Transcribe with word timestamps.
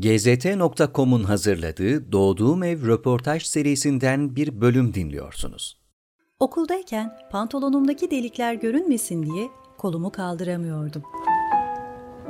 GZT.com'un 0.00 1.24
hazırladığı 1.24 2.12
Doğduğum 2.12 2.62
Ev 2.62 2.86
röportaj 2.86 3.42
serisinden 3.42 4.36
bir 4.36 4.60
bölüm 4.60 4.94
dinliyorsunuz. 4.94 5.80
Okuldayken 6.40 7.18
pantolonumdaki 7.30 8.10
delikler 8.10 8.54
görünmesin 8.54 9.22
diye 9.22 9.48
kolumu 9.78 10.10
kaldıramıyordum. 10.12 11.02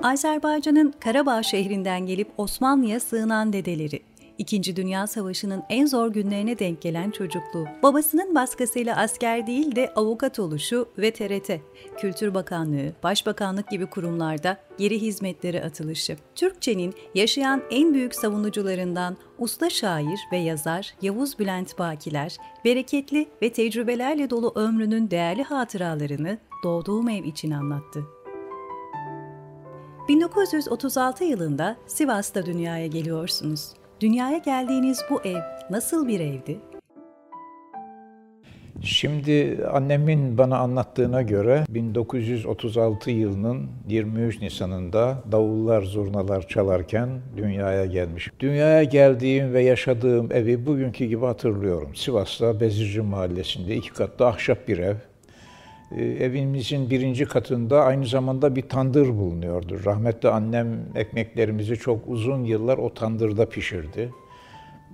Azerbaycan'ın 0.03 0.95
Karabağ 1.01 1.43
şehrinden 1.43 2.07
gelip 2.07 2.29
Osmanlı'ya 2.37 3.01
sığınan 3.01 3.53
dedeleri, 3.53 4.01
İkinci 4.39 4.77
Dünya 4.77 5.07
Savaşı'nın 5.07 5.63
en 5.69 5.87
zor 5.87 6.09
günlerine 6.09 6.59
denk 6.59 6.83
gelen 6.83 7.11
çocukluğu, 7.11 7.67
babasının 7.83 8.35
baskısıyla 8.35 8.97
asker 8.97 9.47
değil 9.47 9.77
de 9.77 9.93
avukat 9.97 10.39
oluşu 10.39 10.89
ve 10.99 11.11
TRT, 11.11 11.61
Kültür 11.99 12.35
Bakanlığı, 12.35 12.93
Başbakanlık 13.03 13.71
gibi 13.71 13.87
kurumlarda 13.87 14.57
geri 14.79 15.01
hizmetlere 15.01 15.65
atılışı. 15.65 16.17
Türkçenin 16.35 16.95
yaşayan 17.15 17.63
en 17.71 17.95
büyük 17.95 18.15
savunucularından 18.15 19.17
usta 19.39 19.71
şair 19.71 20.21
ve 20.33 20.37
yazar 20.37 20.95
Yavuz 21.03 21.39
Bülent 21.39 21.79
Bakiler, 21.79 22.37
bereketli 22.65 23.29
ve 23.43 23.53
tecrübelerle 23.53 24.31
dolu 24.31 24.53
ömrünün 24.55 25.11
değerli 25.11 25.43
hatıralarını 25.43 26.39
doğduğum 26.65 27.09
ev 27.09 27.25
için 27.25 27.51
anlattı. 27.51 28.05
1936 30.09 31.25
yılında 31.25 31.77
Sivas'ta 31.87 32.47
dünyaya 32.47 32.87
geliyorsunuz. 32.87 33.73
Dünyaya 34.01 34.39
geldiğiniz 34.39 35.01
bu 35.11 35.21
ev 35.25 35.41
nasıl 35.71 36.09
bir 36.09 36.21
evdi? 36.21 36.59
Şimdi 38.83 39.67
annemin 39.73 40.39
bana 40.39 40.59
anlattığına 40.59 41.23
göre 41.23 41.65
1936 41.69 43.11
yılının 43.11 43.67
23 43.89 44.41
Nisan'ında 44.41 45.23
davullar, 45.33 45.83
zurnalar 45.83 46.49
çalarken 46.49 47.09
dünyaya 47.37 47.87
gelmiş. 47.87 48.31
Dünyaya 48.41 48.85
geldiğim 48.85 49.55
ve 49.55 49.63
yaşadığım 49.63 50.33
evi 50.33 50.67
bugünkü 50.67 51.05
gibi 51.05 51.25
hatırlıyorum. 51.25 51.95
Sivas'ta 51.95 52.61
Bezirci 52.61 53.01
Mahallesi'nde 53.01 53.77
iki 53.77 53.93
katlı 53.93 54.27
ahşap 54.27 54.69
bir 54.69 54.79
ev. 54.79 54.97
Ee, 55.93 56.05
evimizin 56.05 56.91
birinci 56.91 57.25
katında 57.25 57.85
aynı 57.85 58.07
zamanda 58.07 58.57
bir 58.57 58.69
tandır 58.69 59.09
bulunuyordu. 59.09 59.85
Rahmetli 59.85 60.29
annem 60.29 60.81
ekmeklerimizi 60.95 61.77
çok 61.77 62.09
uzun 62.09 62.45
yıllar 62.45 62.79
o 62.79 62.95
tandırda 62.95 63.49
pişirdi. 63.49 64.13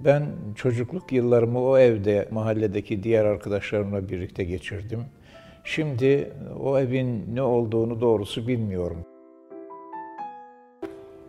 Ben 0.04 0.26
çocukluk 0.56 1.12
yıllarımı 1.12 1.60
o 1.60 1.78
evde 1.78 2.28
mahalledeki 2.30 3.02
diğer 3.02 3.24
arkadaşlarımla 3.24 4.08
birlikte 4.08 4.44
geçirdim. 4.44 5.04
Şimdi 5.64 6.32
o 6.60 6.78
evin 6.78 7.34
ne 7.34 7.42
olduğunu 7.42 8.00
doğrusu 8.00 8.48
bilmiyorum. 8.48 8.98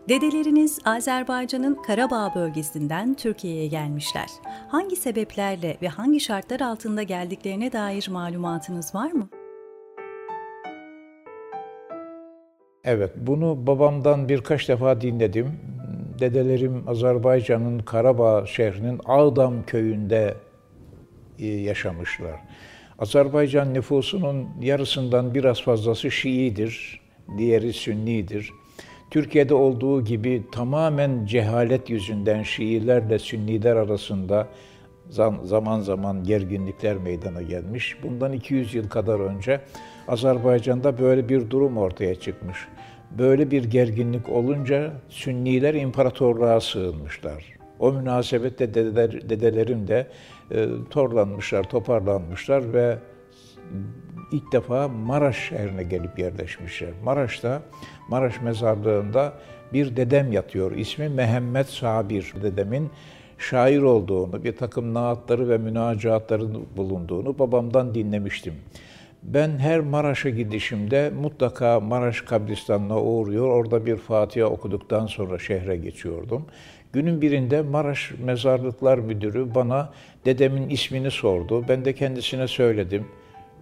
Dedeleriniz 0.10 0.80
Azerbaycan'ın 0.86 1.76
Karabağ 1.76 2.32
bölgesinden 2.36 3.14
Türkiye'ye 3.14 3.68
gelmişler. 3.68 4.28
Hangi 4.68 4.96
sebeplerle 4.96 5.78
ve 5.82 5.88
hangi 5.88 6.20
şartlar 6.20 6.60
altında 6.60 7.04
geldiklerine 7.04 7.72
dair 7.72 8.10
malumatınız 8.12 8.96
var 8.96 9.12
mı? 9.12 9.30
Evet, 12.86 13.12
bunu 13.18 13.68
babamdan 13.68 14.30
birkaç 14.30 14.70
defa 14.70 15.02
dinledim. 15.02 15.52
Dedelerim 16.20 16.84
Azerbaycan'ın 16.88 17.80
Karabağ 17.80 18.46
şehrinin 18.46 19.00
Ağdam 19.06 19.66
köyünde 19.66 20.34
e, 21.40 21.48
yaşamışlar. 21.48 22.40
Azerbaycan 23.00 23.74
nüfusunun 23.74 24.48
yarısından 24.62 25.34
biraz 25.34 25.62
fazlası 25.62 26.12
Şiidir, 26.12 27.02
diğeri 27.38 27.74
Sünnidir. 27.74 28.52
Türkiye'de 29.12 29.54
olduğu 29.54 30.04
gibi 30.06 30.44
tamamen 30.52 31.26
cehalet 31.26 31.90
yüzünden 31.90 32.44
Şiilerle 32.44 33.20
Sünniler 33.20 33.76
arasında 33.76 34.48
zaman 35.44 35.80
zaman 35.80 36.24
gerginlikler 36.24 36.98
meydana 36.98 37.42
gelmiş. 37.42 37.98
Bundan 38.04 38.34
200 38.34 38.74
yıl 38.74 38.90
kadar 38.90 39.20
önce 39.20 39.62
Azerbaycan'da 40.08 41.00
böyle 41.00 41.30
bir 41.30 41.50
durum 41.50 41.78
ortaya 41.78 42.16
çıkmış. 42.16 42.58
Böyle 43.18 43.52
bir 43.52 43.64
gerginlik 43.64 44.30
olunca 44.30 44.94
Sünniler 45.10 45.74
imparatorluğa 45.74 46.60
sığınmışlar. 46.62 47.54
O 47.80 47.92
münasebetle 47.92 48.74
dedeler, 48.74 49.30
dedelerim 49.30 49.88
de 49.88 50.08
e, 50.52 50.68
torlanmışlar, 50.90 51.64
toparlanmışlar 51.64 52.74
ve 52.74 52.98
ilk 54.32 54.52
defa 54.52 54.88
Maraş 54.88 55.50
şehrine 55.50 55.84
gelip 55.84 56.20
yerleşmişler. 56.20 56.90
Maraş'ta, 57.04 57.62
Maraş 58.10 58.42
mezarlığında 58.42 59.34
bir 59.74 59.96
dedem 59.96 60.32
yatıyor. 60.32 60.72
İsmi 60.72 61.10
Mehmet 61.10 61.68
Sabir. 61.68 62.34
Dedemin 62.44 62.92
şair 63.44 63.82
olduğunu, 63.82 64.44
bir 64.44 64.56
takım 64.56 64.94
naatları 64.94 65.50
ve 65.50 65.58
münacatların 65.58 66.66
bulunduğunu 66.78 67.40
babamdan 67.40 67.96
dinlemiştim. 67.96 68.54
Ben 69.24 69.58
her 69.58 69.80
Maraş'a 69.80 70.30
gidişimde 70.30 71.12
mutlaka 71.22 71.80
Maraş 71.80 72.22
kabristanına 72.22 73.02
uğruyor, 73.02 73.48
orada 73.48 73.86
bir 73.86 73.96
Fatiha 73.96 74.48
okuduktan 74.48 75.08
sonra 75.08 75.40
şehre 75.40 75.76
geçiyordum. 75.76 76.46
Günün 76.94 77.22
birinde 77.22 77.62
Maraş 77.62 78.14
Mezarlıklar 78.24 78.98
Müdürü 78.98 79.56
bana 79.56 79.90
dedemin 80.26 80.70
ismini 80.70 81.12
sordu. 81.12 81.66
Ben 81.68 81.86
de 81.86 81.94
kendisine 81.94 82.48
söyledim. 82.48 83.06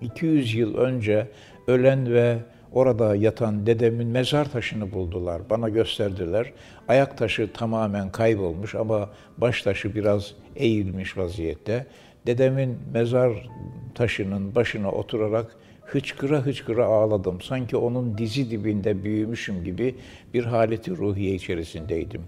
200 0.02 0.56
yıl 0.56 0.78
önce 0.78 1.28
ölen 1.68 2.14
ve 2.14 2.38
orada 2.72 3.16
yatan 3.16 3.66
dedemin 3.66 4.08
mezar 4.08 4.52
taşını 4.52 4.92
buldular. 4.92 5.42
Bana 5.50 5.70
gösterdiler. 5.70 6.54
Ayak 6.92 7.18
taşı 7.18 7.54
tamamen 7.54 8.12
kaybolmuş 8.12 8.76
ama 8.76 9.10
baş 9.38 9.62
taşı 9.62 9.96
biraz 9.96 10.34
eğilmiş 10.56 11.18
vaziyette. 11.18 11.86
Dedemin 12.26 12.78
mezar 12.94 13.50
taşının 13.96 14.56
başına 14.56 14.92
oturarak 14.92 15.56
hıçkıra 15.82 16.46
hıçkıra 16.46 16.86
ağladım. 16.86 17.42
Sanki 17.42 17.78
onun 17.78 18.18
dizi 18.18 18.52
dibinde 18.52 19.04
büyümüşüm 19.04 19.64
gibi 19.64 19.96
bir 20.34 20.46
haleti 20.46 20.92
ruhiye 20.92 21.36
içerisindeydim. 21.36 22.22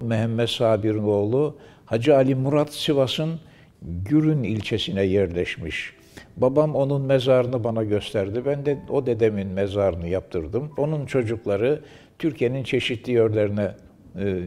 Mehmet 0.00 0.50
Sabir'in 0.50 1.02
oğlu 1.02 1.56
Hacı 1.86 2.16
Ali 2.16 2.34
Murat 2.34 2.72
Sivas'ın 2.72 3.40
Gürün 3.82 4.42
ilçesine 4.42 5.02
yerleşmiş. 5.02 5.92
Babam 6.36 6.74
onun 6.74 7.02
mezarını 7.02 7.64
bana 7.64 7.84
gösterdi. 7.84 8.42
Ben 8.46 8.66
de 8.66 8.78
o 8.90 9.06
dedemin 9.06 9.48
mezarını 9.48 10.08
yaptırdım. 10.08 10.70
Onun 10.76 11.06
çocukları 11.06 11.80
Türkiye'nin 12.18 12.64
çeşitli 12.64 13.12
yerlerine 13.12 13.70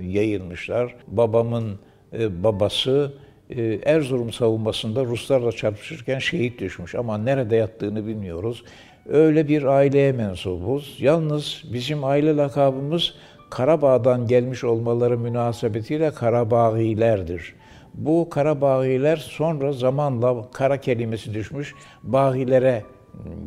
yayılmışlar. 0.04 0.96
Babamın 1.08 1.80
e, 2.14 2.44
babası 2.44 3.14
e, 3.50 3.80
Erzurum 3.86 4.32
savunmasında 4.32 5.06
Ruslarla 5.06 5.52
çarpışırken 5.52 6.20
şehit 6.20 6.60
düşmüş 6.60 6.96
ama 6.96 7.18
nerede 7.18 7.56
yattığını 7.56 8.08
bilmiyoruz. 8.08 8.64
Öyle 9.10 9.48
bir 9.48 9.64
aileye 9.64 10.12
mensubuz. 10.12 10.98
Yalnız 11.00 11.64
bizim 11.74 12.04
aile 12.04 12.36
lakabımız 12.36 13.14
Karabağ'dan 13.50 14.28
gelmiş 14.28 14.64
olmaları 14.64 15.18
münasebetiyle 15.18 16.12
Karabağilerdir. 16.12 17.54
Bu 17.94 18.30
Karabağiler 18.30 19.18
sonra 19.18 19.74
zamanla 19.74 20.52
kara 20.52 20.82
kelimesi 20.82 21.34
düşmüş, 21.34 21.76
bağilere 22.04 22.84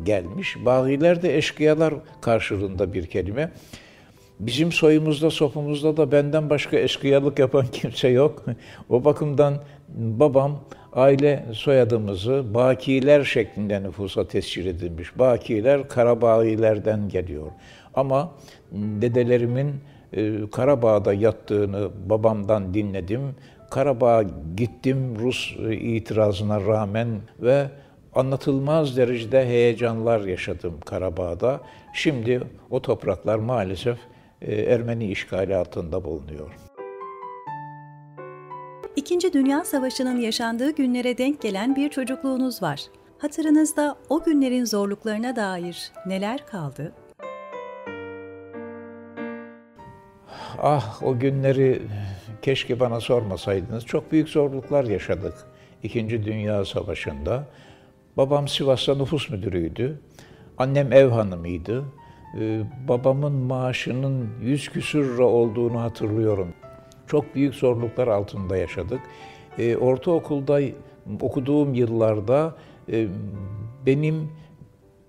gelmiş. 0.03 0.57
Bağiler 0.65 1.21
de 1.21 1.37
eşkıyalar 1.37 1.93
karşılığında 2.21 2.93
bir 2.93 3.05
kelime. 3.05 3.51
Bizim 4.39 4.71
soyumuzda, 4.71 5.29
sopumuzda 5.29 5.97
da 5.97 6.11
benden 6.11 6.49
başka 6.49 6.77
eşkıyalık 6.77 7.39
yapan 7.39 7.65
kimse 7.71 8.07
yok. 8.07 8.45
O 8.89 9.05
bakımdan 9.05 9.57
babam 9.97 10.59
aile 10.93 11.45
soyadımızı 11.53 12.53
Bakiler 12.53 13.23
şeklinde 13.23 13.83
nüfusa 13.83 14.27
tescil 14.27 14.65
edilmiş. 14.65 15.19
Bakiler 15.19 15.87
Karabağilerden 15.87 17.09
geliyor. 17.09 17.51
Ama 17.93 18.31
dedelerimin 18.71 19.73
e, 20.13 20.49
Karabağ'da 20.51 21.13
yattığını 21.13 21.89
babamdan 22.09 22.73
dinledim. 22.73 23.21
Karabağ'a 23.69 24.23
gittim 24.57 25.15
Rus 25.19 25.55
e, 25.69 25.75
itirazına 25.75 26.65
rağmen 26.65 27.07
ve 27.41 27.67
anlatılmaz 28.15 28.97
derecede 28.97 29.45
heyecanlar 29.45 30.19
yaşadım 30.19 30.73
Karabağ'da. 30.85 31.61
Şimdi 31.93 32.41
o 32.69 32.81
topraklar 32.81 33.35
maalesef 33.35 33.97
Ermeni 34.41 35.05
işgali 35.11 35.55
altında 35.55 36.03
bulunuyor. 36.03 36.51
İkinci 38.95 39.33
Dünya 39.33 39.65
Savaşı'nın 39.65 40.17
yaşandığı 40.17 40.71
günlere 40.71 41.17
denk 41.17 41.41
gelen 41.41 41.75
bir 41.75 41.89
çocukluğunuz 41.89 42.61
var. 42.61 42.81
Hatırınızda 43.17 43.95
o 44.09 44.23
günlerin 44.23 44.65
zorluklarına 44.65 45.35
dair 45.35 45.91
neler 46.05 46.45
kaldı? 46.45 46.93
Ah 50.61 51.03
o 51.03 51.19
günleri 51.19 51.81
keşke 52.41 52.79
bana 52.79 52.99
sormasaydınız. 52.99 53.85
Çok 53.85 54.11
büyük 54.11 54.29
zorluklar 54.29 54.83
yaşadık 54.83 55.33
İkinci 55.83 56.25
Dünya 56.25 56.65
Savaşı'nda. 56.65 57.47
Babam 58.17 58.47
Sivas'ta 58.47 58.95
nüfus 58.95 59.29
müdürüydü. 59.29 59.99
Annem 60.57 60.93
ev 60.93 61.07
hanımıydı. 61.09 61.85
Ee, 62.37 62.61
babamın 62.87 63.33
maaşının 63.33 64.29
yüz 64.41 64.69
küsür 64.69 65.19
olduğunu 65.19 65.81
hatırlıyorum. 65.81 66.53
Çok 67.07 67.35
büyük 67.35 67.55
zorluklar 67.55 68.07
altında 68.07 68.57
yaşadık. 68.57 68.99
E, 69.57 69.77
ortaokulda 69.77 70.59
okuduğum 71.21 71.73
yıllarda 71.73 72.55
e, 72.91 73.07
benim 73.85 74.29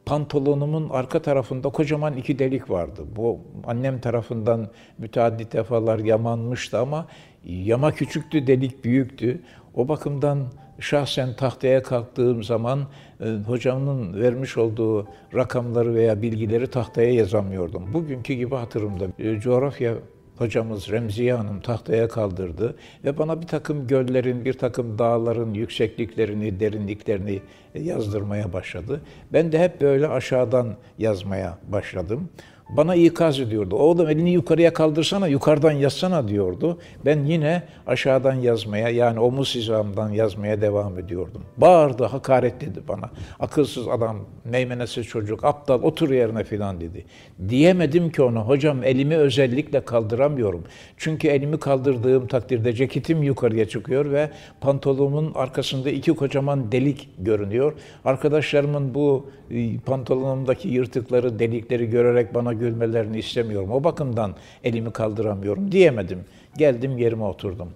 pantolonumun 0.07 0.89
arka 0.89 1.23
tarafında 1.23 1.69
kocaman 1.69 2.17
iki 2.17 2.39
delik 2.39 2.71
vardı. 2.71 3.03
Bu 3.17 3.39
annem 3.67 4.01
tarafından 4.01 4.69
müteaddit 4.99 5.53
defalar 5.53 5.99
yamanmıştı 5.99 6.79
ama 6.79 7.07
yama 7.45 7.93
küçüktü, 7.93 8.47
delik 8.47 8.85
büyüktü. 8.85 9.43
O 9.75 9.89
bakımdan 9.89 10.39
şahsen 10.81 11.35
tahtaya 11.37 11.82
kalktığım 11.82 12.43
zaman 12.43 12.81
e, 13.21 13.27
hocamın 13.47 14.21
vermiş 14.21 14.56
olduğu 14.56 15.06
rakamları 15.35 15.94
veya 15.94 16.23
bilgileri 16.23 16.67
tahtaya 16.67 17.15
yazamıyordum. 17.15 17.94
Bugünkü 17.94 18.35
gibi 18.35 18.55
hatırımda 18.55 19.05
e, 19.19 19.41
coğrafya 19.41 19.94
hocamız 20.41 20.91
Remziye 20.91 21.35
Hanım 21.35 21.61
tahtaya 21.61 22.09
kaldırdı 22.09 22.77
ve 23.05 23.19
bana 23.19 23.41
bir 23.41 23.47
takım 23.47 23.87
göllerin, 23.87 24.44
bir 24.44 24.53
takım 24.53 24.99
dağların 24.99 25.55
yüksekliklerini, 25.55 26.61
derinliklerini 26.61 27.41
yazdırmaya 27.75 28.53
başladı. 28.53 29.00
Ben 29.33 29.53
de 29.53 29.59
hep 29.59 29.81
böyle 29.81 30.09
aşağıdan 30.09 30.76
yazmaya 30.99 31.59
başladım 31.69 32.29
bana 32.77 32.95
ikaz 32.95 33.41
ediyordu. 33.41 33.77
Oğlum 33.77 34.09
elini 34.09 34.31
yukarıya 34.31 34.73
kaldırsana, 34.73 35.29
yukarıdan 35.29 35.73
yazsana 35.73 36.29
diyordu. 36.29 36.79
Ben 37.05 37.25
yine 37.25 37.63
aşağıdan 37.87 38.35
yazmaya 38.35 38.89
yani 38.89 39.21
omuz 39.21 39.55
hizamdan 39.55 40.11
yazmaya 40.11 40.61
devam 40.61 40.99
ediyordum. 40.99 41.43
Bağırdı, 41.57 42.05
hakaret 42.05 42.61
dedi 42.61 42.81
bana. 42.89 43.11
Akılsız 43.41 43.89
adam, 43.89 44.17
meymenesiz 44.45 45.07
çocuk, 45.07 45.45
aptal 45.45 45.83
otur 45.83 46.11
yerine 46.11 46.45
filan 46.45 46.81
dedi. 46.81 47.05
Diyemedim 47.49 48.11
ki 48.11 48.23
ona, 48.23 48.41
hocam 48.41 48.85
elimi 48.85 49.17
özellikle 49.17 49.81
kaldıramıyorum. 49.81 50.65
Çünkü 50.97 51.29
elimi 51.29 51.59
kaldırdığım 51.59 52.27
takdirde 52.27 52.73
ceketim 52.73 53.23
yukarıya 53.23 53.69
çıkıyor 53.69 54.11
ve 54.13 54.31
pantolonumun 54.61 55.33
arkasında 55.35 55.91
iki 55.91 56.13
kocaman 56.13 56.73
delik 56.73 57.09
görünüyor. 57.19 57.73
Arkadaşlarımın 58.05 58.95
bu 58.95 59.27
e, 59.51 59.79
pantolonumdaki 59.79 60.69
yırtıkları, 60.69 61.39
delikleri 61.39 61.91
görerek 61.91 62.35
bana 62.35 62.53
gülmelerini 62.61 63.19
istemiyorum. 63.19 63.71
O 63.71 63.85
bakımdan 63.85 64.35
elimi 64.65 64.93
kaldıramıyorum 64.93 65.73
diyemedim. 65.73 66.25
Geldim 66.57 66.99
yerime 66.99 67.25
oturdum. 67.25 67.71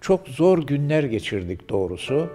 Çok 0.00 0.28
zor 0.28 0.58
günler 0.58 1.04
geçirdik 1.04 1.70
doğrusu. 1.70 2.28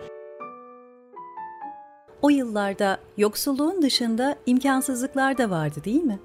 O 2.22 2.30
yıllarda 2.30 2.98
yoksulluğun 3.18 3.82
dışında 3.82 4.36
imkansızlıklar 4.46 5.38
da 5.38 5.50
vardı 5.50 5.76
değil 5.86 6.04
mi? 6.04 6.20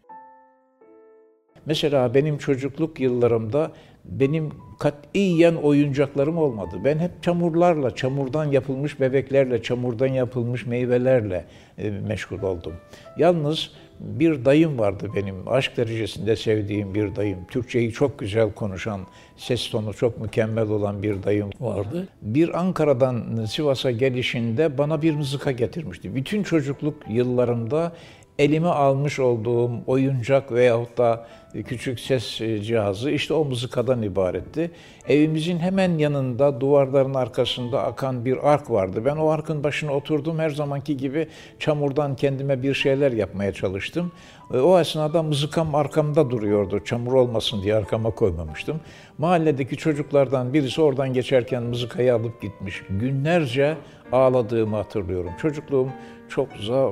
Mesela 1.66 2.14
benim 2.14 2.38
çocukluk 2.38 3.00
yıllarımda 3.00 3.72
benim 4.04 4.50
katiyen 4.78 5.54
oyuncaklarım 5.54 6.38
olmadı. 6.38 6.76
Ben 6.84 6.98
hep 6.98 7.22
çamurlarla, 7.22 7.94
çamurdan 7.94 8.44
yapılmış 8.44 9.00
bebeklerle, 9.00 9.62
çamurdan 9.62 10.06
yapılmış 10.06 10.66
meyvelerle 10.66 11.44
e, 11.78 11.90
meşgul 11.90 12.42
oldum. 12.42 12.72
Yalnız 13.18 13.70
bir 14.02 14.44
dayım 14.44 14.78
vardı 14.78 15.08
benim, 15.16 15.48
aşk 15.48 15.76
derecesinde 15.76 16.36
sevdiğim 16.36 16.94
bir 16.94 17.16
dayım. 17.16 17.38
Türkçeyi 17.50 17.92
çok 17.92 18.18
güzel 18.18 18.52
konuşan, 18.52 19.00
ses 19.36 19.70
tonu 19.70 19.94
çok 19.94 20.20
mükemmel 20.20 20.68
olan 20.68 21.02
bir 21.02 21.22
dayım 21.22 21.50
vardı. 21.60 22.08
Bir 22.22 22.60
Ankara'dan 22.60 23.44
Sivas'a 23.44 23.90
gelişinde 23.90 24.78
bana 24.78 25.02
bir 25.02 25.14
mızıka 25.14 25.52
getirmişti. 25.52 26.14
Bütün 26.14 26.42
çocukluk 26.42 26.94
yıllarımda 27.08 27.92
elime 28.38 28.68
almış 28.68 29.18
olduğum 29.18 29.70
oyuncak 29.86 30.52
veyahut 30.52 30.98
da 30.98 31.26
küçük 31.60 32.00
ses 32.00 32.36
cihazı 32.38 33.10
işte 33.10 33.34
o 33.34 33.44
mızıkadan 33.44 34.02
ibaretti. 34.02 34.70
Evimizin 35.08 35.58
hemen 35.58 35.98
yanında 35.98 36.60
duvarların 36.60 37.14
arkasında 37.14 37.82
akan 37.82 38.24
bir 38.24 38.52
ark 38.52 38.70
vardı. 38.70 39.04
Ben 39.04 39.16
o 39.16 39.28
arkın 39.28 39.64
başına 39.64 39.92
oturdum 39.92 40.38
her 40.38 40.50
zamanki 40.50 40.96
gibi 40.96 41.28
çamurdan 41.58 42.16
kendime 42.16 42.62
bir 42.62 42.74
şeyler 42.74 43.12
yapmaya 43.12 43.52
çalıştım. 43.52 44.12
E, 44.54 44.58
o 44.58 44.80
esnada 44.80 45.22
mızıkam 45.22 45.74
arkamda 45.74 46.30
duruyordu. 46.30 46.84
Çamur 46.84 47.12
olmasın 47.12 47.62
diye 47.62 47.74
arkama 47.74 48.10
koymamıştım. 48.10 48.80
Mahalledeki 49.18 49.76
çocuklardan 49.76 50.54
birisi 50.54 50.82
oradan 50.82 51.12
geçerken 51.12 51.62
mızıkayı 51.62 52.14
alıp 52.14 52.42
gitmiş. 52.42 52.82
Günlerce 52.90 53.76
ağladığımı 54.12 54.76
hatırlıyorum. 54.76 55.32
Çocukluğum 55.42 55.88
çok 56.28 56.48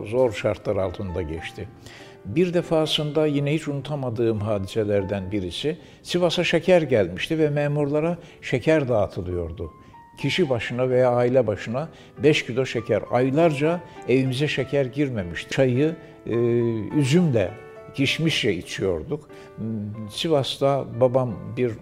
zor 0.06 0.32
şartlar 0.32 0.76
altında 0.76 1.22
geçti. 1.22 1.68
Bir 2.24 2.54
defasında 2.54 3.26
yine 3.26 3.54
hiç 3.54 3.68
unutamadığım 3.68 4.40
hadiselerden 4.40 5.32
birisi 5.32 5.78
Sivas'a 6.02 6.44
şeker 6.44 6.82
gelmişti 6.82 7.38
ve 7.38 7.50
memurlara 7.50 8.18
şeker 8.42 8.88
dağıtılıyordu. 8.88 9.72
Kişi 10.18 10.50
başına 10.50 10.90
veya 10.90 11.10
aile 11.10 11.46
başına 11.46 11.88
5 12.22 12.46
kilo 12.46 12.66
şeker. 12.66 13.02
Aylarca 13.10 13.80
evimize 14.08 14.48
şeker 14.48 14.84
girmemişti. 14.84 15.50
Çayı 15.50 15.96
e, 16.26 16.34
üzümle, 16.98 17.50
kişmişle 17.94 18.54
içiyorduk. 18.54 19.28
Sivas'ta 20.10 20.84
babam 21.00 21.36
bir 21.56 21.72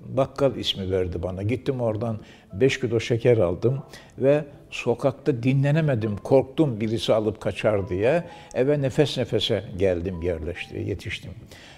bakkal 0.00 0.56
ismi 0.56 0.90
verdi 0.90 1.22
bana. 1.22 1.42
Gittim 1.42 1.80
oradan 1.80 2.18
5 2.52 2.80
kilo 2.80 3.00
şeker 3.00 3.38
aldım 3.38 3.82
ve 4.18 4.44
sokakta 4.74 5.42
dinlenemedim, 5.42 6.16
korktum 6.16 6.80
birisi 6.80 7.14
alıp 7.14 7.40
kaçar 7.40 7.88
diye. 7.88 8.24
Eve 8.54 8.82
nefes 8.82 9.18
nefese 9.18 9.64
geldim, 9.76 10.22
yerleşti, 10.22 10.78
yetiştim. 10.78 11.30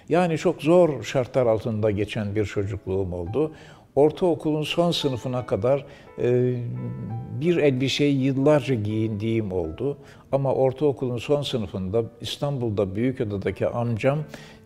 Yani 0.08 0.38
çok 0.38 0.62
zor 0.62 1.02
şartlar 1.02 1.46
altında 1.46 1.90
geçen 1.90 2.34
bir 2.34 2.44
çocukluğum 2.44 3.12
oldu. 3.12 3.52
Ortaokulun 3.96 4.62
son 4.62 4.90
sınıfına 4.90 5.46
kadar 5.46 5.84
e, 6.19 6.54
bir 7.40 7.56
elbiseyi 7.56 8.22
yıllarca 8.22 8.75
giyindiğim 8.75 9.52
oldu. 9.52 9.98
Ama 10.32 10.54
ortaokulun 10.54 11.19
son 11.19 11.43
sınıfında 11.43 12.02
İstanbul'da 12.20 12.96
Büyükada'daki 12.96 13.66
amcam 13.66 14.19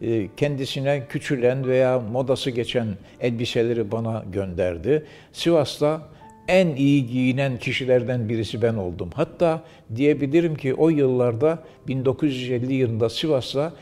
e, 0.02 0.28
kendisine 0.36 1.06
küçülen 1.08 1.66
veya 1.66 2.00
modası 2.00 2.50
geçen 2.50 2.88
elbiseleri 3.20 3.92
bana 3.92 4.24
gönderdi. 4.32 5.06
Sivas'ta 5.32 6.02
en 6.48 6.76
iyi 6.76 7.06
giyinen 7.06 7.58
kişilerden 7.58 8.28
birisi 8.28 8.62
ben 8.62 8.74
oldum. 8.74 9.10
Hatta 9.14 9.62
diyebilirim 9.96 10.54
ki 10.54 10.74
o 10.74 10.88
yıllarda 10.88 11.62
1950 11.88 12.74
yılında 12.74 13.10
Sivas'ta 13.10 13.72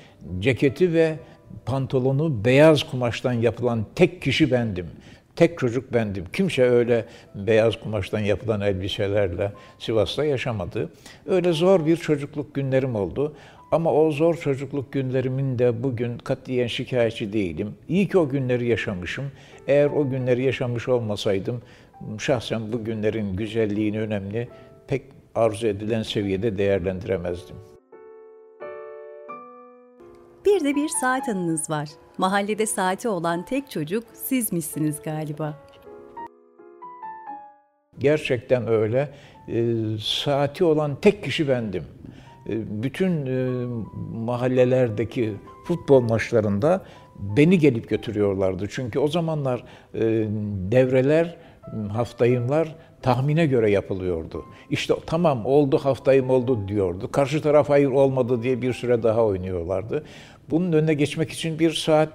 ceketi 0.41 0.93
ve 0.93 1.17
pantolonu 1.67 2.45
beyaz 2.45 2.83
kumaştan 2.83 3.33
yapılan 3.33 3.87
tek 3.95 4.23
kişi 4.23 4.51
bendim. 4.51 4.87
Tek 5.37 5.59
çocuk 5.59 5.93
bendim. 5.93 6.25
Kimse 6.33 6.62
öyle 6.62 7.05
beyaz 7.35 7.81
kumaştan 7.81 8.19
yapılan 8.19 8.61
elbiselerle 8.61 9.53
Sivas'ta 9.79 10.25
yaşamadı. 10.25 10.91
Öyle 11.27 11.53
zor 11.53 11.87
bir 11.87 11.97
çocukluk 11.97 12.55
günlerim 12.55 12.95
oldu. 12.95 13.35
Ama 13.73 13.93
o 13.93 14.11
zor 14.11 14.35
çocukluk 14.35 14.93
günlerimin 14.93 15.59
de 15.59 15.83
bugün 15.83 16.19
katiyen 16.19 16.67
şikayetçi 16.67 17.33
değilim. 17.33 17.75
İyi 17.88 18.09
ki 18.09 18.19
o 18.19 18.29
günleri 18.29 18.67
yaşamışım. 18.67 19.25
Eğer 19.67 19.87
o 19.87 20.11
günleri 20.11 20.43
yaşamış 20.43 20.88
olmasaydım 20.88 21.62
şahsen 22.19 22.73
bu 22.73 22.85
günlerin 22.85 23.37
güzelliğini, 23.37 24.00
önemli 24.00 24.49
pek 24.87 25.02
arzu 25.35 25.67
edilen 25.67 26.02
seviyede 26.02 26.59
değerlendiremezdim. 26.59 27.57
Bir 30.47 30.64
de 30.64 30.75
bir 30.75 30.88
saat 31.00 31.28
anınız 31.28 31.71
var. 31.71 31.88
Mahallede 32.19 32.67
saati 32.67 33.09
olan 33.09 33.45
tek 33.45 33.71
çocuk 33.71 34.05
sizmişsiniz 34.12 35.02
galiba. 35.02 35.55
Gerçekten 37.99 38.69
öyle. 38.69 39.09
E, 39.49 39.75
saati 40.00 40.64
olan 40.64 40.97
tek 41.00 41.25
kişi 41.25 41.49
bendim. 41.49 41.85
E, 42.49 42.83
bütün 42.83 43.26
e, 43.26 43.67
mahallelerdeki 44.12 45.35
futbol 45.64 46.00
maçlarında 46.00 46.85
beni 47.19 47.59
gelip 47.59 47.88
götürüyorlardı. 47.88 48.67
Çünkü 48.71 48.99
o 48.99 49.09
zamanlar 49.09 49.64
e, 49.95 50.00
devreler, 50.73 51.37
haftayımlar 51.93 52.75
tahmine 53.03 53.47
göre 53.47 53.71
yapılıyordu. 53.71 54.45
İşte 54.71 54.95
tamam 55.07 55.47
oldu 55.47 55.79
haftayım 55.79 56.31
oldu 56.31 56.69
diyordu. 56.69 57.13
Karşı 57.13 57.43
taraf 57.43 57.69
hayır 57.69 57.89
olmadı 57.89 58.43
diye 58.43 58.63
bir 58.63 58.73
süre 58.73 59.03
daha 59.03 59.25
oynuyorlardı. 59.25 60.05
Bunun 60.51 60.73
önüne 60.73 60.95
geçmek 60.95 61.31
için 61.31 61.59
bir 61.59 61.73
saat 61.73 62.09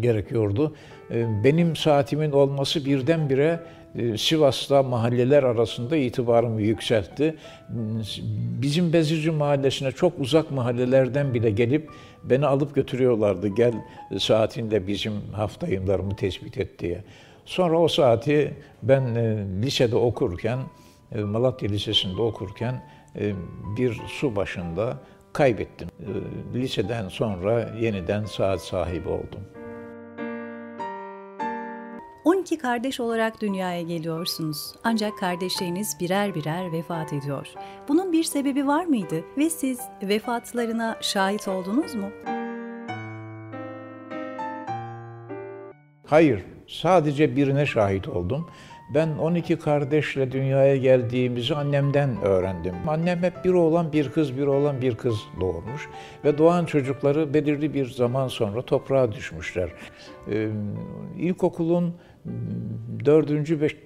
gerekiyordu. 0.00 0.74
Ee, 1.10 1.44
benim 1.44 1.76
saatimin 1.76 2.32
olması 2.32 2.84
birdenbire 2.84 3.60
e, 3.98 4.18
Sivas'ta 4.18 4.82
mahalleler 4.82 5.42
arasında 5.42 5.96
itibarımı 5.96 6.62
yükseltti. 6.62 7.34
Bizim 8.62 8.92
Bezirci 8.92 9.30
Mahallesi'ne 9.30 9.92
çok 9.92 10.20
uzak 10.20 10.50
mahallelerden 10.50 11.34
bile 11.34 11.50
gelip 11.50 11.90
beni 12.24 12.46
alıp 12.46 12.74
götürüyorlardı. 12.74 13.48
Gel 13.48 13.74
saatinde 14.18 14.86
bizim 14.86 15.12
haftayımlarımı 15.32 16.16
tespit 16.16 16.58
et 16.58 16.78
diye. 16.78 17.04
Sonra 17.46 17.78
o 17.78 17.88
saati 17.88 18.56
ben 18.82 19.14
e, 19.14 19.46
lisede 19.62 19.96
okurken, 19.96 20.58
e, 21.12 21.20
Malatya 21.20 21.68
Lisesi'nde 21.68 22.22
okurken 22.22 22.82
bir 23.76 24.00
su 24.06 24.36
başında 24.36 24.96
kaybettim. 25.32 25.88
Liseden 26.54 27.08
sonra 27.08 27.70
yeniden 27.80 28.24
saat 28.24 28.60
sahibi 28.62 29.08
oldum. 29.08 29.40
12 32.24 32.58
kardeş 32.58 33.00
olarak 33.00 33.40
dünyaya 33.40 33.82
geliyorsunuz. 33.82 34.74
Ancak 34.84 35.18
kardeşleriniz 35.18 35.96
birer 36.00 36.34
birer 36.34 36.72
vefat 36.72 37.12
ediyor. 37.12 37.46
Bunun 37.88 38.12
bir 38.12 38.24
sebebi 38.24 38.66
var 38.66 38.84
mıydı 38.84 39.24
ve 39.38 39.50
siz 39.50 39.80
vefatlarına 40.02 40.98
şahit 41.00 41.48
oldunuz 41.48 41.94
mu? 41.94 42.10
Hayır, 46.06 46.44
sadece 46.66 47.36
birine 47.36 47.66
şahit 47.66 48.08
oldum. 48.08 48.46
Ben 48.94 49.08
12 49.08 49.58
kardeşle 49.58 50.32
dünyaya 50.32 50.76
geldiğimizi 50.76 51.54
annemden 51.54 52.22
öğrendim. 52.22 52.74
Annem 52.86 53.22
hep 53.22 53.44
bir 53.44 53.52
oğlan 53.52 53.92
bir 53.92 54.08
kız, 54.08 54.38
bir 54.38 54.46
oğlan 54.46 54.80
bir 54.80 54.94
kız 54.94 55.16
doğurmuş. 55.40 55.88
Ve 56.24 56.38
doğan 56.38 56.64
çocukları 56.64 57.34
belirli 57.34 57.74
bir 57.74 57.86
zaman 57.86 58.28
sonra 58.28 58.62
toprağa 58.62 59.12
düşmüşler. 59.12 59.70
Ee, 60.30 60.48
ilkokulun 61.18 61.94
4. 63.04 63.30
5. 63.60 63.76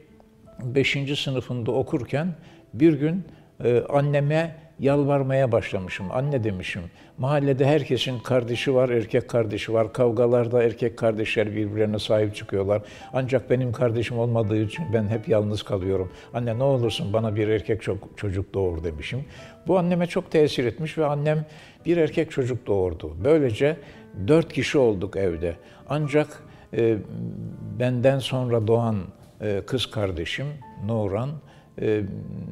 Beşinci 0.64 1.16
sınıfında 1.16 1.72
okurken 1.72 2.34
bir 2.74 2.92
gün 2.92 3.24
e, 3.64 3.80
anneme 3.80 4.56
yalvarmaya 4.80 5.52
başlamışım. 5.52 6.06
Anne 6.12 6.44
demişim, 6.44 6.82
mahallede 7.18 7.66
herkesin 7.66 8.18
kardeşi 8.18 8.74
var, 8.74 8.88
erkek 8.88 9.28
kardeşi 9.28 9.72
var. 9.72 9.92
Kavgalarda 9.92 10.62
erkek 10.62 10.96
kardeşler 10.96 11.56
birbirlerine 11.56 11.98
sahip 11.98 12.34
çıkıyorlar. 12.34 12.82
Ancak 13.12 13.50
benim 13.50 13.72
kardeşim 13.72 14.18
olmadığı 14.18 14.62
için 14.62 14.84
ben 14.92 15.08
hep 15.08 15.28
yalnız 15.28 15.62
kalıyorum. 15.62 16.12
Anne 16.34 16.58
ne 16.58 16.62
olursun 16.62 17.12
bana 17.12 17.36
bir 17.36 17.48
erkek 17.48 17.82
çok, 17.82 18.18
çocuk 18.18 18.54
doğur 18.54 18.84
demişim. 18.84 19.24
Bu 19.66 19.78
anneme 19.78 20.06
çok 20.06 20.30
tesir 20.30 20.64
etmiş 20.64 20.98
ve 20.98 21.06
annem 21.06 21.46
bir 21.86 21.96
erkek 21.96 22.30
çocuk 22.30 22.66
doğurdu. 22.66 23.16
Böylece 23.24 23.76
dört 24.28 24.52
kişi 24.52 24.78
olduk 24.78 25.16
evde. 25.16 25.54
Ancak 25.88 26.42
e, 26.76 26.96
benden 27.78 28.18
sonra 28.18 28.66
doğan 28.66 28.96
e, 29.40 29.62
kız 29.66 29.86
kardeşim 29.86 30.46
Nuran, 30.86 31.30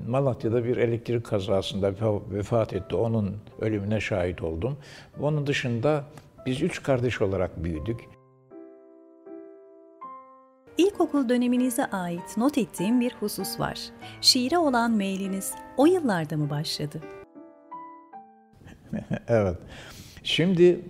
Malatya'da 0.09 0.65
bir 0.65 0.77
elektrik 0.77 1.27
kazasında 1.27 1.93
vefat 2.31 2.73
etti. 2.73 2.97
Onun 2.97 3.37
ölümüne 3.61 4.01
şahit 4.01 4.43
oldum. 4.43 4.77
Onun 5.21 5.47
dışında 5.47 6.05
biz 6.47 6.63
üç 6.63 6.83
kardeş 6.83 7.23
olarak 7.23 7.65
büyüdük. 7.65 8.01
İlkokul 10.79 11.29
döneminize 11.29 11.85
ait 11.85 12.37
not 12.37 12.59
ettiğim 12.59 13.01
bir 13.01 13.15
husus 13.21 13.61
var. 13.61 13.79
Şiire 14.21 14.59
olan 14.59 14.91
meyliniz 14.91 15.53
o 15.77 15.87
yıllarda 15.87 16.37
mı 16.37 16.51
başladı? 16.51 17.01
evet. 19.29 19.57
Şimdi 20.23 20.81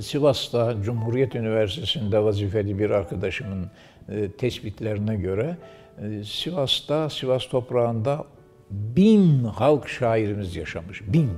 Sivas'ta 0.00 0.82
Cumhuriyet 0.82 1.34
Üniversitesi'nde 1.34 2.24
vazifeli 2.24 2.78
bir 2.78 2.90
arkadaşımın 2.90 3.70
e, 4.08 4.30
tespitlerine 4.30 5.16
göre 5.16 5.56
ee, 5.56 5.85
Sivas'ta, 6.24 7.10
Sivas 7.10 7.48
toprağında 7.48 8.24
bin 8.70 9.44
halk 9.44 9.88
şairimiz 9.88 10.56
yaşamış. 10.56 11.02
Bin. 11.12 11.30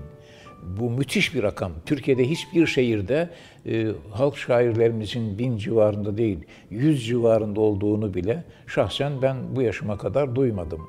Bu 0.63 0.91
müthiş 0.91 1.35
bir 1.35 1.43
rakam. 1.43 1.73
Türkiye'de 1.87 2.31
hiçbir 2.31 2.67
şehirde 2.67 3.31
e, 3.67 3.87
halk 4.11 4.37
şairlerimizin 4.37 5.39
bin 5.39 5.57
civarında 5.57 6.19
değil, 6.19 6.39
yüz 6.71 7.07
civarında 7.07 7.61
olduğunu 7.61 8.15
bile 8.15 8.45
şahsen 8.67 9.23
ben 9.23 9.57
bu 9.57 9.63
yaşıma 9.63 9.99
kadar 9.99 10.35
duymadım. 10.35 10.81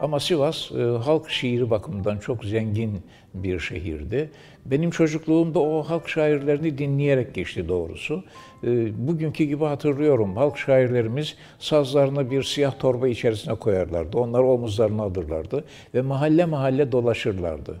Ama 0.00 0.20
Sivas 0.20 0.72
e, 0.72 0.82
halk 0.82 1.30
şiiri 1.30 1.70
bakımından 1.70 2.18
çok 2.18 2.44
zengin 2.44 3.00
bir 3.34 3.60
şehirdi. 3.60 4.30
Benim 4.66 4.90
çocukluğumda 4.90 5.58
o 5.58 5.82
halk 5.82 6.08
şairlerini 6.08 6.78
dinleyerek 6.78 7.34
geçti 7.34 7.68
doğrusu. 7.68 8.24
E, 8.64 8.68
bugünkü 9.08 9.44
gibi 9.44 9.64
hatırlıyorum. 9.64 10.36
Halk 10.36 10.58
şairlerimiz 10.58 11.36
sazlarını 11.58 12.30
bir 12.30 12.42
siyah 12.42 12.78
torba 12.78 13.08
içerisine 13.08 13.54
koyarlardı. 13.54 14.18
Onları 14.18 14.44
omuzlarına 14.44 15.02
alırlardı 15.02 15.64
ve 15.94 16.02
mahalle 16.02 16.44
mahalle 16.44 16.92
dolaşırlardı. 16.92 17.80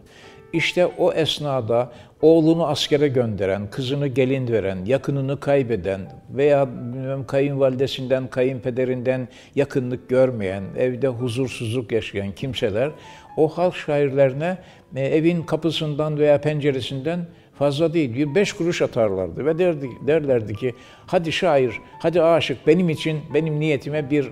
İşte 0.56 0.86
o 0.86 1.12
esnada 1.12 1.92
oğlunu 2.22 2.66
askere 2.66 3.08
gönderen, 3.08 3.70
kızını 3.70 4.06
gelin 4.06 4.48
veren, 4.52 4.84
yakınını 4.84 5.40
kaybeden 5.40 6.00
veya 6.30 6.68
bilmem, 6.68 7.26
kayınvalidesinden, 7.26 8.28
kayınpederinden 8.28 9.28
yakınlık 9.54 10.08
görmeyen, 10.08 10.62
evde 10.78 11.08
huzursuzluk 11.08 11.92
yaşayan 11.92 12.32
kimseler 12.32 12.90
o 13.36 13.48
halk 13.48 13.76
şairlerine 13.76 14.58
e, 14.96 15.00
evin 15.00 15.42
kapısından 15.42 16.18
veya 16.18 16.40
penceresinden 16.40 17.20
fazla 17.58 17.94
değil, 17.94 18.14
bir 18.14 18.34
beş 18.34 18.52
kuruş 18.52 18.82
atarlardı 18.82 19.46
ve 19.46 19.58
derdi, 19.58 19.88
derlerdi 20.06 20.54
ki 20.54 20.74
hadi 21.06 21.32
şair, 21.32 21.80
hadi 21.98 22.22
aşık 22.22 22.66
benim 22.66 22.88
için, 22.88 23.20
benim 23.34 23.60
niyetime 23.60 24.10
bir 24.10 24.28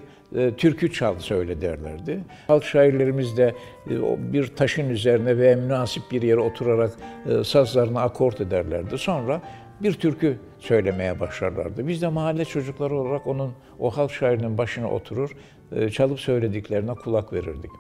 türkü 0.57 0.93
çal 0.93 1.19
söyle 1.19 1.61
derlerdi. 1.61 2.21
Halk 2.47 2.65
şairlerimiz 2.65 3.37
de 3.37 3.55
e, 3.91 4.33
bir 4.33 4.47
taşın 4.47 4.91
üzerine 4.91 5.39
ve 5.39 5.57
münasip 5.57 6.03
bir 6.11 6.23
yere 6.23 6.41
oturarak 6.41 6.91
e, 7.27 7.45
sazlarını 7.45 8.01
akort 8.01 8.41
ederlerdi. 8.41 8.99
Sonra 8.99 9.41
bir 9.81 9.93
türkü 9.93 10.39
söylemeye 10.59 11.21
başlarlardı. 11.21 11.89
Biz 11.89 12.03
de 12.03 12.09
mahalle 12.09 12.45
çocukları 12.45 12.95
olarak 12.95 13.27
onun 13.27 13.53
o 13.79 13.91
halk 13.91 14.11
şairinin 14.11 14.59
başına 14.59 14.91
oturur, 14.91 15.37
e, 15.73 15.91
çalıp 15.91 16.21
söylediklerine 16.21 16.95
kulak 16.95 17.33
verirdik. 17.33 17.71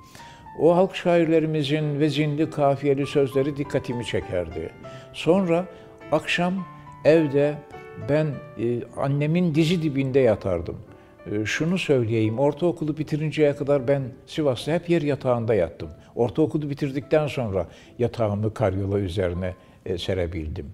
O 0.60 0.76
halk 0.76 0.96
şairlerimizin 0.96 2.00
vezinli, 2.00 2.50
kafiyeli 2.50 3.06
sözleri 3.06 3.56
dikkatimi 3.56 4.04
çekerdi. 4.04 4.70
Sonra 5.12 5.66
akşam 6.12 6.54
evde 7.04 7.54
ben 8.08 8.26
e, 8.58 8.82
annemin 8.96 9.54
dizi 9.54 9.82
dibinde 9.82 10.20
yatardım. 10.20 10.76
E, 11.32 11.44
şunu 11.44 11.78
söyleyeyim, 11.78 12.38
ortaokulu 12.38 12.98
bitirinceye 12.98 13.56
kadar 13.56 13.88
ben 13.88 14.02
Sivas'ta 14.26 14.72
hep 14.72 14.90
yer 14.90 15.02
yatağında 15.02 15.54
yattım. 15.54 15.88
Ortaokulu 16.14 16.70
bitirdikten 16.70 17.26
sonra 17.26 17.66
yatağımı 17.98 18.54
karyola 18.54 18.98
üzerine 18.98 19.54
e, 19.86 19.98
serebildim. 19.98 20.66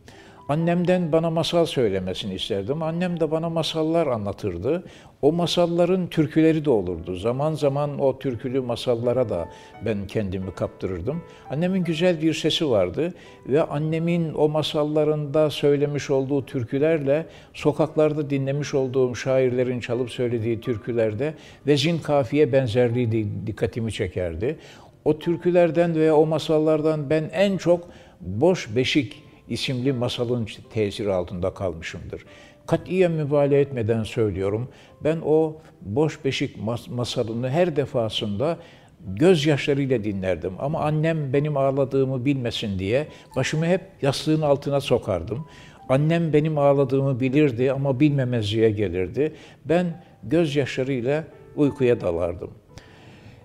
Annemden 0.48 1.12
bana 1.12 1.30
masal 1.30 1.66
söylemesini 1.66 2.34
isterdim. 2.34 2.82
Annem 2.82 3.20
de 3.20 3.30
bana 3.30 3.50
masallar 3.50 4.06
anlatırdı. 4.06 4.84
O 5.22 5.32
masalların 5.32 6.06
türküleri 6.06 6.64
de 6.64 6.70
olurdu. 6.70 7.16
Zaman 7.16 7.54
zaman 7.54 7.98
o 7.98 8.18
türkülü 8.18 8.60
masallara 8.60 9.28
da 9.28 9.48
ben 9.84 10.06
kendimi 10.06 10.54
kaptırırdım. 10.54 11.22
Annemin 11.50 11.84
güzel 11.84 12.22
bir 12.22 12.34
sesi 12.34 12.70
vardı 12.70 13.14
ve 13.46 13.62
annemin 13.62 14.34
o 14.34 14.48
masallarında 14.48 15.50
söylemiş 15.50 16.10
olduğu 16.10 16.46
türkülerle 16.46 17.26
sokaklarda 17.54 18.30
dinlemiş 18.30 18.74
olduğum 18.74 19.14
şairlerin 19.14 19.80
çalıp 19.80 20.10
söylediği 20.10 20.60
türkülerde 20.60 21.34
vezin 21.66 21.98
kafiye 21.98 22.52
benzerliği 22.52 23.28
dikkatimi 23.46 23.92
çekerdi. 23.92 24.58
O 25.04 25.18
türkülerden 25.18 25.94
veya 25.94 26.16
o 26.16 26.26
masallardan 26.26 27.10
ben 27.10 27.30
en 27.32 27.56
çok 27.56 27.88
Boş 28.20 28.76
Beşik 28.76 29.22
isimli 29.48 29.92
masalın 29.92 30.48
tesiri 30.72 31.12
altında 31.12 31.54
kalmışımdır. 31.54 32.24
Katiyen 32.70 33.12
mübalağa 33.12 33.56
etmeden 33.56 34.02
söylüyorum. 34.02 34.68
Ben 35.04 35.18
o 35.24 35.56
boş 35.80 36.24
beşik 36.24 36.56
masalını 36.88 37.50
her 37.50 37.76
defasında 37.76 38.58
gözyaşlarıyla 39.06 40.04
dinlerdim. 40.04 40.52
Ama 40.58 40.80
annem 40.80 41.32
benim 41.32 41.56
ağladığımı 41.56 42.24
bilmesin 42.24 42.78
diye 42.78 43.06
başımı 43.36 43.66
hep 43.66 43.80
yastığın 44.02 44.42
altına 44.42 44.80
sokardım. 44.80 45.46
Annem 45.88 46.32
benim 46.32 46.58
ağladığımı 46.58 47.20
bilirdi 47.20 47.72
ama 47.72 48.00
bilmemezliğe 48.00 48.70
gelirdi. 48.70 49.32
Ben 49.64 49.86
gözyaşlarıyla 50.22 51.24
uykuya 51.56 52.00
dalardım. 52.00 52.50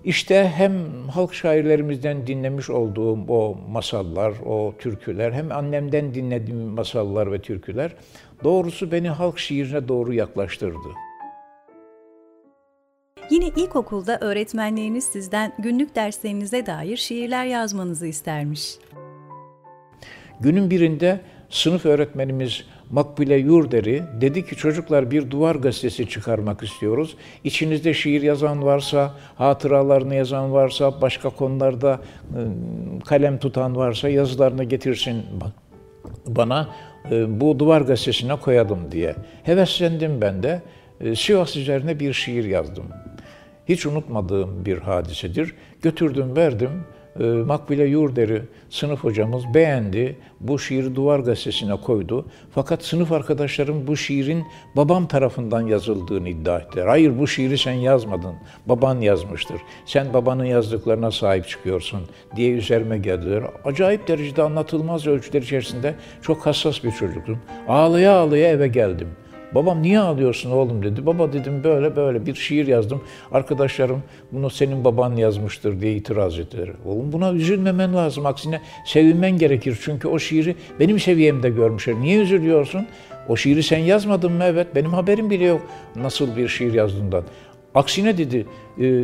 İşte 0.03 0.51
hem 0.55 0.74
halk 1.08 1.34
şairlerimizden 1.34 2.27
dinlemiş 2.27 2.70
olduğum 2.70 3.20
o 3.27 3.58
masallar, 3.70 4.34
o 4.46 4.74
türküler, 4.79 5.32
hem 5.32 5.51
annemden 5.51 6.13
dinlediğim 6.13 6.60
masallar 6.60 7.32
ve 7.32 7.39
türküler 7.41 7.91
doğrusu 8.44 8.92
beni 8.92 9.10
halk 9.10 9.39
şiirine 9.39 9.88
doğru 9.88 10.13
yaklaştırdı. 10.13 10.89
Yine 13.30 13.48
ilkokulda 13.48 14.18
öğretmenleriniz 14.22 15.04
sizden 15.04 15.54
günlük 15.60 15.96
derslerinize 15.96 16.65
dair 16.65 16.98
şiirler 16.98 17.46
yazmanızı 17.46 18.08
istermiş. 18.08 18.77
Günün 20.39 20.70
birinde 20.70 21.22
sınıf 21.50 21.86
öğretmenimiz 21.86 22.65
Makbule 22.92 23.36
Yurder'i 23.36 24.04
dedi 24.22 24.46
ki 24.46 24.56
çocuklar 24.56 25.12
bir 25.12 25.32
duvar 25.32 25.56
gazetesi 25.56 26.10
çıkarmak 26.10 26.63
istiyoruz. 26.63 27.18
İçinizde 27.44 27.94
şiir 27.94 28.22
yazan 28.22 28.63
varsa, 28.63 29.15
hatıralarını 29.36 30.15
yazan 30.15 30.54
varsa, 30.54 31.01
başka 31.01 31.30
konularda 31.30 32.00
ıı, 32.38 32.50
kalem 33.06 33.38
tutan 33.38 33.75
varsa 33.75 34.10
yazılarını 34.10 34.63
getirsin 34.63 35.24
bana 36.27 36.70
bu 37.12 37.59
duvar 37.59 37.81
gazetesine 37.81 38.35
koyalım 38.35 38.91
diye. 38.91 39.15
Heveslendim 39.43 40.21
ben 40.21 40.43
de. 40.43 40.62
Sivas 41.15 41.55
üzerine 41.55 42.00
bir 42.00 42.13
şiir 42.13 42.45
yazdım. 42.45 42.85
Hiç 43.69 43.85
unutmadığım 43.85 44.65
bir 44.65 44.77
hadisedir. 44.77 45.55
Götürdüm, 45.81 46.35
verdim. 46.35 46.83
E, 47.19 47.24
Makbule 47.24 47.86
Yurder'i 47.86 48.41
sınıf 48.69 49.03
hocamız 49.03 49.43
beğendi. 49.53 50.15
Bu 50.39 50.60
şiiri 50.60 50.95
Duvar 50.95 51.19
Gazetesi'ne 51.19 51.75
koydu. 51.75 52.25
Fakat 52.51 52.84
sınıf 52.84 53.12
arkadaşlarım 53.12 53.88
bu 53.88 53.98
şiirin 53.98 54.43
babam 54.75 55.07
tarafından 55.07 55.62
yazıldığını 55.62 56.29
iddia 56.29 56.60
ettiler. 56.60 56.88
Hayır 56.88 57.19
bu 57.19 57.27
şiiri 57.27 57.57
sen 57.57 57.72
yazmadın. 57.74 58.36
Baban 58.65 59.01
yazmıştır. 59.01 59.62
Sen 59.86 60.13
babanın 60.13 60.45
yazdıklarına 60.45 61.12
sahip 61.12 61.48
çıkıyorsun 61.48 62.01
diye 62.36 62.51
üzerime 62.51 62.98
geldiler. 62.98 63.43
Acayip 63.65 64.07
derecede 64.07 64.43
anlatılmaz 64.43 65.07
ölçüler 65.07 65.41
içerisinde 65.41 65.95
çok 66.22 66.45
hassas 66.45 66.84
bir 66.84 66.91
çocuktum. 66.91 67.39
Ağlaya 67.67 68.12
ağlaya 68.12 68.50
eve 68.50 68.67
geldim. 68.67 69.07
Babam 69.55 69.81
niye 69.81 70.00
ağlıyorsun 70.00 70.51
oğlum 70.51 70.83
dedi. 70.83 71.05
Baba 71.05 71.33
dedim 71.33 71.63
böyle 71.63 71.95
böyle 71.95 72.25
bir 72.25 72.35
şiir 72.35 72.67
yazdım. 72.67 73.01
Arkadaşlarım 73.31 74.03
bunu 74.31 74.50
senin 74.50 74.83
baban 74.83 75.15
yazmıştır 75.15 75.81
diye 75.81 75.93
itiraz 75.93 76.39
ettiler. 76.39 76.69
Oğlum 76.85 77.12
buna 77.12 77.33
üzülmemen 77.33 77.95
lazım. 77.95 78.25
Aksine 78.25 78.62
sevinmen 78.85 79.38
gerekir. 79.38 79.79
Çünkü 79.81 80.07
o 80.07 80.19
şiiri 80.19 80.55
benim 80.79 81.00
seviyemde 81.00 81.50
görmüşler. 81.50 81.95
Niye 81.95 82.19
üzülüyorsun? 82.19 82.88
O 83.29 83.35
şiiri 83.35 83.63
sen 83.63 83.77
yazmadın 83.77 84.31
mı? 84.31 84.43
Evet 84.43 84.75
benim 84.75 84.93
haberim 84.93 85.29
bile 85.29 85.45
yok 85.45 85.62
nasıl 85.95 86.38
bir 86.38 86.47
şiir 86.47 86.74
yazdığından. 86.74 87.24
Aksine 87.75 88.17
dedi, 88.17 88.45
e, 88.81 89.03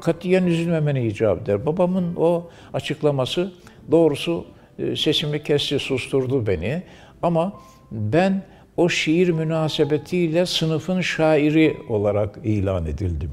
katiyen 0.00 0.46
üzülmemene 0.46 1.06
icap 1.06 1.42
eder. 1.42 1.66
Babamın 1.66 2.16
o 2.16 2.48
açıklaması 2.72 3.52
doğrusu 3.90 4.44
e, 4.78 4.96
sesimi 4.96 5.42
kesti, 5.42 5.78
susturdu 5.78 6.46
beni. 6.46 6.82
Ama 7.22 7.52
ben 7.90 8.42
o 8.78 8.88
şiir 8.88 9.28
münasebetiyle 9.28 10.46
sınıfın 10.46 11.00
şairi 11.00 11.76
olarak 11.88 12.38
ilan 12.44 12.86
edildim. 12.86 13.30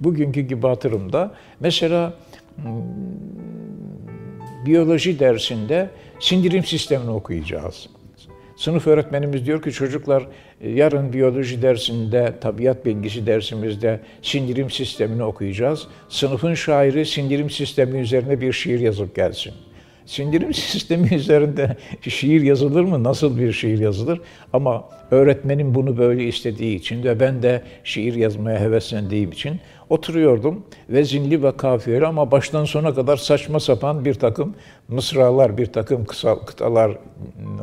Bugünkü 0.00 0.40
gibi 0.40 0.66
hatırımda 0.66 1.34
mesela 1.60 2.14
hmm, 2.56 2.72
biyoloji 4.66 5.18
dersinde 5.18 5.90
sindirim 6.20 6.64
sistemini 6.64 7.10
okuyacağız. 7.10 7.88
Sınıf 8.56 8.86
öğretmenimiz 8.86 9.46
diyor 9.46 9.62
ki 9.62 9.72
çocuklar 9.72 10.26
yarın 10.64 11.12
biyoloji 11.12 11.62
dersinde, 11.62 12.34
tabiat 12.40 12.86
bilgisi 12.86 13.26
dersimizde 13.26 14.00
sindirim 14.22 14.70
sistemini 14.70 15.22
okuyacağız. 15.22 15.86
Sınıfın 16.08 16.54
şairi 16.54 17.06
sindirim 17.06 17.50
sistemi 17.50 17.98
üzerine 17.98 18.40
bir 18.40 18.52
şiir 18.52 18.80
yazıp 18.80 19.16
gelsin. 19.16 19.52
Sindirim 20.08 20.54
sistemi 20.54 21.14
üzerinde 21.14 21.76
şiir 22.08 22.42
yazılır 22.42 22.84
mı? 22.84 23.04
Nasıl 23.04 23.38
bir 23.38 23.52
şiir 23.52 23.78
yazılır? 23.78 24.20
Ama 24.52 24.84
öğretmenim 25.10 25.74
bunu 25.74 25.98
böyle 25.98 26.24
istediği 26.24 26.76
için 26.76 27.04
ve 27.04 27.20
ben 27.20 27.42
de 27.42 27.62
şiir 27.84 28.14
yazmaya 28.14 28.60
heveslendiğim 28.60 29.32
için 29.32 29.60
oturuyordum. 29.90 30.64
ve 30.90 31.04
zinli 31.04 31.42
ve 31.42 31.56
kafiyeli 31.56 32.06
ama 32.06 32.30
baştan 32.30 32.64
sona 32.64 32.94
kadar 32.94 33.16
saçma 33.16 33.60
sapan 33.60 34.04
bir 34.04 34.14
takım 34.14 34.54
mısralar, 34.88 35.58
bir 35.58 35.66
takım 35.66 36.04
kısa, 36.04 36.38
kıtalar 36.44 36.98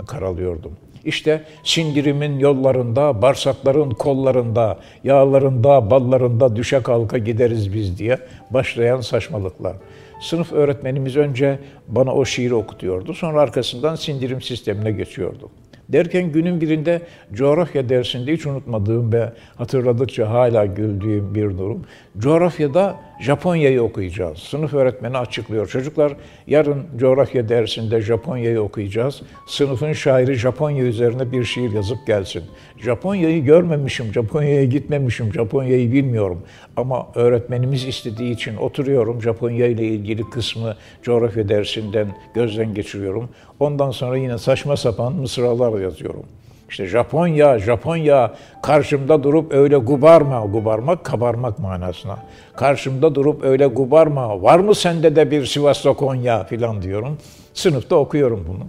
karalıyordum. 0.07 0.71
İşte 1.05 1.43
sindirimin 1.63 2.39
yollarında, 2.39 3.21
bağırsakların 3.21 3.89
kollarında, 3.89 4.79
yağlarında, 5.03 5.91
ballarında 5.91 6.55
düşe 6.55 6.81
kalka 6.83 7.17
gideriz 7.17 7.73
biz 7.73 7.99
diye 7.99 8.17
başlayan 8.49 9.01
saçmalıklar. 9.01 9.75
Sınıf 10.21 10.53
öğretmenimiz 10.53 11.17
önce 11.17 11.59
bana 11.87 12.13
o 12.13 12.25
şiiri 12.25 12.53
okutuyordu. 12.53 13.13
Sonra 13.13 13.41
arkasından 13.41 13.95
sindirim 13.95 14.41
sistemine 14.41 14.91
geçiyordu. 14.91 15.49
Derken 15.89 16.31
günün 16.31 16.61
birinde 16.61 17.01
coğrafya 17.33 17.89
dersinde 17.89 18.33
hiç 18.33 18.45
unutmadığım 18.45 19.13
ve 19.13 19.29
hatırladıkça 19.55 20.29
hala 20.29 20.65
güldüğüm 20.65 21.35
bir 21.35 21.57
durum. 21.57 21.85
Coğrafyada 22.17 22.95
Japonya'yı 23.19 23.81
okuyacağız. 23.83 24.37
Sınıf 24.37 24.73
öğretmeni 24.73 25.17
açıklıyor. 25.17 25.67
Çocuklar 25.67 26.13
yarın 26.47 26.85
coğrafya 26.97 27.49
dersinde 27.49 28.01
Japonya'yı 28.01 28.61
okuyacağız. 28.61 29.21
Sınıfın 29.47 29.93
şairi 29.93 30.33
Japonya 30.33 30.83
üzerine 30.83 31.31
bir 31.31 31.43
şiir 31.43 31.71
yazıp 31.71 32.07
gelsin. 32.07 32.43
Japonya'yı 32.77 33.43
görmemişim, 33.43 34.13
Japonya'ya 34.13 34.65
gitmemişim, 34.65 35.33
Japonya'yı 35.33 35.91
bilmiyorum. 35.91 36.41
Ama 36.77 37.07
öğretmenimiz 37.15 37.85
istediği 37.85 38.33
için 38.33 38.55
oturuyorum. 38.55 39.21
Japonya 39.21 39.67
ile 39.67 39.87
ilgili 39.87 40.29
kısmı 40.29 40.75
coğrafya 41.03 41.49
dersinden 41.49 42.07
gözden 42.33 42.73
geçiriyorum. 42.73 43.29
Ondan 43.59 43.91
sonra 43.91 44.17
yine 44.17 44.37
saçma 44.37 44.77
sapan 44.77 45.13
mısralar 45.13 45.79
yazıyorum. 45.79 46.23
İşte 46.69 46.85
Japonya, 46.85 47.59
Japonya 47.59 48.33
karşımda 48.63 49.23
durup 49.23 49.53
öyle 49.53 49.77
gubarma, 49.77 50.45
gubarmak 50.45 51.03
kabarmak 51.03 51.59
manasına. 51.59 52.17
Karşımda 52.55 53.15
durup 53.15 53.43
öyle 53.43 53.67
gubarma, 53.67 54.41
var 54.41 54.59
mı 54.59 54.75
sende 54.75 55.15
de 55.15 55.31
bir 55.31 55.45
Sivas'ta 55.45 55.93
Konya 55.93 56.43
filan 56.43 56.81
diyorum. 56.81 57.17
Sınıfta 57.53 57.95
okuyorum 57.95 58.45
bunu. 58.47 58.67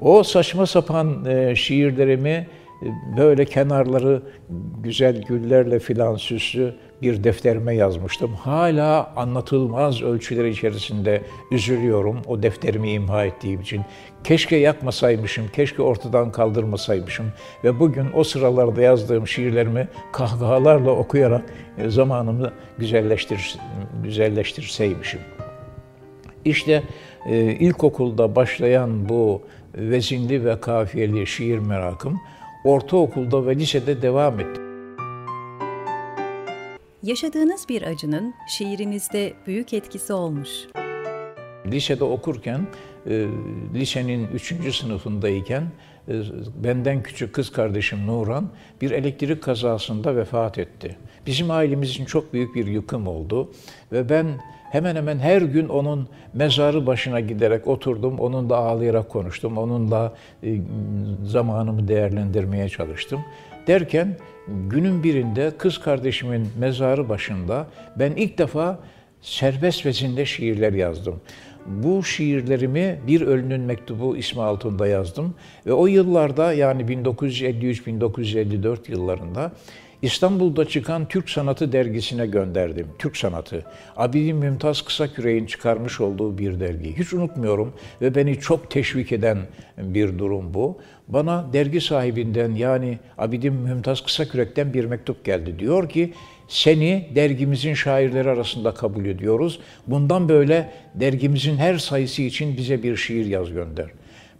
O 0.00 0.22
saçma 0.22 0.66
sapan 0.66 1.24
e, 1.24 1.56
şiirlerimi 1.56 2.46
böyle 3.16 3.44
kenarları 3.44 4.22
güzel 4.82 5.22
güllerle 5.22 5.78
filan 5.78 6.16
süslü 6.16 6.74
bir 7.02 7.24
defterime 7.24 7.74
yazmıştım. 7.74 8.34
Hala 8.34 9.12
anlatılmaz 9.16 10.02
ölçüler 10.02 10.44
içerisinde 10.44 11.22
üzülüyorum 11.50 12.22
o 12.26 12.42
defterimi 12.42 12.90
imha 12.90 13.24
ettiğim 13.24 13.60
için. 13.60 13.82
Keşke 14.24 14.56
yakmasaymışım, 14.56 15.48
keşke 15.48 15.82
ortadan 15.82 16.32
kaldırmasaymışım 16.32 17.26
ve 17.64 17.80
bugün 17.80 18.06
o 18.14 18.24
sıralarda 18.24 18.82
yazdığım 18.82 19.26
şiirlerimi 19.26 19.88
kahkahalarla 20.12 20.90
okuyarak 20.90 21.44
e, 21.78 21.90
zamanımı 21.90 22.52
güzelleştir, 22.78 23.58
güzelleştirseymişim. 24.04 25.20
İşte 26.44 26.82
e, 27.26 27.36
ilkokulda 27.36 28.36
başlayan 28.36 29.08
bu 29.08 29.42
vezinli 29.74 30.44
ve 30.44 30.60
kafiyeli 30.60 31.26
şiir 31.26 31.58
merakım 31.58 32.20
ortaokulda 32.64 33.46
ve 33.46 33.56
lisede 33.56 34.02
devam 34.02 34.40
etti. 34.40 34.60
Yaşadığınız 37.02 37.68
bir 37.68 37.82
acının 37.82 38.34
şiirinizde 38.48 39.32
büyük 39.46 39.74
etkisi 39.74 40.12
olmuş. 40.12 40.48
Lisede 41.66 42.04
okurken, 42.04 42.66
e, 43.06 43.26
lisenin 43.74 44.28
üçüncü 44.34 44.72
sınıfındayken 44.72 45.62
e, 46.08 46.12
benden 46.64 47.02
küçük 47.02 47.32
kız 47.32 47.52
kardeşim 47.52 48.06
Nuran 48.06 48.48
bir 48.80 48.90
elektrik 48.90 49.42
kazasında 49.42 50.16
vefat 50.16 50.58
etti. 50.58 50.96
Bizim 51.26 51.50
ailemizin 51.50 52.04
çok 52.04 52.32
büyük 52.32 52.54
bir 52.54 52.66
yıkım 52.66 53.06
oldu 53.06 53.50
ve 53.92 54.08
ben 54.08 54.26
hemen 54.70 54.96
hemen 54.96 55.18
her 55.18 55.42
gün 55.42 55.68
onun 55.68 56.08
mezarı 56.34 56.86
başına 56.86 57.20
giderek 57.20 57.66
oturdum, 57.66 58.18
onunla 58.18 58.56
ağlayarak 58.56 59.08
konuştum, 59.08 59.58
onunla 59.58 60.14
e, 60.42 60.56
zamanımı 61.24 61.88
değerlendirmeye 61.88 62.68
çalıştım. 62.68 63.20
Derken 63.66 64.16
günün 64.48 65.02
birinde 65.02 65.52
kız 65.58 65.78
kardeşimin 65.78 66.48
mezarı 66.58 67.08
başında 67.08 67.66
ben 67.96 68.12
ilk 68.12 68.38
defa 68.38 68.78
serbest 69.22 69.86
vezinde 69.86 70.26
şiirler 70.26 70.72
yazdım. 70.72 71.20
Bu 71.66 72.04
şiirlerimi 72.04 73.00
Bir 73.06 73.20
Ölünün 73.20 73.60
Mektubu 73.60 74.16
ismi 74.16 74.42
altında 74.42 74.86
yazdım 74.86 75.34
ve 75.66 75.72
o 75.72 75.86
yıllarda 75.86 76.52
yani 76.52 76.82
1953-1954 76.82 78.90
yıllarında 78.90 79.52
İstanbul'da 80.02 80.68
çıkan 80.68 81.08
Türk 81.08 81.30
Sanatı 81.30 81.72
dergisine 81.72 82.26
gönderdim. 82.26 82.86
Türk 82.98 83.16
Sanatı. 83.16 83.64
Abidin 83.96 84.36
Mümtaz 84.36 84.82
Kısaküre'nin 84.82 85.46
çıkarmış 85.46 86.00
olduğu 86.00 86.38
bir 86.38 86.60
dergi. 86.60 86.98
Hiç 86.98 87.12
unutmuyorum 87.12 87.74
ve 88.00 88.14
beni 88.14 88.40
çok 88.40 88.70
teşvik 88.70 89.12
eden 89.12 89.38
bir 89.78 90.18
durum 90.18 90.54
bu. 90.54 90.78
Bana 91.08 91.52
dergi 91.52 91.80
sahibinden 91.80 92.54
yani 92.54 92.98
Abidin 93.18 93.54
Mümtaz 93.54 94.00
Kısakürek'ten 94.00 94.74
bir 94.74 94.84
mektup 94.84 95.24
geldi. 95.24 95.58
Diyor 95.58 95.88
ki 95.88 96.12
seni 96.52 97.08
dergimizin 97.14 97.74
şairleri 97.74 98.30
arasında 98.30 98.74
kabul 98.74 99.04
ediyoruz. 99.04 99.60
Bundan 99.86 100.28
böyle 100.28 100.70
dergimizin 100.94 101.56
her 101.56 101.78
sayısı 101.78 102.22
için 102.22 102.56
bize 102.56 102.82
bir 102.82 102.96
şiir 102.96 103.26
yaz 103.26 103.52
gönder 103.52 103.86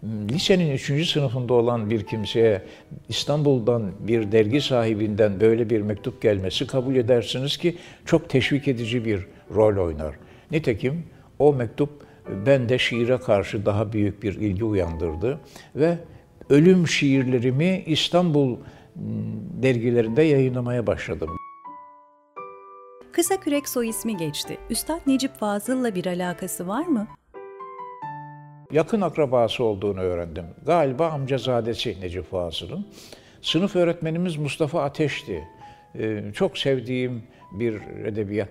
lisenin 0.04 0.70
üçüncü 0.70 1.06
sınıfında 1.06 1.54
olan 1.54 1.90
bir 1.90 2.06
kimseye 2.06 2.62
İstanbul'dan 3.08 3.92
bir 4.00 4.32
dergi 4.32 4.60
sahibinden 4.60 5.40
böyle 5.40 5.70
bir 5.70 5.80
mektup 5.80 6.22
gelmesi 6.22 6.66
kabul 6.66 6.96
edersiniz 6.96 7.56
ki 7.56 7.76
çok 8.06 8.28
teşvik 8.28 8.68
edici 8.68 9.04
bir 9.04 9.26
rol 9.54 9.86
oynar. 9.86 10.14
Nitekim 10.50 11.04
o 11.38 11.52
mektup 11.52 11.90
bende 12.46 12.78
şiire 12.78 13.16
karşı 13.16 13.66
daha 13.66 13.92
büyük 13.92 14.22
bir 14.22 14.34
ilgi 14.34 14.64
uyandırdı 14.64 15.40
ve 15.76 15.98
ölüm 16.50 16.88
şiirlerimi 16.88 17.82
İstanbul 17.86 18.56
dergilerinde 19.62 20.22
yayınlamaya 20.22 20.86
başladım. 20.86 21.41
Kısa 23.12 23.40
Kürek 23.40 23.68
soy 23.68 23.88
ismi 23.88 24.16
geçti. 24.16 24.58
Üstad 24.70 25.00
Necip 25.06 25.34
Fazıl'la 25.34 25.94
bir 25.94 26.06
alakası 26.06 26.68
var 26.68 26.86
mı? 26.86 27.06
yakın 28.72 29.00
akrabası 29.00 29.64
olduğunu 29.64 30.00
öğrendim. 30.00 30.44
Galiba 30.66 31.08
amcazadesi 31.08 32.00
Necip 32.00 32.30
Fazıl'ın. 32.30 32.86
Sınıf 33.42 33.76
öğretmenimiz 33.76 34.36
Mustafa 34.36 34.82
Ateş'ti. 34.82 35.48
Ee, 35.98 36.22
çok 36.34 36.58
sevdiğim 36.58 37.22
bir 37.52 37.74
edebiyat 38.04 38.48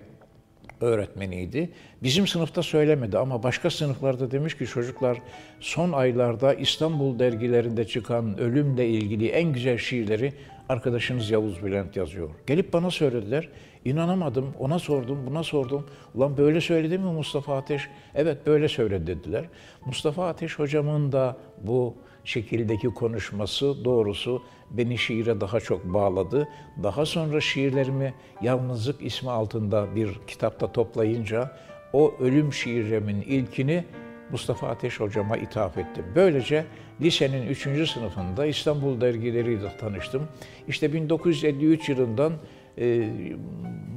öğretmeniydi. 0.80 1.70
Bizim 2.02 2.26
sınıfta 2.26 2.62
söylemedi 2.62 3.18
ama 3.18 3.42
başka 3.42 3.70
sınıflarda 3.70 4.30
demiş 4.30 4.58
ki 4.58 4.66
çocuklar 4.66 5.18
son 5.60 5.92
aylarda 5.92 6.54
İstanbul 6.54 7.18
dergilerinde 7.18 7.86
çıkan 7.86 8.38
ölümle 8.38 8.88
ilgili 8.88 9.28
en 9.28 9.52
güzel 9.52 9.78
şiirleri 9.78 10.32
arkadaşınız 10.68 11.30
Yavuz 11.30 11.64
Bülent 11.64 11.96
yazıyor. 11.96 12.30
Gelip 12.46 12.72
bana 12.72 12.90
söylediler. 12.90 13.48
İnanamadım. 13.84 14.54
Ona 14.58 14.78
sordum, 14.78 15.18
buna 15.26 15.42
sordum. 15.42 15.86
Ulan 16.14 16.36
böyle 16.36 16.60
söyledi 16.60 16.98
mi 16.98 17.12
Mustafa 17.12 17.56
Ateş? 17.56 17.88
Evet 18.14 18.46
böyle 18.46 18.68
söyledi 18.68 19.06
dediler. 19.06 19.44
Mustafa 19.86 20.28
Ateş 20.28 20.58
hocamın 20.58 21.12
da 21.12 21.36
bu 21.62 21.94
şekildeki 22.24 22.88
konuşması 22.88 23.84
doğrusu 23.84 24.42
beni 24.70 24.98
şiire 24.98 25.40
daha 25.40 25.60
çok 25.60 25.84
bağladı. 25.84 26.48
Daha 26.82 27.06
sonra 27.06 27.40
şiirlerimi 27.40 28.14
Yalnızlık 28.42 29.02
ismi 29.02 29.30
altında 29.30 29.96
bir 29.96 30.20
kitapta 30.26 30.72
toplayınca 30.72 31.56
o 31.92 32.14
ölüm 32.20 32.52
şiirimin 32.52 33.20
ilkini 33.20 33.84
Mustafa 34.30 34.68
Ateş 34.68 35.00
hocama 35.00 35.36
ithaf 35.36 35.78
ettim. 35.78 36.04
Böylece 36.14 36.64
lisenin 37.00 37.46
3. 37.46 37.90
sınıfında 37.90 38.46
İstanbul 38.46 39.00
dergileriyle 39.00 39.76
tanıştım. 39.80 40.28
İşte 40.68 40.92
1953 40.92 41.88
yılından 41.88 42.32
e, 42.78 43.10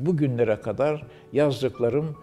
bugünlere 0.05 0.55
kadar 0.55 1.03
yazdıklarım 1.33 2.15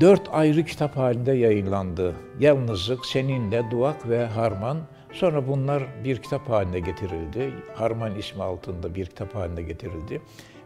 dört 0.00 0.28
ayrı 0.32 0.64
kitap 0.64 0.96
halinde 0.96 1.32
yayınlandı. 1.32 2.14
Yalnızlık, 2.40 3.06
Seninle, 3.06 3.62
Duak 3.70 4.08
ve 4.08 4.26
Harman. 4.26 4.78
Sonra 5.12 5.48
bunlar 5.48 5.82
bir 6.04 6.16
kitap 6.16 6.48
haline 6.48 6.80
getirildi. 6.80 7.52
Harman 7.74 8.18
ismi 8.18 8.42
altında 8.42 8.94
bir 8.94 9.06
kitap 9.06 9.34
haline 9.34 9.62
getirildi. 9.62 10.20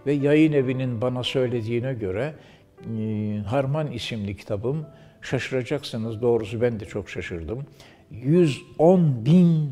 Ve 0.07 0.13
yayın 0.13 0.53
evinin 0.53 1.01
bana 1.01 1.23
söylediğine 1.23 1.95
göre 1.95 2.35
e, 2.99 3.39
Harman 3.47 3.93
isimli 3.93 4.37
kitabım 4.37 4.87
şaşıracaksınız. 5.23 6.23
Doğrusu 6.23 6.61
ben 6.61 6.81
de 6.81 6.85
çok 6.85 7.11
şaşırdım. 7.11 7.67
110 8.11 9.25
bin 9.27 9.71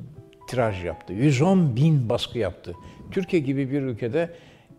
tiraj 0.48 0.84
yaptı. 0.84 1.12
110 1.12 1.76
bin 1.76 2.08
baskı 2.08 2.38
yaptı. 2.38 2.74
Türkiye 3.10 3.42
gibi 3.42 3.70
bir 3.70 3.82
ülkede 3.82 4.30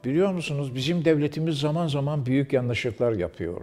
Biliyor 0.05 0.33
musunuz 0.33 0.75
bizim 0.75 1.05
devletimiz 1.05 1.59
zaman 1.59 1.87
zaman 1.87 2.27
büyük 2.27 2.53
yanlışlıklar 2.53 3.13
yapıyor. 3.13 3.61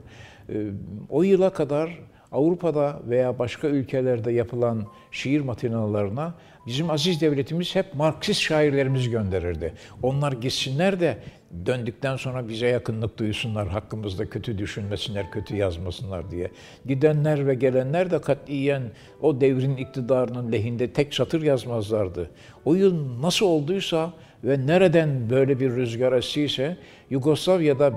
O 1.10 1.24
yıla 1.24 1.54
kadar 1.54 2.00
Avrupa'da 2.32 3.00
veya 3.10 3.40
başka 3.40 3.68
ülkelerde 3.68 4.32
yapılan 4.32 4.88
şiir 5.12 5.42
matinalarına 5.42 6.34
bizim 6.68 6.90
aziz 6.90 7.22
devletimiz 7.22 7.76
hep 7.76 7.96
Marksist 7.96 8.42
şairlerimizi 8.42 9.10
gönderirdi. 9.10 9.74
Onlar 10.04 10.32
gitsinler 10.32 11.00
de 11.00 11.18
döndükten 11.66 12.16
sonra 12.16 12.50
bize 12.50 12.68
yakınlık 12.68 13.18
duysunlar, 13.18 13.68
hakkımızda 13.68 14.30
kötü 14.30 14.58
düşünmesinler, 14.58 15.32
kötü 15.32 15.56
yazmasınlar 15.56 16.32
diye. 16.32 16.52
Gidenler 16.86 17.48
ve 17.48 17.56
gelenler 17.56 18.12
de 18.12 18.22
katiyen 18.22 18.84
o 19.22 19.42
devrin 19.42 19.78
iktidarının 19.78 20.52
lehinde 20.52 20.94
tek 20.94 21.14
satır 21.14 21.42
yazmazlardı. 21.42 22.30
O 22.66 22.76
yıl 22.76 23.22
nasıl 23.22 23.46
olduysa 23.46 24.14
ve 24.44 24.68
nereden 24.68 25.30
böyle 25.30 25.60
bir 25.60 25.76
rüzgar 25.76 26.14
estiyse 26.14 26.78
Yugoslavya'da 27.10 27.94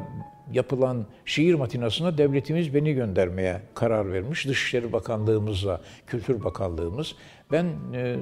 yapılan 0.53 1.07
şiir 1.25 1.55
matinasına 1.55 2.19
devletimiz 2.19 2.75
beni 2.75 2.95
göndermeye 2.95 3.61
karar 3.75 4.13
vermiş. 4.13 4.47
Dışişleri 4.47 4.93
Bakanlığımızla, 4.93 5.81
Kültür 6.07 6.45
Bakanlığımız. 6.45 7.15
Ben 7.53 7.67
e, 7.95 8.17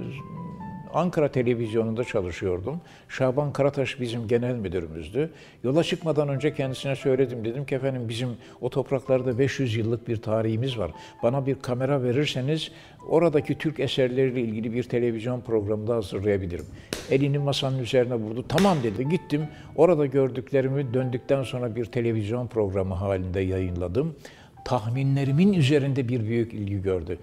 Ankara 0.95 1.29
Televizyonu'nda 1.29 2.05
çalışıyordum. 2.05 2.81
Şaban 3.09 3.53
Karataş 3.53 4.01
bizim 4.01 4.29
genel 4.29 4.55
müdürümüzdü. 4.55 5.31
Yola 5.65 5.85
çıkmadan 5.85 6.29
önce 6.29 6.55
kendisine 6.55 6.97
söyledim. 6.97 7.45
Dedim 7.45 7.65
ki 7.65 7.75
efendim 7.75 8.09
bizim 8.09 8.29
o 8.61 8.71
topraklarda 8.71 9.39
500 9.39 9.77
yıllık 9.77 10.09
bir 10.09 10.17
tarihimiz 10.17 10.79
var. 10.79 10.91
Bana 11.23 11.47
bir 11.47 11.55
kamera 11.55 12.03
verirseniz 12.03 12.71
oradaki 13.09 13.59
Türk 13.59 13.81
eserleriyle 13.81 14.41
ilgili 14.41 14.73
bir 14.73 14.83
televizyon 14.83 15.41
programı 15.41 15.87
da 15.87 15.95
hazırlayabilirim. 15.95 16.67
Elini 17.11 17.39
masanın 17.39 17.79
üzerine 17.79 18.15
vurdu. 18.15 18.45
Tamam 18.49 18.79
dedi. 18.83 19.09
Gittim. 19.09 19.43
Orada 19.77 20.07
gördüklerimi 20.07 20.95
döndükten 20.95 21.43
sonra 21.43 21.77
bir 21.77 21.85
televizyon 21.85 22.47
programı 22.47 22.95
halinde 22.95 23.41
yayınladım. 23.41 24.17
Tahminlerimin 24.65 25.53
üzerinde 25.53 26.09
bir 26.09 26.25
büyük 26.25 26.55
ilgi 26.55 26.83
gördü. 26.83 27.19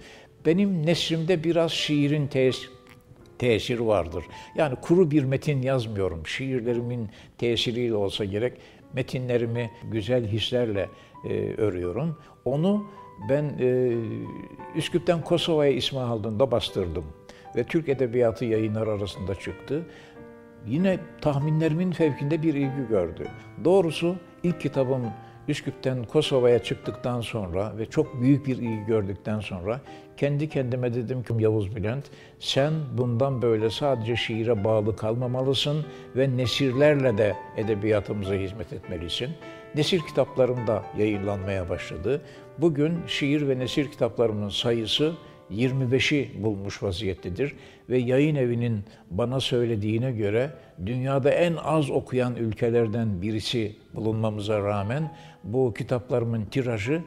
Benim 0.46 0.86
nesrimde 0.86 1.44
biraz 1.44 1.72
şiirin 1.72 2.26
tesiri 2.26 2.80
tesir 3.40 3.78
vardır. 3.78 4.24
Yani 4.56 4.76
kuru 4.76 5.10
bir 5.10 5.24
metin 5.24 5.62
yazmıyorum. 5.62 6.26
Şiirlerimin 6.26 7.08
tesiriyle 7.38 7.94
olsa 7.94 8.24
gerek 8.24 8.52
metinlerimi 8.94 9.70
güzel 9.90 10.26
hislerle 10.26 10.88
e, 11.24 11.54
örüyorum. 11.54 12.18
Onu 12.44 12.86
ben 13.28 13.44
e, 13.60 13.92
Üsküp'ten 14.74 15.20
Kosova'ya 15.22 15.72
aldığında 16.00 16.50
bastırdım. 16.50 17.04
Ve 17.56 17.64
Türk 17.64 17.88
Edebiyatı 17.88 18.44
yayınlar 18.44 18.86
arasında 18.86 19.34
çıktı. 19.34 19.86
Yine 20.66 20.98
tahminlerimin 21.20 21.92
fevkinde 21.92 22.42
bir 22.42 22.54
ilgi 22.54 22.88
gördü. 22.88 23.26
Doğrusu 23.64 24.16
ilk 24.42 24.60
kitabım 24.60 25.02
Üsküp'ten 25.48 26.04
Kosova'ya 26.04 26.58
çıktıktan 26.58 27.20
sonra 27.20 27.78
ve 27.78 27.86
çok 27.86 28.20
büyük 28.20 28.46
bir 28.46 28.56
ilgi 28.56 28.84
gördükten 28.86 29.40
sonra 29.40 29.80
kendi 30.20 30.48
kendime 30.48 30.94
dedim 30.94 31.22
ki 31.22 31.34
Yavuz 31.38 31.76
Bülent 31.76 32.04
sen 32.38 32.72
bundan 32.98 33.42
böyle 33.42 33.70
sadece 33.70 34.16
şiire 34.16 34.64
bağlı 34.64 34.96
kalmamalısın 34.96 35.84
ve 36.16 36.36
nesirlerle 36.36 37.18
de 37.18 37.36
edebiyatımıza 37.56 38.34
hizmet 38.34 38.72
etmelisin. 38.72 39.30
Nesir 39.74 40.00
kitaplarım 40.00 40.66
da 40.66 40.82
yayınlanmaya 40.98 41.68
başladı. 41.68 42.22
Bugün 42.58 42.98
şiir 43.06 43.48
ve 43.48 43.58
nesir 43.58 43.90
kitaplarımın 43.90 44.48
sayısı 44.48 45.12
25'i 45.50 46.42
bulmuş 46.44 46.82
vaziyettedir 46.82 47.54
ve 47.90 47.98
yayın 47.98 48.34
evinin 48.34 48.84
bana 49.10 49.40
söylediğine 49.40 50.12
göre 50.12 50.50
dünyada 50.86 51.30
en 51.30 51.56
az 51.56 51.90
okuyan 51.90 52.36
ülkelerden 52.36 53.22
birisi 53.22 53.76
bulunmamıza 53.94 54.58
rağmen 54.58 55.12
bu 55.44 55.74
kitaplarımın 55.74 56.44
tirajı 56.44 57.02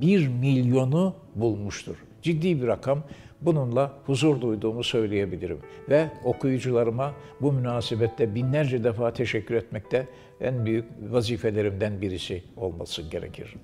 1 0.00 0.28
milyonu 0.28 1.14
bulmuştur. 1.34 1.96
Ciddi 2.24 2.62
bir 2.62 2.66
rakam. 2.66 3.02
Bununla 3.40 3.92
huzur 4.06 4.40
duyduğumu 4.40 4.84
söyleyebilirim. 4.84 5.58
Ve 5.88 6.08
okuyucularıma 6.24 7.14
bu 7.40 7.52
münasebette 7.52 8.34
binlerce 8.34 8.84
defa 8.84 9.12
teşekkür 9.12 9.54
etmekte 9.54 10.08
en 10.40 10.66
büyük 10.66 10.84
vazifelerimden 11.10 12.00
birisi 12.00 12.42
olması 12.56 13.02
gerekir. 13.02 13.56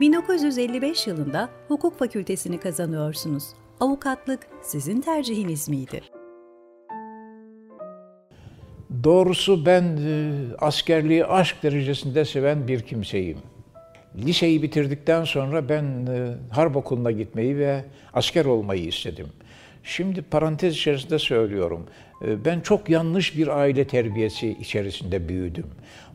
1955 0.00 1.06
yılında 1.06 1.48
hukuk 1.68 1.98
fakültesini 1.98 2.60
kazanıyorsunuz. 2.60 3.44
Avukatlık 3.80 4.40
sizin 4.62 5.00
tercihiniz 5.00 5.68
miydi? 5.68 6.00
Doğrusu 9.04 9.66
ben 9.66 9.82
e, 9.82 10.32
askerliği 10.58 11.26
aşk 11.26 11.62
derecesinde 11.62 12.24
seven 12.24 12.68
bir 12.68 12.80
kimseyim. 12.80 13.38
Liseyi 14.16 14.62
bitirdikten 14.62 15.24
sonra 15.24 15.68
ben 15.68 15.84
e, 15.84 16.34
harp 16.50 16.76
okuluna 16.76 17.10
gitmeyi 17.10 17.58
ve 17.58 17.84
asker 18.14 18.44
olmayı 18.44 18.84
istedim. 18.84 19.26
Şimdi 19.84 20.22
parantez 20.22 20.74
içerisinde 20.74 21.18
söylüyorum. 21.18 21.86
E, 22.24 22.44
ben 22.44 22.60
çok 22.60 22.90
yanlış 22.90 23.36
bir 23.36 23.48
aile 23.48 23.86
terbiyesi 23.86 24.56
içerisinde 24.60 25.28
büyüdüm. 25.28 25.66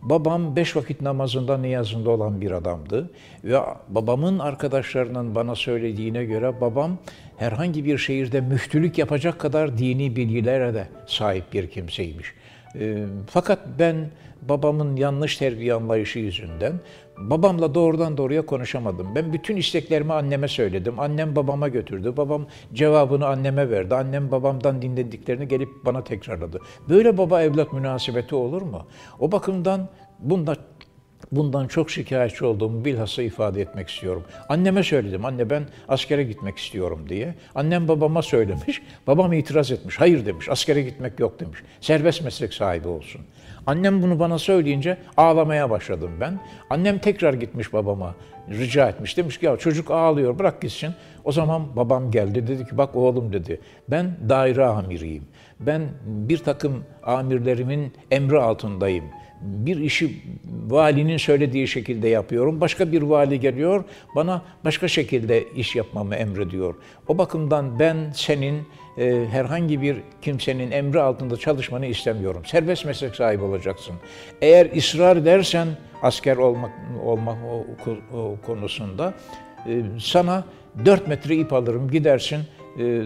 Babam 0.02 0.56
beş 0.56 0.76
vakit 0.76 1.02
namazında 1.02 1.58
niyazında 1.58 2.10
olan 2.10 2.42
bir 2.42 2.52
adamdı. 2.52 3.10
Ve 3.44 3.60
babamın 3.90 4.40
arkadaşlarının 4.40 5.36
bana 5.36 5.56
söylediğine 5.56 6.26
göre 6.26 6.62
babam 6.62 6.98
herhangi 7.38 7.86
bir 7.86 7.98
şehirde 7.98 8.42
müftülük 8.42 8.98
yapacak 8.98 9.40
kadar 9.40 9.78
dini 9.78 10.16
bilgilere 10.16 10.74
de 10.74 10.88
sahip 11.08 11.54
bir 11.54 11.70
kimseymiş. 11.70 12.34
E, 12.80 13.06
fakat 13.28 13.60
ben 13.80 14.10
babamın 14.42 14.96
yanlış 14.96 15.38
terbiye 15.38 15.74
anlayışı 15.74 16.20
yüzünden 16.20 16.74
babamla 17.18 17.76
doğrudan 17.76 18.18
doğruya 18.18 18.46
konuşamadım. 18.46 19.16
Ben 19.16 19.34
bütün 19.34 19.56
isteklerimi 19.56 20.14
anneme 20.14 20.48
söyledim. 20.48 21.00
Annem 21.00 21.36
babama 21.36 21.68
götürdü. 21.68 22.14
Babam 22.18 22.46
cevabını 22.74 23.28
anneme 23.28 23.70
verdi. 23.70 23.96
Annem 23.96 24.32
babamdan 24.32 24.82
dinlediklerini 24.82 25.48
gelip 25.48 25.70
bana 25.86 26.04
tekrarladı. 26.04 26.60
Böyle 26.90 27.18
baba 27.18 27.42
evlat 27.42 27.74
münasebeti 27.74 28.36
olur 28.36 28.62
mu? 28.62 28.88
O 29.20 29.32
bakımdan 29.32 29.90
bunda 30.20 30.56
Bundan 31.32 31.68
çok 31.68 31.92
şikayetçi 31.92 32.46
olduğumu 32.46 32.86
bilhassa 32.86 33.24
ifade 33.24 33.62
etmek 33.62 33.90
istiyorum. 33.90 34.24
Anneme 34.50 34.84
söyledim. 34.84 35.26
Anne 35.26 35.50
ben 35.50 35.64
askere 35.88 36.24
gitmek 36.24 36.58
istiyorum 36.58 37.06
diye. 37.10 37.36
Annem 37.56 37.88
babama 37.88 38.22
söylemiş. 38.22 38.82
Babam 39.08 39.34
itiraz 39.34 39.72
etmiş. 39.72 40.00
Hayır 40.00 40.26
demiş. 40.26 40.50
Askere 40.50 40.82
gitmek 40.82 41.20
yok 41.20 41.40
demiş. 41.40 41.60
Serbest 41.82 42.24
meslek 42.24 42.54
sahibi 42.54 42.88
olsun. 42.88 43.22
Annem 43.68 44.02
bunu 44.02 44.20
bana 44.20 44.40
söyleyince 44.40 44.98
ağlamaya 45.18 45.70
başladım 45.70 46.12
ben. 46.22 46.40
Annem 46.70 47.00
tekrar 47.00 47.34
gitmiş 47.34 47.74
babama 47.74 48.16
rica 48.50 48.90
etmiş. 48.90 49.18
Demiş 49.18 49.38
ki 49.38 49.46
ya 49.46 49.58
çocuk 49.58 49.92
ağlıyor 49.92 50.40
bırak 50.40 50.62
gitsin. 50.62 50.90
O 51.24 51.32
zaman 51.32 51.76
babam 51.76 52.12
geldi 52.12 52.48
dedi 52.48 52.66
ki 52.68 52.78
bak 52.78 52.96
oğlum 52.96 53.34
dedi 53.34 53.62
ben 53.90 54.18
daire 54.30 54.66
amiriyim. 54.66 55.24
Ben 55.60 55.82
bir 56.06 56.38
takım 56.38 56.84
amirlerimin 57.04 57.94
emri 58.12 58.40
altındayım 58.40 59.06
bir 59.42 59.78
işi 59.78 60.22
valinin 60.68 61.18
söylediği 61.18 61.68
şekilde 61.68 62.08
yapıyorum. 62.08 62.62
Başka 62.62 62.92
bir 62.92 63.02
vali 63.02 63.40
geliyor, 63.40 63.84
bana 64.16 64.42
başka 64.66 64.88
şekilde 64.88 65.44
iş 65.56 65.76
yapmamı 65.76 66.16
emrediyor. 66.16 66.76
O 67.08 67.18
bakımdan 67.18 67.80
ben 67.80 67.98
senin 68.16 68.68
e, 68.98 69.26
herhangi 69.32 69.82
bir 69.82 69.98
kimsenin 70.22 70.72
emri 70.72 71.02
altında 71.02 71.38
çalışmanı 71.38 71.86
istemiyorum. 71.86 72.42
Serbest 72.46 72.86
meslek 72.86 73.16
sahibi 73.16 73.44
olacaksın. 73.44 73.96
Eğer 74.42 74.78
ısrar 74.78 75.18
edersen 75.18 75.68
asker 76.02 76.38
olmak 76.38 76.72
olmak 77.06 77.38
konusunda 78.46 79.14
e, 79.68 79.82
sana 80.00 80.44
4 80.86 81.08
metre 81.08 81.36
ip 81.36 81.54
alırım 81.54 81.92
gidersin 81.92 82.40
e, 82.80 83.02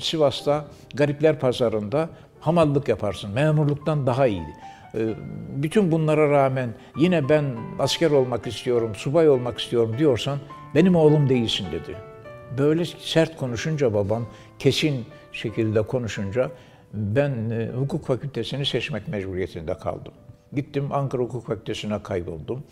Sivas'ta 0.00 0.64
Garipler 0.94 1.38
Pazarı'nda 1.38 2.08
hamallık 2.40 2.88
yaparsın. 2.88 3.30
Memurluktan 3.30 4.06
daha 4.06 4.26
iyi. 4.26 4.42
Ee, 4.94 5.14
bütün 5.56 5.92
bunlara 5.92 6.30
rağmen 6.30 6.74
yine 6.96 7.28
ben 7.28 7.44
asker 7.78 8.10
olmak 8.10 8.46
istiyorum, 8.46 8.92
subay 8.94 9.28
olmak 9.28 9.60
istiyorum 9.60 9.94
diyorsan 9.98 10.38
benim 10.74 10.96
oğlum 10.96 11.28
değilsin 11.28 11.66
dedi. 11.72 11.96
Böyle 12.58 12.84
sert 12.84 13.36
konuşunca 13.36 13.94
babam, 13.94 14.26
kesin 14.58 15.04
şekilde 15.32 15.82
konuşunca 15.82 16.50
ben 16.94 17.50
e, 17.50 17.68
hukuk 17.68 18.06
fakültesini 18.06 18.66
seçmek 18.66 19.08
mecburiyetinde 19.08 19.74
kaldım. 19.74 20.12
Gittim 20.52 20.88
Ankara 20.92 21.22
Hukuk 21.22 21.46
Fakültesine 21.46 22.02
kayboldum. 22.02 22.62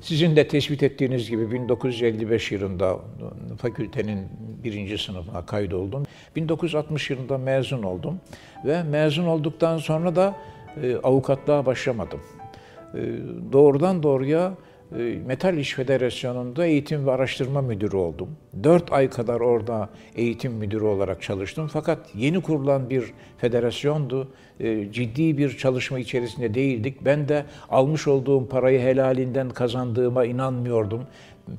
Sizin 0.00 0.36
de 0.36 0.48
tespit 0.48 0.82
ettiğiniz 0.82 1.30
gibi 1.30 1.52
1955 1.52 2.52
yılında 2.52 2.98
fakültenin 3.58 4.28
birinci 4.64 4.98
sınıfına 4.98 5.46
kaydoldum. 5.46 6.06
1960 6.36 7.10
yılında 7.10 7.38
mezun 7.38 7.82
oldum 7.82 8.20
ve 8.64 8.82
mezun 8.82 9.26
olduktan 9.26 9.78
sonra 9.78 10.16
da 10.16 10.28
e, 10.28 10.59
avukatlığa 11.02 11.66
başlamadım. 11.66 12.20
E, 12.94 12.98
doğrudan 13.52 14.02
doğruya 14.02 14.52
e, 14.98 15.18
Metal 15.26 15.58
İş 15.58 15.74
Federasyonu'nda 15.74 16.66
eğitim 16.66 17.06
ve 17.06 17.10
araştırma 17.10 17.62
müdürü 17.62 17.96
oldum. 17.96 18.28
Dört 18.64 18.92
ay 18.92 19.10
kadar 19.10 19.40
orada 19.40 19.88
eğitim 20.16 20.52
müdürü 20.52 20.84
olarak 20.84 21.22
çalıştım. 21.22 21.70
Fakat 21.72 21.98
yeni 22.14 22.42
kurulan 22.42 22.90
bir 22.90 23.04
federasyondu. 23.38 24.28
Ciddi 24.92 25.38
bir 25.38 25.56
çalışma 25.56 25.98
içerisinde 25.98 26.54
değildik. 26.54 27.04
Ben 27.04 27.28
de 27.28 27.44
almış 27.70 28.08
olduğum 28.08 28.48
parayı 28.48 28.80
helalinden 28.80 29.50
kazandığıma 29.50 30.24
inanmıyordum. 30.24 31.02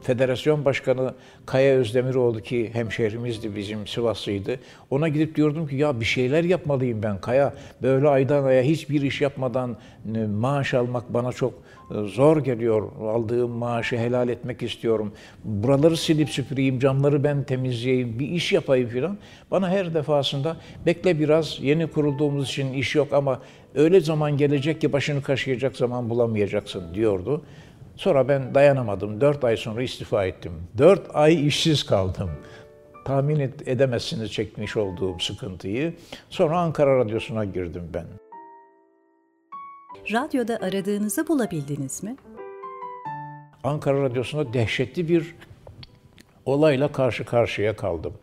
Federasyon 0.02 0.66
Başkanı 0.66 1.14
Kaya 1.46 1.76
Özdemiroğlu 1.76 2.42
ki 2.42 2.70
hemşehrimizdi 2.74 3.56
bizim 3.56 3.88
Sivaslıydı. 3.88 4.60
Ona 4.90 5.08
gidip 5.08 5.36
diyordum 5.36 5.68
ki 5.68 5.76
ya 5.76 6.00
bir 6.00 6.06
şeyler 6.06 6.44
yapmalıyım 6.44 7.04
ben 7.04 7.22
Kaya. 7.22 7.54
Böyle 7.82 8.08
aydan 8.08 8.44
aya 8.44 8.64
hiçbir 8.64 9.02
iş 9.02 9.22
yapmadan 9.22 9.78
e, 10.16 10.26
maaş 10.26 10.74
almak 10.74 11.14
bana 11.14 11.32
çok 11.32 11.54
e, 11.54 12.08
zor 12.08 12.44
geliyor. 12.44 12.92
Aldığım 13.02 13.52
maaşı 13.52 13.98
helal 13.98 14.30
etmek 14.30 14.64
istiyorum. 14.64 15.14
Buraları 15.44 15.98
silip 15.98 16.30
süpüreyim, 16.30 16.80
camları 16.80 17.24
ben 17.24 17.44
temizleyeyim, 17.44 18.20
bir 18.20 18.30
iş 18.30 18.54
yapayım 18.54 18.90
filan. 18.90 19.18
Bana 19.52 19.70
her 19.70 19.94
defasında 19.94 20.58
bekle 20.86 21.20
biraz 21.20 21.58
yeni 21.62 21.88
kurulduğumuz 21.88 22.48
için 22.48 22.74
iş 22.74 22.96
yok 22.96 23.14
ama 23.14 23.40
öyle 23.76 24.02
zaman 24.02 24.38
gelecek 24.38 24.82
ki 24.82 24.94
başını 24.94 25.24
kaşıyacak 25.24 25.76
zaman 25.76 26.10
bulamayacaksın 26.10 26.94
diyordu. 26.94 27.42
Sonra 27.96 28.28
ben 28.28 28.56
dayanamadım. 28.56 29.22
Dört 29.22 29.44
ay 29.44 29.58
sonra 29.58 29.84
istifa 29.84 30.26
ettim. 30.26 30.52
Dört 30.78 31.16
ay 31.16 31.48
işsiz 31.48 31.86
kaldım. 31.86 32.30
Tahmin 33.06 33.40
edemezsiniz 33.66 34.32
çekmiş 34.32 34.78
olduğum 34.78 35.20
sıkıntıyı. 35.20 35.94
Sonra 36.30 36.60
Ankara 36.60 36.98
Radyosu'na 36.98 37.46
girdim 37.46 37.90
ben. 37.94 38.06
Radyoda 40.12 40.56
aradığınızı 40.62 41.28
bulabildiniz 41.28 42.04
mi? 42.04 42.16
Ankara 43.64 44.04
Radyosu'nda 44.04 44.54
dehşetli 44.54 45.10
bir 45.10 45.36
olayla 46.46 46.92
karşı 46.92 47.26
karşıya 47.26 47.76
kaldım. 47.76 48.14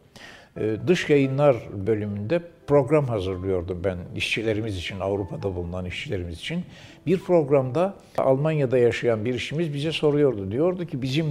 Ee, 0.56 0.76
dış 0.86 1.10
yayınlar 1.10 1.56
bölümünde 1.86 2.42
program 2.66 3.06
hazırlıyordum 3.06 3.84
ben 3.84 3.98
işçilerimiz 4.16 4.76
için, 4.76 5.00
Avrupa'da 5.00 5.54
bulunan 5.56 5.84
işçilerimiz 5.84 6.38
için. 6.38 6.64
Bir 7.08 7.18
programda 7.18 7.94
Almanya'da 8.18 8.78
yaşayan 8.78 9.24
bir 9.24 9.34
işimiz 9.34 9.74
bize 9.74 9.92
soruyordu. 9.92 10.50
Diyordu 10.50 10.86
ki 10.86 11.02
bizim 11.02 11.26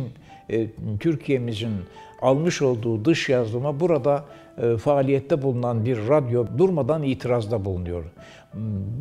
e, 0.50 0.68
Türkiye'mizin 1.00 1.72
almış 2.22 2.62
olduğu 2.62 3.06
dış 3.06 3.30
yazılıma 3.30 3.80
burada 3.80 4.26
e, 4.58 4.78
faaliyette 4.78 5.42
bulunan 5.42 5.86
bir 5.86 5.98
radyo 6.08 6.46
durmadan 6.58 7.04
itirazda 7.04 7.66
bulunuyor. 7.66 8.04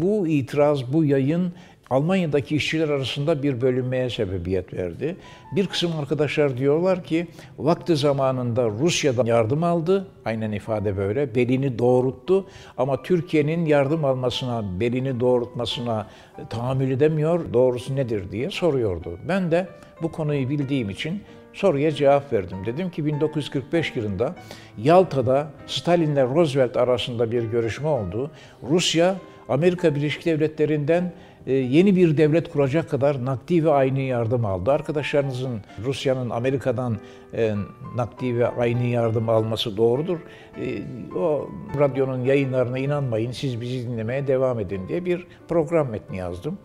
Bu 0.01 0.27
itiraz, 0.27 0.93
bu 0.93 1.05
yayın 1.05 1.53
Almanya'daki 1.91 2.57
işçiler 2.57 2.89
arasında 2.89 3.43
bir 3.43 3.61
bölünmeye 3.61 4.11
sebebiyet 4.11 4.75
verdi. 4.75 5.17
Bir 5.53 5.67
kısım 5.67 5.93
arkadaşlar 6.01 6.59
diyorlar 6.59 7.05
ki 7.05 7.27
vakti 7.59 7.97
zamanında 7.97 8.69
Rusya'dan 8.69 9.27
yardım 9.27 9.65
aldı, 9.65 10.07
aynen 10.25 10.53
ifade 10.53 10.97
böyle, 10.97 11.35
belini 11.35 11.79
doğrulttu 11.79 12.47
ama 12.79 13.03
Türkiye'nin 13.03 13.67
yardım 13.67 14.05
almasına, 14.05 14.81
belini 14.81 15.21
doğrultmasına 15.21 16.07
tahammül 16.51 16.91
edemiyor, 16.91 17.53
doğrusu 17.53 17.97
nedir 17.97 18.33
diye 18.33 18.51
soruyordu. 18.51 19.19
Ben 19.29 19.51
de 19.51 19.69
bu 20.03 20.13
konuyu 20.13 20.49
bildiğim 20.49 20.91
için 20.91 21.23
soruya 21.53 21.93
cevap 21.93 22.33
verdim. 22.33 22.59
Dedim 22.67 22.91
ki 22.91 23.07
1945 23.07 23.97
yılında 23.97 24.35
Yalta'da 24.79 25.51
Stalin'le 25.67 26.35
Roosevelt 26.35 26.77
arasında 26.77 27.33
bir 27.33 27.43
görüşme 27.43 27.89
oldu. 27.89 28.31
Rusya 28.71 29.17
Amerika 29.49 29.95
Birleşik 29.95 30.25
Devletleri'nden 30.25 31.13
yeni 31.53 31.97
bir 31.97 32.17
devlet 32.17 32.53
kuracak 32.53 32.91
kadar 32.91 33.25
nakdi 33.25 33.65
ve 33.65 33.71
aynı 33.71 34.01
yardım 34.01 34.45
aldı. 34.45 34.73
Arkadaşlarınızın 34.73 35.61
Rusya'nın 35.85 36.31
Amerika'dan 36.31 36.97
e, 37.35 37.55
nakdi 37.97 38.39
ve 38.39 38.49
aynı 38.49 38.85
yardım 38.85 39.29
alması 39.29 39.77
doğrudur. 39.77 40.19
E, 40.61 40.83
o 41.19 41.51
radyonun 41.79 42.25
yayınlarına 42.25 42.79
inanmayın, 42.79 43.33
siz 43.33 43.61
bizi 43.61 43.89
dinlemeye 43.89 44.27
devam 44.27 44.61
edin 44.61 44.89
diye 44.89 45.05
bir 45.05 45.27
program 45.49 45.89
metni 45.89 46.17
yazdım. 46.17 46.59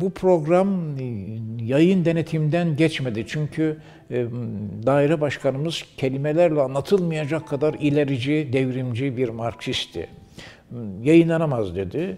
Bu 0.00 0.10
program 0.10 0.68
yayın 1.58 2.04
denetimden 2.04 2.76
geçmedi 2.76 3.24
çünkü 3.28 3.78
daire 4.86 5.20
başkanımız 5.20 5.84
kelimelerle 5.96 6.60
anlatılmayacak 6.60 7.48
kadar 7.48 7.74
ilerici, 7.74 8.48
devrimci 8.52 9.16
bir 9.16 9.28
Marksistti. 9.28 10.08
Yayınlanamaz 11.02 11.76
dedi. 11.76 12.16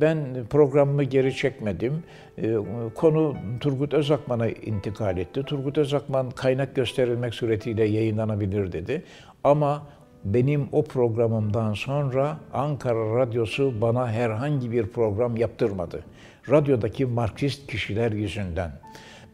Ben 0.00 0.46
programımı 0.50 1.02
geri 1.04 1.36
çekmedim. 1.36 2.02
Ee, 2.38 2.54
konu 2.94 3.36
Turgut 3.60 3.94
Özakman'a 3.94 4.48
intikal 4.48 5.18
etti. 5.18 5.42
Turgut 5.42 5.78
Özakman 5.78 6.30
kaynak 6.30 6.74
gösterilmek 6.74 7.34
suretiyle 7.34 7.84
yayınlanabilir 7.84 8.72
dedi. 8.72 9.02
Ama 9.44 9.82
benim 10.24 10.68
o 10.72 10.84
programımdan 10.84 11.74
sonra 11.74 12.36
Ankara 12.52 13.18
Radyosu 13.18 13.80
bana 13.80 14.12
herhangi 14.12 14.72
bir 14.72 14.86
program 14.86 15.36
yaptırmadı. 15.36 16.04
Radyodaki 16.50 17.06
Marksist 17.06 17.66
kişiler 17.66 18.12
yüzünden. 18.12 18.70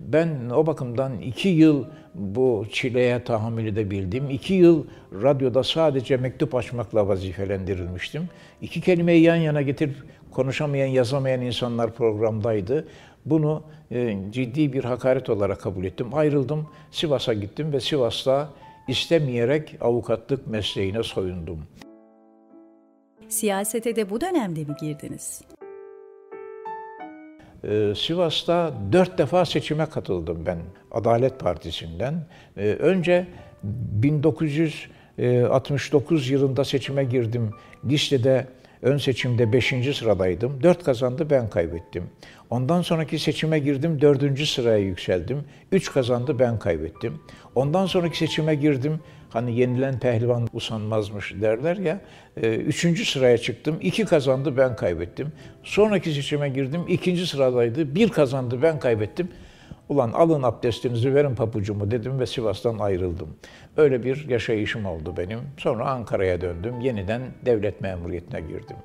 Ben 0.00 0.50
o 0.50 0.66
bakımdan 0.66 1.20
iki 1.20 1.48
yıl 1.48 1.84
bu 2.14 2.66
çileye 2.72 3.24
tahammül 3.24 3.66
edebildim. 3.66 4.30
İki 4.30 4.54
yıl 4.54 4.84
radyoda 5.22 5.62
sadece 5.62 6.16
mektup 6.16 6.54
açmakla 6.54 7.08
vazifelendirilmiştim. 7.08 8.28
İki 8.62 8.80
kelimeyi 8.80 9.22
yan 9.22 9.36
yana 9.36 9.62
getirip 9.62 9.96
konuşamayan, 10.30 10.86
yazamayan 10.86 11.40
insanlar 11.40 11.94
programdaydı. 11.94 12.88
Bunu 13.26 13.62
e, 13.90 14.18
ciddi 14.30 14.72
bir 14.72 14.84
hakaret 14.84 15.30
olarak 15.30 15.60
kabul 15.60 15.84
ettim. 15.84 16.14
Ayrıldım, 16.14 16.66
Sivas'a 16.90 17.34
gittim 17.34 17.72
ve 17.72 17.80
Sivas'ta 17.80 18.48
istemeyerek 18.88 19.76
avukatlık 19.80 20.46
mesleğine 20.46 21.02
soyundum. 21.02 21.58
Siyasete 23.28 23.96
de 23.96 24.10
bu 24.10 24.20
dönemde 24.20 24.60
mi 24.60 24.74
girdiniz? 24.80 25.42
Ee, 27.68 27.92
Sivas'ta 27.96 28.72
dört 28.92 29.18
defa 29.18 29.44
seçime 29.44 29.86
katıldım 29.86 30.46
ben 30.46 30.58
Adalet 30.90 31.40
Partisi'nden. 31.40 32.26
Ee, 32.56 32.62
önce 32.62 33.26
1969 33.62 36.30
yılında 36.30 36.64
seçime 36.64 37.04
girdim. 37.04 37.50
Listede 37.84 38.46
Ön 38.82 38.98
seçimde 38.98 39.52
5. 39.52 39.96
sıradaydım. 39.96 40.62
4 40.62 40.84
kazandı 40.84 41.30
ben 41.30 41.50
kaybettim. 41.50 42.04
Ondan 42.50 42.82
sonraki 42.82 43.18
seçime 43.18 43.58
girdim 43.58 44.00
4. 44.00 44.48
sıraya 44.48 44.78
yükseldim. 44.78 45.44
3 45.72 45.92
kazandı 45.92 46.38
ben 46.38 46.58
kaybettim. 46.58 47.18
Ondan 47.54 47.86
sonraki 47.86 48.18
seçime 48.18 48.54
girdim. 48.54 49.00
Hani 49.36 49.60
yenilen 49.60 49.98
pehlivan 49.98 50.48
usanmazmış 50.52 51.34
derler 51.40 51.76
ya. 51.76 52.00
3. 52.36 52.84
E, 52.84 52.94
sıraya 52.94 53.38
çıktım. 53.38 53.78
2 53.80 54.04
kazandı 54.04 54.56
ben 54.56 54.76
kaybettim. 54.76 55.32
Sonraki 55.62 56.12
seçime 56.12 56.48
girdim. 56.48 56.80
2. 56.88 57.26
sıradaydı. 57.26 57.94
1 57.94 58.08
kazandı 58.08 58.62
ben 58.62 58.78
kaybettim. 58.78 59.28
Ulan 59.88 60.12
alın 60.12 60.42
abdestinizi 60.42 61.14
verin 61.14 61.34
papucumu 61.34 61.90
dedim 61.90 62.20
ve 62.20 62.26
Sivas'tan 62.26 62.78
ayrıldım. 62.78 63.28
Öyle 63.76 64.04
bir 64.04 64.28
yaşayışım 64.28 64.86
oldu 64.86 65.14
benim. 65.16 65.40
Sonra 65.58 65.90
Ankara'ya 65.90 66.40
döndüm. 66.40 66.80
Yeniden 66.80 67.22
devlet 67.46 67.80
memuriyetine 67.80 68.40
girdim. 68.40 68.76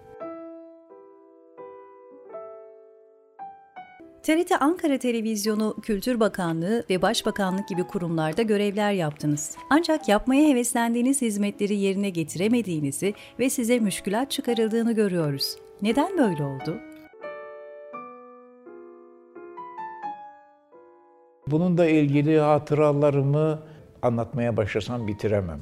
TRT 4.23 4.51
Ankara 4.59 4.97
Televizyonu, 4.97 5.75
Kültür 5.81 6.19
Bakanlığı 6.19 6.83
ve 6.89 7.01
Başbakanlık 7.01 7.67
gibi 7.67 7.83
kurumlarda 7.83 8.41
görevler 8.41 8.91
yaptınız. 8.91 9.55
Ancak 9.69 10.09
yapmaya 10.09 10.49
heveslendiğiniz 10.49 11.21
hizmetleri 11.21 11.75
yerine 11.75 12.09
getiremediğinizi 12.09 13.13
ve 13.39 13.49
size 13.49 13.79
müşkülat 13.79 14.31
çıkarıldığını 14.31 14.91
görüyoruz. 14.91 15.55
Neden 15.81 16.17
böyle 16.17 16.43
oldu? 16.43 16.77
Bununla 21.47 21.85
ilgili 21.85 22.39
hatıralarımı 22.39 23.59
anlatmaya 24.01 24.57
başlasam 24.57 25.07
bitiremem. 25.07 25.61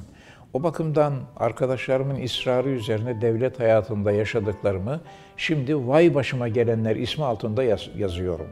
O 0.52 0.62
bakımdan 0.62 1.14
arkadaşlarımın 1.36 2.22
ısrarı 2.22 2.68
üzerine 2.68 3.20
devlet 3.20 3.60
hayatında 3.60 4.12
yaşadıklarımı 4.12 5.00
şimdi 5.36 5.88
Vay 5.88 6.14
Başıma 6.14 6.48
Gelenler 6.48 6.96
ismi 6.96 7.24
altında 7.24 7.62
yaz- 7.62 7.90
yazıyorum. 7.96 8.46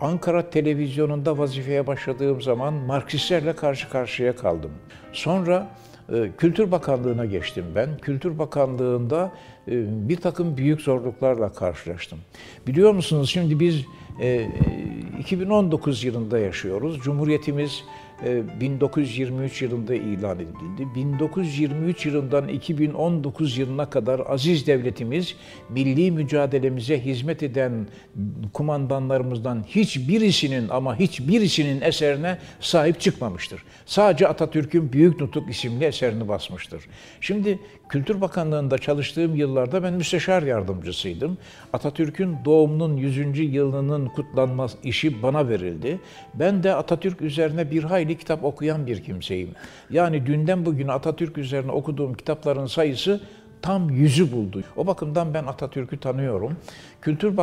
Ankara 0.00 0.50
televizyonunda 0.50 1.38
vazifeye 1.38 1.86
başladığım 1.86 2.42
zaman 2.42 2.74
Marksistlerle 2.74 3.52
karşı 3.52 3.90
karşıya 3.90 4.36
kaldım. 4.36 4.70
Sonra 5.12 5.68
e, 6.12 6.30
Kültür 6.38 6.70
Bakanlığı'na 6.70 7.24
geçtim 7.24 7.64
ben. 7.74 7.98
Kültür 7.98 8.38
Bakanlığı'nda 8.38 9.32
e, 9.68 10.08
bir 10.08 10.16
takım 10.16 10.56
büyük 10.56 10.80
zorluklarla 10.80 11.52
karşılaştım. 11.52 12.18
Biliyor 12.66 12.92
musunuz 12.92 13.30
şimdi 13.30 13.60
biz 13.60 13.84
2019 15.18 16.04
e, 16.04 16.06
yılında 16.06 16.38
yaşıyoruz. 16.38 16.98
Cumhuriyetimiz 16.98 17.84
1923 18.60 19.62
yılında 19.62 19.94
ilan 19.94 20.36
edildi. 20.36 20.94
1923 20.94 22.06
yılından 22.06 22.48
2019 22.48 23.58
yılına 23.58 23.90
kadar 23.90 24.22
aziz 24.26 24.66
devletimiz 24.66 25.36
milli 25.68 26.10
mücadelemize 26.10 27.04
hizmet 27.04 27.42
eden 27.42 27.86
kumandanlarımızdan 28.52 29.64
hiçbirisinin 29.68 30.68
ama 30.68 30.98
hiçbirisinin 30.98 31.80
eserine 31.80 32.38
sahip 32.60 33.00
çıkmamıştır. 33.00 33.64
Sadece 33.86 34.28
Atatürk'ün 34.28 34.92
Büyük 34.92 35.20
Nutuk 35.20 35.50
isimli 35.50 35.84
eserini 35.84 36.28
basmıştır. 36.28 36.84
Şimdi 37.20 37.58
Kültür 37.92 38.20
Bakanlığı'nda 38.20 38.78
çalıştığım 38.78 39.34
yıllarda 39.34 39.82
ben 39.82 39.92
müsteşar 39.92 40.42
yardımcısıydım. 40.42 41.38
Atatürk'ün 41.72 42.36
doğumunun 42.44 42.96
100. 42.96 43.38
yılının 43.54 44.06
kutlanma 44.06 44.66
işi 44.82 45.22
bana 45.22 45.48
verildi. 45.48 46.00
Ben 46.34 46.62
de 46.62 46.74
Atatürk 46.74 47.22
üzerine 47.22 47.70
bir 47.70 47.84
hayli 47.84 48.18
kitap 48.18 48.44
okuyan 48.44 48.86
bir 48.86 49.02
kimseyim. 49.02 49.50
Yani 49.90 50.26
dünden 50.26 50.66
bugüne 50.66 50.92
Atatürk 50.92 51.38
üzerine 51.38 51.72
okuduğum 51.72 52.14
kitapların 52.14 52.66
sayısı 52.66 53.20
tam 53.62 53.90
yüzü 53.90 54.32
buldu. 54.32 54.62
O 54.76 54.86
bakımdan 54.86 55.34
ben 55.34 55.44
Atatürk'ü 55.44 56.00
tanıyorum. 56.00 56.56
Kültür 57.02 57.36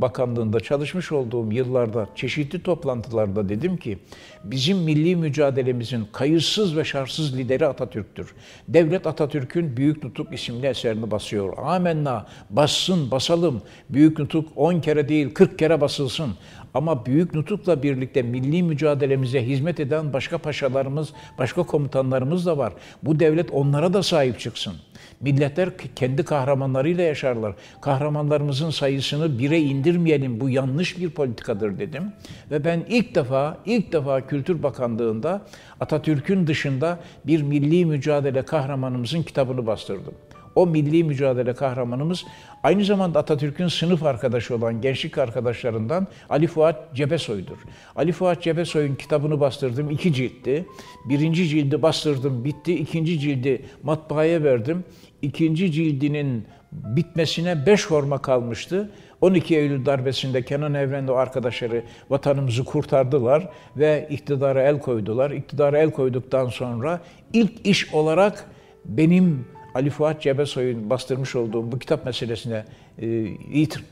Bakanlığı'nda 0.00 0.60
çalışmış 0.60 1.12
olduğum 1.12 1.52
yıllarda 1.52 2.06
çeşitli 2.14 2.62
toplantılarda 2.62 3.48
dedim 3.48 3.76
ki 3.76 3.98
bizim 4.44 4.78
milli 4.78 5.16
mücadelemizin 5.16 6.08
kayıtsız 6.12 6.76
ve 6.76 6.84
şartsız 6.84 7.36
lideri 7.36 7.66
Atatürk'tür. 7.66 8.34
Devlet 8.68 9.06
Atatürk'ün 9.06 9.76
Büyük 9.76 10.04
Nutuk 10.04 10.32
isimli 10.32 10.66
eserini 10.66 11.10
basıyor. 11.10 11.58
Amenna 11.58 12.26
bassın 12.50 13.10
basalım. 13.10 13.62
Büyük 13.90 14.18
Nutuk 14.18 14.48
10 14.56 14.80
kere 14.80 15.08
değil 15.08 15.34
40 15.34 15.58
kere 15.58 15.80
basılsın. 15.80 16.30
Ama 16.74 17.06
Büyük 17.06 17.34
Nutuk'la 17.34 17.82
birlikte 17.82 18.22
milli 18.22 18.62
mücadelemize 18.62 19.46
hizmet 19.46 19.80
eden 19.80 20.12
başka 20.12 20.38
paşalarımız, 20.38 21.12
başka 21.38 21.62
komutanlarımız 21.62 22.46
da 22.46 22.58
var. 22.58 22.72
Bu 23.02 23.20
devlet 23.20 23.50
onlara 23.50 23.92
da 23.92 24.02
sahip 24.02 24.40
çıksın. 24.40 24.74
Milletler 25.20 25.70
kendi 25.96 26.22
kahramanlarıyla 26.22 27.04
yaşarlar. 27.04 27.54
Kahramanlarımızın 27.80 28.70
sayısını 28.70 29.38
bire 29.38 29.60
indirmeyelim. 29.60 30.40
Bu 30.40 30.50
yanlış 30.50 30.98
bir 30.98 31.10
politikadır 31.10 31.78
dedim. 31.78 32.02
Ve 32.50 32.64
ben 32.64 32.84
ilk 32.88 33.14
defa, 33.14 33.58
ilk 33.66 33.92
defa 33.92 34.26
Kültür 34.26 34.62
Bakanlığı'nda 34.62 35.42
Atatürk'ün 35.80 36.46
dışında 36.46 37.00
bir 37.26 37.42
milli 37.42 37.84
mücadele 37.84 38.42
kahramanımızın 38.42 39.22
kitabını 39.22 39.66
bastırdım. 39.66 40.14
O 40.56 40.66
milli 40.66 41.04
mücadele 41.04 41.54
kahramanımız 41.54 42.24
aynı 42.62 42.84
zamanda 42.84 43.18
Atatürk'ün 43.18 43.68
sınıf 43.68 44.02
arkadaşı 44.02 44.54
olan 44.54 44.80
gençlik 44.80 45.18
arkadaşlarından 45.18 46.06
Ali 46.28 46.46
Fuat 46.46 46.94
Cebesoy'dur. 46.94 47.58
Ali 47.96 48.12
Fuat 48.12 48.42
Cebesoy'un 48.42 48.94
kitabını 48.94 49.40
bastırdım, 49.40 49.90
iki 49.90 50.12
ciltti. 50.12 50.66
Birinci 51.08 51.48
cildi 51.48 51.82
bastırdım, 51.82 52.44
bitti. 52.44 52.74
İkinci 52.74 53.20
cildi 53.20 53.64
matbaaya 53.82 54.42
verdim. 54.42 54.84
İkinci 55.22 55.72
cildinin 55.72 56.46
bitmesine 56.72 57.66
beş 57.66 57.86
horma 57.86 58.18
kalmıştı. 58.18 58.90
12 59.20 59.56
Eylül 59.56 59.86
darbesinde 59.86 60.42
Kenan 60.42 60.74
Evren'de 60.74 61.12
o 61.12 61.14
arkadaşları 61.14 61.82
vatanımızı 62.10 62.64
kurtardılar 62.64 63.48
ve 63.76 64.08
iktidara 64.10 64.62
el 64.62 64.78
koydular. 64.78 65.30
İktidara 65.30 65.78
el 65.78 65.90
koyduktan 65.90 66.48
sonra 66.48 67.00
ilk 67.32 67.66
iş 67.66 67.94
olarak 67.94 68.50
benim 68.84 69.46
Ali 69.74 69.90
Fuat 69.90 70.22
Cebesoy'un 70.22 70.90
bastırmış 70.90 71.36
olduğu 71.36 71.72
bu 71.72 71.78
kitap 71.78 72.04
meselesine 72.04 72.64
e, 72.98 73.24
itir, 73.52 73.84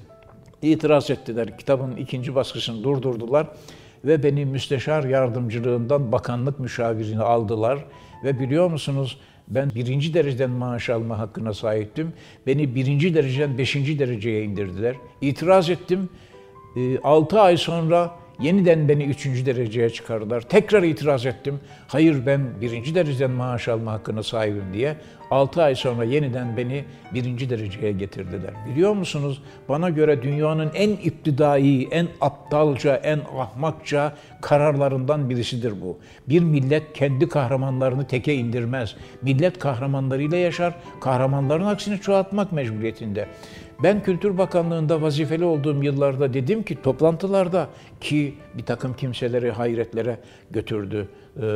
itiraz 0.63 1.11
ettiler. 1.11 1.59
Kitabın 1.59 1.97
ikinci 1.97 2.35
baskısını 2.35 2.85
durdurdular 2.85 3.47
ve 4.05 4.23
beni 4.23 4.45
müsteşar 4.45 5.05
yardımcılığından 5.05 6.13
bakanlık 6.13 6.61
müşavirini 6.61 7.23
aldılar. 7.23 7.85
Ve 8.25 8.41
biliyor 8.41 8.71
musunuz 8.71 9.19
ben 9.49 9.71
birinci 9.75 10.15
dereceden 10.15 10.51
maaş 10.51 10.91
alma 10.91 11.19
hakkına 11.19 11.55
sahiptim. 11.55 12.13
Beni 12.47 12.75
birinci 12.75 13.15
dereceden 13.15 13.59
beşinci 13.59 13.99
dereceye 13.99 14.45
indirdiler. 14.45 14.97
İtiraz 15.21 15.71
ettim. 15.71 16.09
E, 16.77 16.99
altı 16.99 17.41
ay 17.41 17.57
sonra 17.57 18.24
Yeniden 18.41 18.89
beni 18.89 19.05
üçüncü 19.05 19.47
dereceye 19.47 19.91
çıkardılar. 19.91 20.41
Tekrar 20.41 20.83
itiraz 20.83 21.27
ettim. 21.27 21.61
Hayır 21.89 22.27
ben 22.27 22.61
birinci 22.61 22.95
dereceden 22.95 23.31
maaş 23.31 23.69
alma 23.69 23.93
hakkına 23.93 24.23
sahibim 24.23 24.73
diye. 24.73 24.97
Altı 25.31 25.63
ay 25.63 25.75
sonra 25.75 26.05
yeniden 26.05 26.57
beni 26.57 26.85
birinci 27.15 27.51
dereceye 27.51 27.93
getirdiler. 27.93 28.51
Biliyor 28.71 28.93
musunuz? 28.93 29.43
Bana 29.69 29.91
göre 29.91 30.23
dünyanın 30.23 30.71
en 30.75 30.91
iptidai, 30.91 31.89
en 31.91 32.09
aptalca, 32.21 32.97
en 32.97 33.21
ahmakça 33.39 34.17
kararlarından 34.41 35.31
birisidir 35.31 35.81
bu. 35.81 35.99
Bir 36.29 36.41
millet 36.41 36.93
kendi 36.93 37.29
kahramanlarını 37.29 38.07
teke 38.07 38.35
indirmez. 38.35 38.97
Millet 39.23 39.59
kahramanlarıyla 39.59 40.39
yaşar, 40.39 40.75
kahramanların 41.01 41.67
aksini 41.67 42.01
çoğaltmak 42.01 42.53
mecburiyetinde. 42.53 43.27
Ben 43.83 44.03
Kültür 44.03 44.39
Bakanlığı'nda 44.39 45.03
vazifeli 45.03 45.45
olduğum 45.45 45.83
yıllarda 45.83 46.35
dedim 46.35 46.63
ki 46.63 46.83
toplantılarda 46.83 47.69
ki 48.01 48.35
bir 48.55 48.63
takım 48.63 48.95
kimseleri 48.97 49.51
hayretlere 49.51 50.19
götürdü, 50.51 51.09
e, 51.37 51.47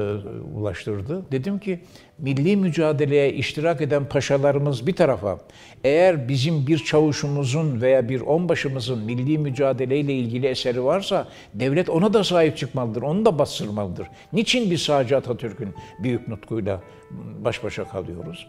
ulaştırdı. 0.54 1.22
Dedim 1.32 1.58
ki 1.58 1.80
milli 2.18 2.56
mücadeleye 2.56 3.32
iştirak 3.32 3.80
eden 3.80 4.04
paşalarımız 4.08 4.86
bir 4.86 4.96
tarafa 4.96 5.38
eğer 5.84 6.28
bizim 6.28 6.66
bir 6.66 6.78
çavuşumuzun 6.78 7.80
veya 7.80 8.08
bir 8.08 8.20
onbaşımızın 8.20 8.98
milli 8.98 9.38
mücadeleyle 9.38 10.14
ilgili 10.14 10.46
eseri 10.46 10.84
varsa 10.84 11.28
devlet 11.54 11.88
ona 11.88 12.12
da 12.12 12.24
sahip 12.24 12.56
çıkmalıdır, 12.56 13.02
onu 13.02 13.24
da 13.24 13.38
bastırmalıdır. 13.38 14.06
Niçin 14.32 14.70
biz 14.70 14.82
sadece 14.82 15.16
Atatürk'ün 15.16 15.74
büyük 16.02 16.28
nutkuyla 16.28 16.80
baş 17.44 17.64
başa 17.64 17.88
kalıyoruz? 17.88 18.46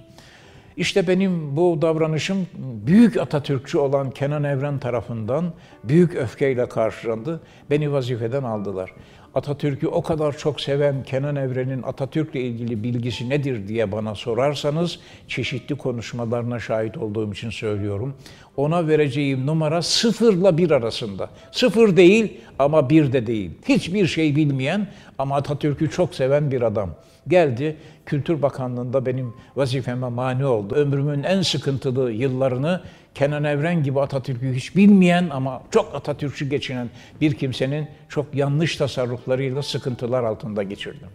İşte 0.80 1.08
benim 1.08 1.56
bu 1.56 1.82
davranışım 1.82 2.48
büyük 2.58 3.18
Atatürkçü 3.18 3.78
olan 3.78 4.12
Kenan 4.12 4.44
Evren 4.44 4.80
tarafından 4.80 5.54
büyük 5.84 6.16
öfkeyle 6.16 6.70
karşılandı. 6.70 7.42
Beni 7.70 7.92
vazifeden 7.92 8.44
aldılar. 8.44 8.94
Atatürk'ü 9.36 9.88
o 9.88 10.02
kadar 10.02 10.38
çok 10.38 10.62
seven 10.62 11.04
Kenan 11.04 11.36
Evren'in 11.36 11.84
Atatürk'le 11.84 12.36
ilgili 12.36 12.84
bilgisi 12.84 13.30
nedir 13.30 13.68
diye 13.68 13.92
bana 13.92 14.16
sorarsanız 14.16 15.00
çeşitli 15.28 15.76
konuşmalarına 15.76 16.60
şahit 16.60 16.98
olduğum 16.98 17.34
için 17.34 17.50
söylüyorum. 17.50 18.16
Ona 18.58 18.88
vereceğim 18.88 19.46
numara 19.46 19.82
sıfırla 19.82 20.58
bir 20.58 20.72
arasında. 20.72 21.30
Sıfır 21.52 21.98
değil 21.98 22.38
ama 22.60 22.90
bir 22.90 23.14
de 23.14 23.28
değil. 23.28 23.52
Hiçbir 23.70 24.08
şey 24.08 24.36
bilmeyen 24.36 24.88
ama 25.18 25.36
Atatürk'ü 25.36 25.90
çok 25.90 26.16
seven 26.16 26.52
bir 26.52 26.62
adam. 26.62 26.90
Geldi 27.30 27.78
Kültür 28.06 28.42
Bakanlığı'nda 28.42 29.06
benim 29.06 29.34
vazifeme 29.56 30.10
mani 30.10 30.46
oldu. 30.46 30.76
Ömrümün 30.76 31.24
en 31.24 31.42
sıkıntılı 31.42 32.12
yıllarını 32.12 32.82
Kenan 33.16 33.44
Evren 33.44 33.84
gibi 33.84 34.02
Atatürk'ü 34.02 34.54
hiç 34.54 34.76
bilmeyen 34.76 35.30
ama 35.30 35.64
çok 35.72 35.96
Atatürkçü 35.96 36.50
geçinen 36.50 36.90
bir 37.22 37.34
kimsenin 37.34 37.88
çok 38.10 38.36
yanlış 38.36 38.76
tasarruflarıyla 38.76 39.64
sıkıntılar 39.64 40.24
altında 40.24 40.64
geçirdim. 40.64 41.08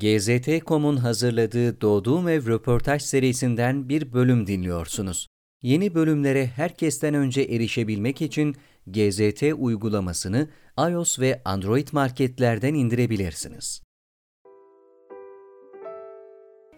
GZT.com'un 0.00 0.96
hazırladığı 0.96 1.80
Doğduğum 1.80 2.28
Ev 2.28 2.46
röportaj 2.46 3.02
serisinden 3.02 3.88
bir 3.88 4.12
bölüm 4.12 4.46
dinliyorsunuz. 4.46 5.28
Yeni 5.62 5.94
bölümlere 5.94 6.46
herkesten 6.46 7.14
önce 7.14 7.42
erişebilmek 7.42 8.22
için 8.22 8.56
GZT 8.86 9.42
uygulamasını 9.56 10.48
iOS 10.78 11.20
ve 11.20 11.42
Android 11.44 11.88
marketlerden 11.92 12.74
indirebilirsiniz. 12.74 13.87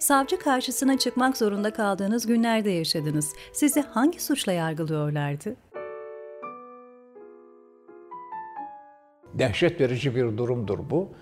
Savcı 0.01 0.39
karşısına 0.39 0.99
çıkmak 0.99 1.37
zorunda 1.37 1.73
kaldığınız 1.73 2.27
günlerde 2.27 2.71
yaşadınız. 2.71 3.33
Sizi 3.53 3.81
hangi 3.81 4.23
suçla 4.23 4.53
yargılıyorlardı? 4.53 5.57
Dehşet 9.35 9.81
verici 9.81 10.17
bir 10.17 10.39
durumdur 10.39 10.79
bu. 10.91 11.13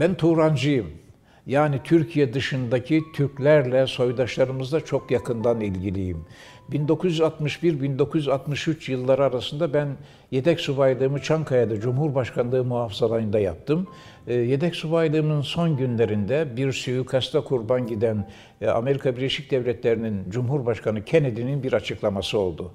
Ben 0.00 0.14
Turancıyım. 0.14 1.01
Yani 1.46 1.80
Türkiye 1.84 2.34
dışındaki 2.34 3.02
Türklerle, 3.14 3.86
soydaşlarımızla 3.86 4.80
çok 4.80 5.10
yakından 5.10 5.60
ilgiliyim. 5.60 6.24
1961-1963 6.72 8.90
yılları 8.90 9.24
arasında 9.24 9.74
ben 9.74 9.88
yedek 10.30 10.60
subaylığımı 10.60 11.22
Çankaya'da 11.22 11.80
Cumhurbaşkanlığı 11.80 12.64
muhafızalığında 12.64 13.38
yaptım. 13.38 13.86
Ee, 14.26 14.34
yedek 14.34 14.76
subaylığımın 14.76 15.40
son 15.40 15.76
günlerinde 15.76 16.56
bir 16.56 16.72
suikasta 16.72 17.44
kurban 17.44 17.86
giden 17.86 18.28
e, 18.60 18.68
Amerika 18.68 19.16
Birleşik 19.16 19.50
Devletleri'nin 19.50 20.30
Cumhurbaşkanı 20.30 21.04
Kennedy'nin 21.04 21.62
bir 21.62 21.72
açıklaması 21.72 22.38
oldu. 22.38 22.72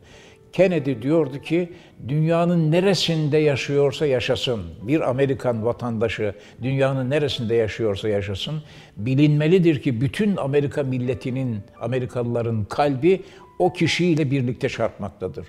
Kennedy 0.58 1.02
diyordu 1.02 1.42
ki 1.42 1.74
dünyanın 2.08 2.72
neresinde 2.72 3.38
yaşıyorsa 3.38 4.06
yaşasın, 4.06 4.62
bir 4.82 5.10
Amerikan 5.10 5.66
vatandaşı 5.66 6.34
dünyanın 6.64 7.10
neresinde 7.10 7.56
yaşıyorsa 7.56 8.10
yaşasın, 8.10 8.62
bilinmelidir 8.98 9.82
ki 9.82 10.02
bütün 10.02 10.36
Amerika 10.36 10.84
milletinin, 10.84 11.60
Amerikalıların 11.82 12.66
kalbi 12.66 13.22
o 13.60 13.74
kişiyle 13.74 14.32
birlikte 14.32 14.70
çarpmaktadır. 14.70 15.48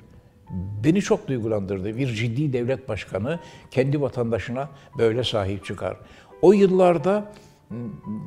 Beni 0.84 1.02
çok 1.02 1.28
duygulandırdı. 1.28 1.96
Bir 1.96 2.06
ciddi 2.06 2.52
devlet 2.52 2.88
başkanı 2.88 3.38
kendi 3.70 4.00
vatandaşına 4.00 4.68
böyle 4.98 5.24
sahip 5.24 5.64
çıkar. 5.64 5.96
O 6.42 6.52
yıllarda 6.52 7.32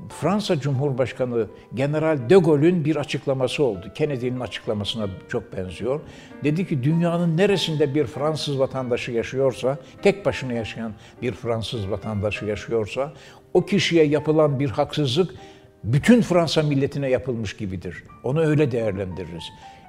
Fransa 0.09 0.59
Cumhurbaşkanı 0.59 1.47
General 1.73 2.29
de 2.29 2.35
Gaulle'ün 2.35 2.85
bir 2.85 2.95
açıklaması 2.95 3.63
oldu. 3.63 3.91
Kennedy'nin 3.95 4.39
açıklamasına 4.39 5.07
çok 5.29 5.57
benziyor. 5.57 6.01
Dedi 6.43 6.67
ki 6.67 6.83
dünyanın 6.83 7.37
neresinde 7.37 7.95
bir 7.95 8.05
Fransız 8.05 8.59
vatandaşı 8.59 9.11
yaşıyorsa, 9.11 9.77
tek 10.01 10.25
başına 10.25 10.53
yaşayan 10.53 10.93
bir 11.21 11.31
Fransız 11.31 11.91
vatandaşı 11.91 12.45
yaşıyorsa, 12.45 13.13
o 13.53 13.65
kişiye 13.65 14.03
yapılan 14.03 14.59
bir 14.59 14.69
haksızlık 14.69 15.31
bütün 15.83 16.21
Fransa 16.21 16.63
milletine 16.63 17.09
yapılmış 17.09 17.57
gibidir. 17.57 18.03
Onu 18.23 18.41
öyle 18.41 18.71
değerlendiririz. 18.71 19.43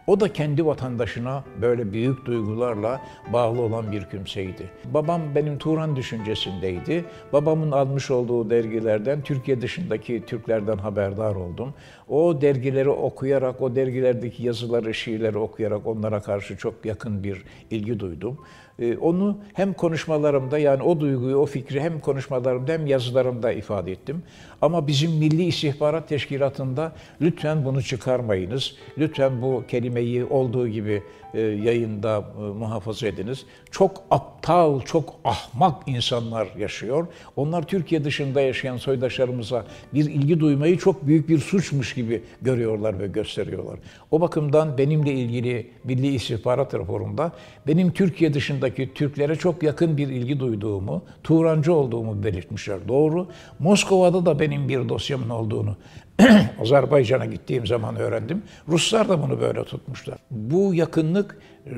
O 0.07 0.21
da 0.21 0.33
kendi 0.33 0.67
vatandaşına 0.67 1.45
böyle 1.61 1.93
büyük 1.93 2.27
duygularla 2.27 3.01
bağlı 3.33 3.61
olan 3.61 3.93
bir 3.93 4.05
kimseydi. 4.05 4.71
Babam 4.85 5.35
benim 5.35 5.59
Turan 5.59 5.97
düşüncesindeydi. 5.97 7.05
Babamın 7.33 7.71
almış 7.73 8.11
olduğu 8.11 8.51
dergilerden 8.51 9.23
Türkiye 9.23 9.61
dışındaki 9.61 10.23
Türklerden 10.27 10.77
haberdar 10.79 11.35
oldum. 11.35 11.75
O 12.09 12.41
dergileri 12.41 12.89
okuyarak, 12.89 13.63
o 13.63 13.77
dergilerdeki 13.77 14.47
yazıları, 14.47 14.95
şiirleri 14.95 15.39
okuyarak 15.39 15.87
onlara 15.87 16.21
karşı 16.21 16.57
çok 16.57 16.85
yakın 16.85 17.25
bir 17.25 17.43
ilgi 17.71 18.01
duydum. 18.01 18.39
Ee, 18.79 18.97
onu 18.97 19.39
hem 19.55 19.73
konuşmalarımda 19.73 20.59
yani 20.59 20.83
o 20.83 21.01
duyguyu, 21.01 21.37
o 21.37 21.47
fikri 21.47 21.81
hem 21.81 22.01
konuşmalarımda 22.01 22.73
hem 22.73 22.87
yazılarımda 22.87 23.53
ifade 23.53 23.93
ettim. 23.93 24.23
Ama 24.63 24.87
bizim 24.87 25.11
Milli 25.11 25.45
İstihbarat 25.45 26.09
Teşkilatı'nda 26.09 26.93
lütfen 27.21 27.65
bunu 27.65 27.83
çıkarmayınız. 27.83 28.75
Lütfen 28.99 29.43
bu 29.43 29.65
kelimeyi 29.69 30.25
olduğu 30.25 30.69
gibi 30.69 31.03
yayında 31.39 32.25
e, 32.39 32.41
muhafaza 32.41 33.07
ediniz. 33.07 33.47
Çok 33.71 34.03
aptal, 34.11 34.81
çok 34.81 35.15
ahmak 35.25 35.89
insanlar 35.89 36.49
yaşıyor. 36.59 37.07
Onlar 37.37 37.63
Türkiye 37.63 38.05
dışında 38.05 38.41
yaşayan 38.41 38.77
soydaşlarımıza 38.77 39.65
bir 39.95 40.05
ilgi 40.05 40.41
duymayı 40.41 40.79
çok 40.79 41.07
büyük 41.07 41.29
bir 41.29 41.39
suçmuş 41.39 41.95
gibi 41.95 42.23
görüyorlar 42.43 43.01
ve 43.01 43.07
gösteriyorlar. 43.07 43.79
O 44.11 44.21
bakımdan 44.21 44.79
benimle 44.79 45.13
ilgili 45.13 45.71
Milli 45.85 46.15
İstihbarat 46.15 46.75
raporunda 46.75 47.33
benim 47.67 47.93
Türkiye 47.93 48.35
dışındaki 48.35 48.95
Türklere 48.95 49.37
çok 49.37 49.63
yakın 49.63 49.97
bir 49.97 50.09
ilgi 50.09 50.41
duyduğumu, 50.41 51.03
Turancı 51.25 51.75
olduğumu 51.75 52.25
belirtmişler. 52.25 52.89
Doğru. 52.89 53.27
Moskova'da 53.59 54.27
da 54.27 54.41
benim 54.41 54.69
bir 54.69 54.89
dosyamın 54.89 55.31
olduğunu 55.31 55.77
Azerbaycan'a 56.61 57.25
gittiğim 57.25 57.67
zaman 57.67 57.97
öğrendim. 57.97 58.43
Ruslar 58.69 59.09
da 59.09 59.23
bunu 59.23 59.41
böyle 59.41 59.65
tutmuşlar. 59.65 60.19
Bu 60.31 60.75
yakınlık 60.75 61.39
e, 61.67 61.71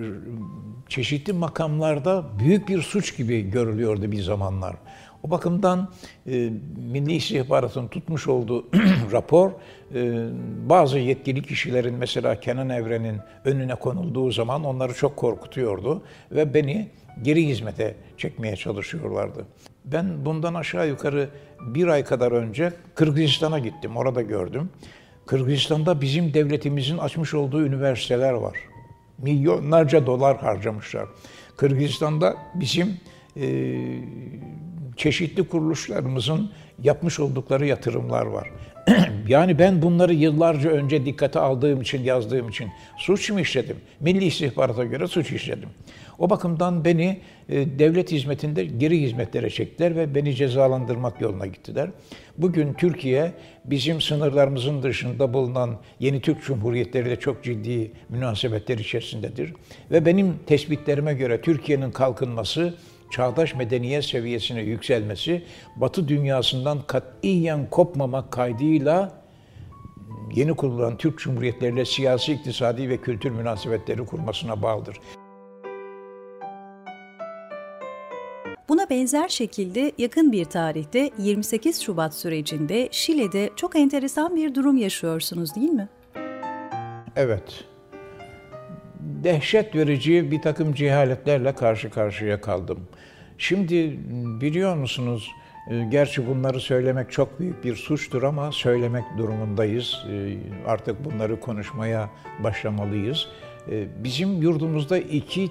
çeşitli 0.88 1.32
makamlarda 1.32 2.24
büyük 2.38 2.68
bir 2.68 2.82
suç 2.82 3.16
gibi 3.16 3.50
görülüyordu 3.50 4.12
bir 4.12 4.22
zamanlar. 4.22 4.76
O 5.22 5.30
bakımdan 5.30 5.88
e, 6.26 6.50
Milli 6.92 7.12
İstihbarat'ın 7.12 7.88
tutmuş 7.88 8.28
olduğu 8.28 8.64
rapor 9.12 9.50
e, 9.94 10.28
bazı 10.68 10.98
yetkili 10.98 11.42
kişilerin 11.42 11.94
mesela 11.94 12.40
Kenan 12.40 12.68
Evren'in 12.68 13.20
önüne 13.44 13.74
konulduğu 13.74 14.30
zaman 14.30 14.64
onları 14.64 14.94
çok 14.94 15.16
korkutuyordu 15.16 16.02
ve 16.30 16.54
beni 16.54 16.88
geri 17.22 17.46
hizmete 17.48 17.94
çekmeye 18.18 18.56
çalışıyorlardı. 18.56 19.46
Ben 19.84 20.24
bundan 20.24 20.54
aşağı 20.54 20.88
yukarı 20.88 21.28
bir 21.60 21.86
ay 21.86 22.04
kadar 22.04 22.32
önce 22.32 22.72
Kırgızistan'a 22.94 23.58
gittim. 23.58 23.96
Orada 23.96 24.22
gördüm. 24.22 24.70
Kırgızistan'da 25.26 26.00
bizim 26.00 26.34
devletimizin 26.34 26.98
açmış 26.98 27.34
olduğu 27.34 27.66
üniversiteler 27.66 28.32
var. 28.32 28.56
Milyonlarca 29.18 30.06
dolar 30.06 30.36
harcamışlar. 30.36 31.08
Kırgızistan'da 31.56 32.36
bizim 32.54 32.96
e, 33.36 33.76
çeşitli 34.96 35.48
kuruluşlarımızın 35.48 36.50
yapmış 36.82 37.20
oldukları 37.20 37.66
yatırımlar 37.66 38.26
var. 38.26 38.50
yani 39.28 39.58
ben 39.58 39.82
bunları 39.82 40.14
yıllarca 40.14 40.70
önce 40.70 41.06
dikkate 41.06 41.38
aldığım 41.38 41.80
için, 41.80 42.02
yazdığım 42.02 42.48
için 42.48 42.68
suç 42.98 43.30
mu 43.30 43.40
işledim? 43.40 43.76
Milli 44.00 44.24
istihbarata 44.24 44.84
göre 44.84 45.06
suç 45.06 45.32
işledim. 45.32 45.68
O 46.18 46.30
bakımdan 46.30 46.84
beni 46.84 47.20
e, 47.48 47.78
devlet 47.78 48.12
hizmetinde 48.12 48.64
geri 48.64 49.00
hizmetlere 49.00 49.50
çektiler 49.50 49.96
ve 49.96 50.14
beni 50.14 50.34
cezalandırmak 50.34 51.20
yoluna 51.20 51.46
gittiler. 51.46 51.90
Bugün 52.38 52.74
Türkiye 52.74 53.32
bizim 53.64 54.00
sınırlarımızın 54.00 54.82
dışında 54.82 55.34
bulunan 55.34 55.76
yeni 56.00 56.20
Türk 56.20 56.44
Cumhuriyetleri 56.44 57.08
ile 57.08 57.20
çok 57.20 57.44
ciddi 57.44 57.92
münasebetler 58.08 58.78
içerisindedir. 58.78 59.52
Ve 59.90 60.06
benim 60.06 60.38
tespitlerime 60.46 61.14
göre 61.14 61.40
Türkiye'nin 61.40 61.90
kalkınması 61.90 62.74
çağdaş 63.10 63.54
medeniyet 63.54 64.04
seviyesine 64.04 64.62
yükselmesi, 64.62 65.42
Batı 65.76 66.08
dünyasından 66.08 66.78
katiyen 66.86 67.70
kopmamak 67.70 68.32
kaydıyla 68.32 69.24
yeni 70.34 70.54
kurulan 70.54 70.96
Türk 70.96 71.18
Cumhuriyetleriyle 71.18 71.84
siyasi, 71.84 72.32
iktisadi 72.32 72.88
ve 72.88 72.96
kültür 72.96 73.30
münasebetleri 73.30 74.06
kurmasına 74.06 74.62
bağlıdır. 74.62 74.96
Buna 78.68 78.90
benzer 78.90 79.28
şekilde 79.28 79.92
yakın 79.98 80.32
bir 80.32 80.44
tarihte 80.44 81.10
28 81.18 81.82
Şubat 81.82 82.14
sürecinde 82.14 82.88
Şile'de 82.90 83.50
çok 83.56 83.76
enteresan 83.76 84.36
bir 84.36 84.54
durum 84.54 84.76
yaşıyorsunuz 84.76 85.54
değil 85.54 85.70
mi? 85.70 85.88
Evet. 87.16 87.64
Dehşet 89.00 89.74
verici 89.74 90.30
bir 90.30 90.42
takım 90.42 90.74
cehaletlerle 90.74 91.54
karşı 91.54 91.90
karşıya 91.90 92.40
kaldım. 92.40 92.88
Şimdi 93.38 93.98
biliyor 94.40 94.76
musunuz, 94.76 95.30
e, 95.70 95.84
gerçi 95.90 96.26
bunları 96.26 96.60
söylemek 96.60 97.12
çok 97.12 97.40
büyük 97.40 97.64
bir 97.64 97.76
suçtur 97.76 98.22
ama 98.22 98.52
söylemek 98.52 99.04
durumundayız. 99.18 100.04
E, 100.12 100.36
artık 100.66 101.04
bunları 101.04 101.40
konuşmaya 101.40 102.10
başlamalıyız. 102.44 103.28
E, 103.70 104.04
bizim 104.04 104.42
yurdumuzda 104.42 104.98
iki 104.98 105.50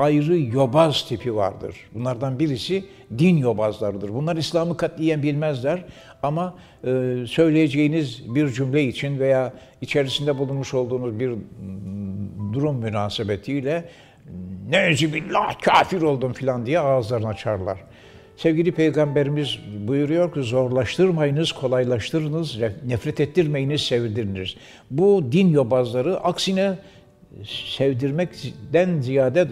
ayrı 0.00 0.38
yobaz 0.38 1.08
tipi 1.08 1.36
vardır. 1.36 1.76
Bunlardan 1.94 2.38
birisi 2.38 2.84
din 3.18 3.36
yobazlarıdır. 3.36 4.14
Bunlar 4.14 4.36
İslam'ı 4.36 4.76
katliyen 4.76 5.22
bilmezler 5.22 5.84
ama 6.22 6.54
e, 6.84 7.14
söyleyeceğiniz 7.26 8.34
bir 8.34 8.48
cümle 8.48 8.84
için 8.84 9.18
veya 9.18 9.52
içerisinde 9.80 10.38
bulunmuş 10.38 10.74
olduğunuz 10.74 11.20
bir 11.20 11.32
durum 12.52 12.76
münasebetiyle 12.76 13.84
billah 15.12 15.60
kafir 15.60 16.02
oldum 16.02 16.32
filan 16.32 16.66
diye 16.66 16.80
ağızlarını 16.80 17.28
açarlar. 17.28 17.78
Sevgili 18.36 18.72
Peygamberimiz 18.72 19.58
buyuruyor 19.86 20.34
ki 20.34 20.42
zorlaştırmayınız, 20.42 21.52
kolaylaştırınız, 21.52 22.58
nefret 22.86 23.20
ettirmeyiniz, 23.20 23.80
sevdiriniz. 23.80 24.56
Bu 24.90 25.24
din 25.32 25.48
yobazları 25.48 26.20
aksine 26.20 26.78
sevdirmekten 27.44 29.00
ziyade 29.00 29.48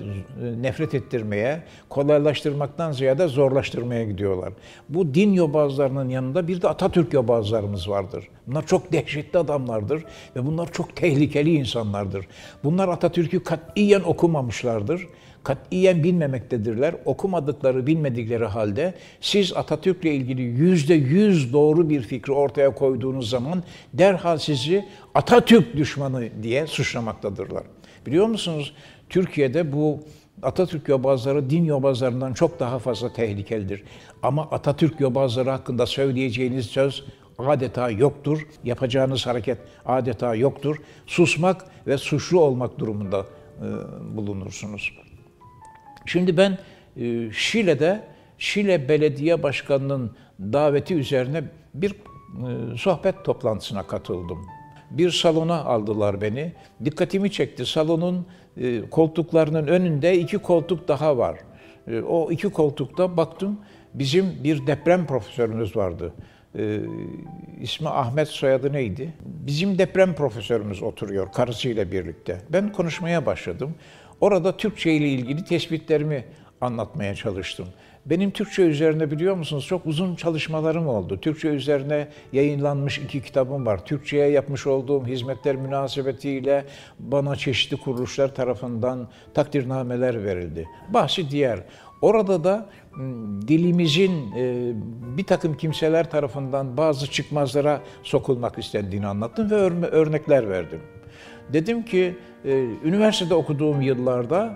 nefret 0.61 0.95
ettirmeye, 0.95 1.63
kolaylaştırmaktan 1.89 2.93
ziyade 2.93 3.29
zorlaştırmaya 3.29 4.05
gidiyorlar. 4.05 4.53
Bu 4.89 5.15
din 5.15 5.33
yobazlarının 5.33 6.09
yanında 6.09 6.49
bir 6.49 6.63
de 6.63 6.69
Atatürk 6.69 7.13
yobazlarımız 7.13 7.89
vardır. 7.89 8.29
Bunlar 8.47 8.67
çok 8.67 8.93
dehşetli 8.93 9.39
adamlardır 9.39 10.05
ve 10.37 10.47
bunlar 10.47 10.73
çok 10.73 10.97
tehlikeli 10.97 11.55
insanlardır. 11.55 12.27
Bunlar 12.65 12.89
Atatürk'ü 12.89 13.45
katiyen 13.45 14.01
okumamışlardır 14.01 15.07
katiyen 15.49 16.05
bilmemektedirler. 16.05 16.95
Okumadıkları, 17.05 17.87
bilmedikleri 17.87 18.45
halde 18.45 18.95
siz 19.21 19.53
Atatürk'le 19.57 20.05
ilgili 20.05 20.43
yüzde 20.43 20.95
yüz 20.95 21.53
doğru 21.53 21.89
bir 21.89 22.03
fikri 22.03 22.33
ortaya 22.33 22.75
koyduğunuz 22.75 23.31
zaman 23.31 23.63
derhal 23.93 24.39
sizi 24.39 24.85
Atatürk 25.15 25.77
düşmanı 25.77 26.29
diye 26.43 26.67
suçlamaktadırlar. 26.67 27.63
Biliyor 28.07 28.27
musunuz? 28.27 28.75
Türkiye'de 29.09 29.73
bu 29.73 30.01
Atatürk 30.43 30.89
yobazları 30.89 31.51
din 31.51 31.65
yobazlarından 31.65 32.33
çok 32.33 32.61
daha 32.61 32.79
fazla 32.79 33.13
tehlikelidir. 33.13 33.83
Ama 34.23 34.43
Atatürk 34.51 35.01
yobazları 35.01 35.51
hakkında 35.51 35.87
söyleyeceğiniz 35.87 36.67
söz 36.67 37.05
adeta 37.39 37.91
yoktur. 37.91 38.47
Yapacağınız 38.65 39.27
hareket 39.27 39.59
adeta 39.87 40.35
yoktur. 40.35 40.77
Susmak 41.07 41.65
ve 41.87 41.99
suçlu 41.99 42.41
olmak 42.41 42.79
durumunda 42.79 43.27
e, 43.61 43.67
bulunursunuz. 44.17 45.08
Şimdi 46.09 46.37
ben 46.37 46.59
e, 46.97 47.33
Şile'de 47.33 48.01
Şile 48.39 48.89
Belediye 48.89 49.43
Başkanı'nın 49.43 50.17
daveti 50.41 50.95
üzerine 50.95 51.45
bir 51.75 51.91
e, 51.91 52.77
sohbet 52.77 53.25
toplantısına 53.25 53.87
katıldım. 53.87 54.39
Bir 54.91 55.11
salona 55.11 55.65
aldılar 55.65 56.21
beni. 56.21 56.53
Dikkatimi 56.85 57.33
çekti. 57.33 57.67
Salonun 57.67 58.27
e, 58.57 58.91
koltuklarının 58.91 59.67
önünde 59.67 60.19
iki 60.19 60.39
koltuk 60.39 60.89
daha 60.89 61.19
var. 61.19 61.39
O 62.09 62.31
iki 62.31 62.49
koltukta 62.49 63.17
baktım 63.17 63.59
bizim 63.95 64.45
bir 64.45 64.67
deprem 64.67 65.07
profesörümüz 65.07 65.77
vardı. 65.77 66.13
Ee, 66.59 66.81
ismi 67.61 67.89
Ahmet 67.89 68.29
soyadı 68.29 68.73
neydi? 68.73 69.13
Bizim 69.25 69.79
deprem 69.79 70.15
profesörümüz 70.15 70.83
oturuyor 70.83 71.33
karısıyla 71.33 71.93
birlikte. 71.93 72.41
Ben 72.53 72.73
konuşmaya 72.73 73.27
başladım. 73.27 73.75
Orada 74.21 74.57
Türkçe 74.57 74.93
ile 74.93 75.09
ilgili 75.09 75.45
tespitlerimi 75.45 76.25
anlatmaya 76.61 77.15
çalıştım. 77.15 77.67
Benim 78.07 78.31
Türkçe 78.31 78.63
üzerine 78.63 79.11
biliyor 79.11 79.37
musunuz 79.37 79.67
çok 79.67 79.87
uzun 79.87 80.15
çalışmalarım 80.15 80.89
oldu. 80.89 81.21
Türkçe 81.21 81.49
üzerine 81.49 82.09
yayınlanmış 82.33 82.99
iki 82.99 83.23
kitabım 83.23 83.67
var. 83.67 83.85
Türkçe'ye 83.85 84.31
yapmış 84.31 84.67
olduğum 84.67 85.07
hizmetler 85.07 85.57
münasebetiyle 85.57 86.65
bana 86.99 87.37
çeşitli 87.37 87.77
kuruluşlar 87.77 88.35
tarafından 88.35 89.09
takdirnameler 89.35 90.25
verildi. 90.25 90.69
Bahsi 90.89 91.31
diğer. 91.31 91.61
Orada 92.03 92.45
da 92.45 92.67
dilimizin 93.49 94.33
e, 94.37 94.73
bir 95.17 95.25
takım 95.25 95.57
kimseler 95.57 96.11
tarafından 96.11 96.77
bazı 96.77 97.11
çıkmazlara 97.11 97.81
sokulmak 98.03 98.59
istendiğini 98.59 99.07
anlattım 99.07 99.51
ve 99.51 99.55
örnekler 99.87 100.51
verdim. 100.51 100.81
Dedim 101.53 101.85
ki 101.85 102.17
e, 102.45 102.65
üniversitede 102.85 103.35
okuduğum 103.35 103.83
yıllarda 103.83 104.55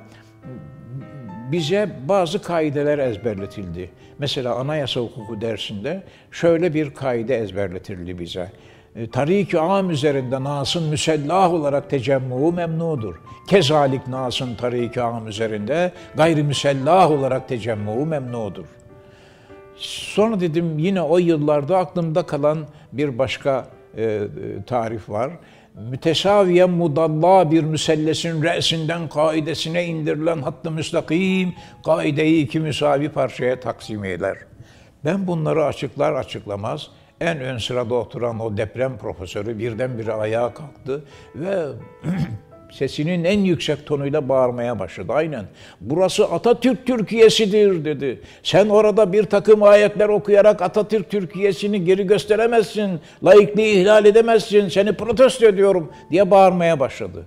bize 1.52 1.90
bazı 2.08 2.42
kaideler 2.42 2.98
ezberletildi. 2.98 3.90
Mesela 4.18 4.54
anayasa 4.54 5.00
hukuku 5.00 5.40
dersinde 5.40 6.02
şöyle 6.30 6.74
bir 6.74 6.94
kaide 6.94 7.36
ezberletildi 7.36 8.18
bize. 8.18 8.52
E, 8.96 9.10
Tarik-i 9.10 9.58
am 9.58 9.90
üzerinde 9.90 10.44
nasın 10.44 10.88
müsellah 10.88 11.52
olarak 11.52 11.90
tecemmu 11.90 12.52
memnudur. 12.52 13.14
Kezalik 13.48 14.08
nasın 14.08 14.54
tarik-i 14.54 15.02
am 15.02 15.28
üzerinde 15.28 15.92
gayri 16.16 16.42
müsellah 16.42 17.10
olarak 17.10 17.48
tecemmu 17.48 18.06
memnudur. 18.06 18.64
Sonra 19.76 20.40
dedim 20.40 20.78
yine 20.78 21.02
o 21.02 21.18
yıllarda 21.18 21.78
aklımda 21.78 22.22
kalan 22.22 22.58
bir 22.92 23.18
başka 23.18 23.66
e, 23.96 24.02
e 24.02 24.28
tarif 24.66 25.10
var 25.10 25.30
mütesaviyen 25.74 26.70
mudalla 26.70 27.50
bir 27.50 27.64
müsellesin 27.64 28.42
re'sinden 28.42 29.08
kaidesine 29.08 29.84
indirilen 29.84 30.42
hattı 30.42 30.70
müstakim 30.70 31.54
kaideyi 31.84 32.44
iki 32.44 32.60
müsavi 32.60 33.08
parçaya 33.08 33.60
taksim 33.60 34.04
eder. 34.04 34.38
Ben 35.04 35.26
bunları 35.26 35.64
açıklar 35.64 36.12
açıklamaz 36.12 36.90
en 37.20 37.40
ön 37.40 37.58
sırada 37.58 37.94
oturan 37.94 38.40
o 38.40 38.56
deprem 38.56 38.98
profesörü 38.98 39.58
birdenbire 39.58 40.12
ayağa 40.12 40.54
kalktı 40.54 41.04
ve 41.34 41.66
sesinin 42.72 43.24
en 43.24 43.40
yüksek 43.40 43.86
tonuyla 43.86 44.28
bağırmaya 44.28 44.78
başladı. 44.78 45.12
Aynen. 45.12 45.44
Burası 45.80 46.24
Atatürk 46.24 46.86
Türkiye'sidir 46.86 47.84
dedi. 47.84 48.20
Sen 48.42 48.68
orada 48.68 49.12
bir 49.12 49.24
takım 49.24 49.62
ayetler 49.62 50.08
okuyarak 50.08 50.62
Atatürk 50.62 51.10
Türkiye'sini 51.10 51.84
geri 51.84 52.06
gösteremezsin. 52.06 53.00
Laikliği 53.24 53.74
ihlal 53.74 54.04
edemezsin. 54.04 54.68
Seni 54.68 54.92
protesto 54.92 55.46
ediyorum 55.46 55.92
diye 56.10 56.30
bağırmaya 56.30 56.80
başladı. 56.80 57.24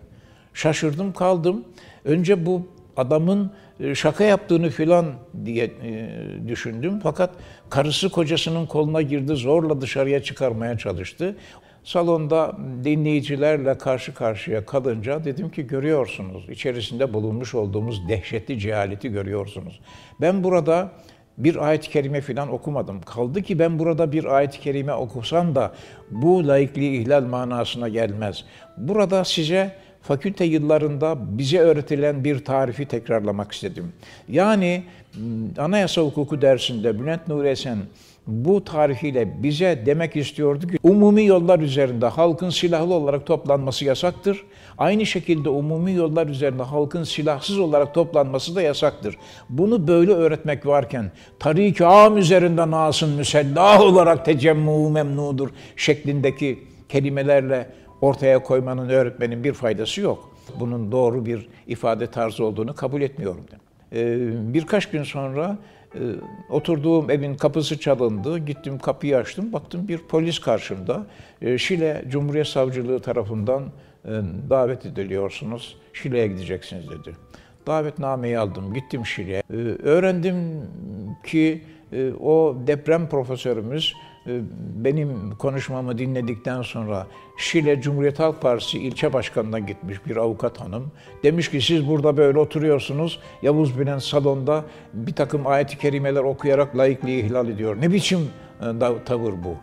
Şaşırdım 0.53 1.13
kaldım. 1.13 1.65
Önce 2.05 2.45
bu 2.45 2.67
adamın 2.97 3.51
e, 3.79 3.95
şaka 3.95 4.23
yaptığını 4.23 4.69
filan 4.69 5.05
diye 5.45 5.65
e, 5.65 6.09
düşündüm. 6.47 6.99
Fakat 7.03 7.29
karısı 7.69 8.09
kocasının 8.09 8.65
koluna 8.65 9.01
girdi, 9.01 9.35
zorla 9.35 9.81
dışarıya 9.81 10.23
çıkarmaya 10.23 10.77
çalıştı. 10.77 11.35
Salonda 11.85 12.57
dinleyicilerle 12.83 13.77
karşı 13.77 14.13
karşıya 14.13 14.65
kalınca 14.65 15.23
dedim 15.23 15.49
ki 15.49 15.67
görüyorsunuz, 15.67 16.49
içerisinde 16.49 17.13
bulunmuş 17.13 17.55
olduğumuz 17.55 18.09
dehşetli 18.09 18.59
cehaleti 18.59 19.09
görüyorsunuz. 19.09 19.79
Ben 20.21 20.43
burada 20.43 20.91
bir 21.37 21.67
ayet-i 21.67 21.89
kerime 21.89 22.21
falan 22.21 22.51
okumadım. 22.51 23.01
Kaldı 23.01 23.41
ki 23.41 23.59
ben 23.59 23.79
burada 23.79 24.11
bir 24.11 24.25
ayet-i 24.25 24.59
kerime 24.59 24.93
okusam 24.93 25.55
da 25.55 25.73
bu 26.11 26.47
laikliği 26.47 27.01
ihlal 27.01 27.23
manasına 27.23 27.89
gelmez. 27.89 28.45
Burada 28.77 29.23
size 29.23 29.75
fakülte 30.01 30.45
yıllarında 30.45 31.37
bize 31.37 31.59
öğretilen 31.59 32.23
bir 32.23 32.45
tarifi 32.45 32.85
tekrarlamak 32.85 33.51
istedim. 33.51 33.93
Yani 34.29 34.83
anayasa 35.57 36.01
hukuku 36.01 36.41
dersinde 36.41 36.99
Bülent 36.99 37.27
Nuri 37.27 37.47
Esen 37.47 37.77
bu 38.27 38.63
tarihiyle 38.63 39.43
bize 39.43 39.83
demek 39.85 40.15
istiyordu 40.15 40.67
ki 40.67 40.77
umumi 40.83 41.25
yollar 41.25 41.59
üzerinde 41.59 42.05
halkın 42.05 42.49
silahlı 42.49 42.93
olarak 42.93 43.25
toplanması 43.25 43.85
yasaktır. 43.85 44.43
Aynı 44.77 45.05
şekilde 45.05 45.49
umumi 45.49 45.93
yollar 45.93 46.27
üzerinde 46.27 46.63
halkın 46.63 47.03
silahsız 47.03 47.59
olarak 47.59 47.93
toplanması 47.93 48.55
da 48.55 48.61
yasaktır. 48.61 49.17
Bunu 49.49 49.87
böyle 49.87 50.11
öğretmek 50.11 50.65
varken 50.65 51.11
tarik-i 51.39 51.85
am 51.85 52.17
üzerinde 52.17 52.71
nasın 52.71 53.09
müsellah 53.09 53.81
olarak 53.81 54.25
tecemmu 54.25 54.89
memnudur 54.89 55.49
şeklindeki 55.75 56.59
kelimelerle 56.89 57.69
ortaya 58.01 58.43
koymanın 58.43 58.89
öğretmenin 58.89 59.43
bir 59.43 59.53
faydası 59.53 60.01
yok. 60.01 60.31
Bunun 60.59 60.91
doğru 60.91 61.25
bir 61.25 61.47
ifade 61.67 62.07
tarzı 62.07 62.45
olduğunu 62.45 62.75
kabul 62.75 63.01
etmiyorum. 63.01 63.45
Ee, 63.93 64.17
birkaç 64.53 64.89
gün 64.89 65.03
sonra 65.03 65.57
e, 65.95 66.03
oturduğum 66.49 67.09
evin 67.11 67.35
kapısı 67.35 67.79
çalındı. 67.79 68.37
Gittim 68.37 68.79
kapıyı 68.79 69.17
açtım. 69.17 69.53
Baktım 69.53 69.87
bir 69.87 69.97
polis 69.97 70.39
karşımda. 70.39 71.05
E, 71.41 71.57
Şile 71.57 72.05
Cumhuriyet 72.09 72.47
Savcılığı 72.47 72.99
tarafından 72.99 73.63
e, 74.05 74.09
davet 74.49 74.85
ediliyorsunuz. 74.85 75.77
Şile'ye 75.93 76.27
gideceksiniz 76.27 76.89
dedi. 76.89 77.15
Davetnameyi 77.67 78.39
aldım. 78.39 78.73
Gittim 78.73 79.05
Şile'ye. 79.05 79.43
Öğrendim 79.83 80.35
ki 81.23 81.61
o 82.21 82.55
deprem 82.67 83.09
profesörümüz 83.09 83.93
ee, 83.93 84.14
benim 84.75 85.35
konuşmamı 85.39 85.97
dinledikten 85.97 86.61
sonra 86.61 87.07
Şile 87.37 87.81
Cumhuriyet 87.81 88.19
Halk 88.19 88.41
Partisi 88.41 88.79
ilçe 88.79 89.13
başkanına 89.13 89.59
gitmiş 89.59 90.05
bir 90.05 90.17
avukat 90.17 90.61
hanım. 90.61 90.91
Demiş 91.23 91.51
ki 91.51 91.61
siz 91.61 91.87
burada 91.87 92.17
böyle 92.17 92.39
oturuyorsunuz. 92.39 93.19
Yavuz 93.41 93.79
Binen 93.79 93.99
salonda 93.99 94.63
bir 94.93 95.13
takım 95.13 95.47
ayet-i 95.47 95.77
kerimeler 95.77 96.23
okuyarak 96.23 96.77
laikliği 96.77 97.25
ihlal 97.25 97.49
ediyor. 97.49 97.81
Ne 97.81 97.91
biçim 97.91 98.29
e, 98.61 99.03
tavır 99.05 99.33
bu? 99.43 99.55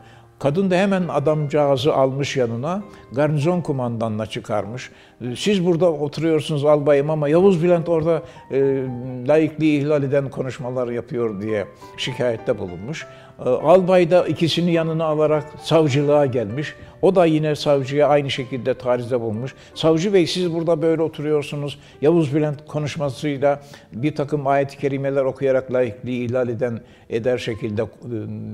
Kadın 0.43 0.71
da 0.71 0.75
hemen 0.75 1.09
adamcağızı 1.09 1.95
almış 1.95 2.37
yanına, 2.37 2.83
garnizon 3.13 3.61
kumandanına 3.61 4.27
çıkarmış. 4.27 4.91
Ee, 5.21 5.37
siz 5.37 5.67
burada 5.67 5.93
oturuyorsunuz 5.93 6.65
albayım 6.65 7.11
ama 7.11 7.29
Yavuz 7.29 7.63
Bülent 7.63 7.89
orada 7.89 8.23
e, 8.51 8.83
laikliği 9.29 9.81
ihlal 9.81 10.03
eden 10.03 10.31
konuşmalar 10.31 10.89
yapıyor 10.89 11.41
diye 11.41 11.67
şikayette 11.97 12.59
bulunmuş. 12.59 13.07
Ee, 13.39 13.49
albay 13.49 14.11
da 14.11 14.27
ikisini 14.27 14.73
yanına 14.73 15.05
alarak 15.05 15.45
savcılığa 15.63 16.27
gelmiş. 16.27 16.75
O 17.03 17.15
da 17.15 17.25
yine 17.25 17.57
savcıya 17.57 18.09
aynı 18.09 18.31
şekilde 18.31 18.75
tarizde 18.75 19.21
bulmuş. 19.21 19.55
Savcı 19.75 20.13
bey 20.15 20.27
siz 20.27 20.55
burada 20.55 20.83
böyle 20.83 21.03
oturuyorsunuz. 21.03 21.79
Yavuz 22.03 22.35
Bülent 22.35 22.67
konuşmasıyla 22.67 23.61
bir 23.93 24.15
takım 24.15 24.47
ayet-i 24.47 24.79
kerimeler 24.79 25.25
okuyarak 25.25 25.73
laikliği 25.73 26.25
ihlal 26.27 26.49
eden 26.49 26.81
eder 27.13 27.39
şekilde 27.39 27.83
e, 27.83 27.87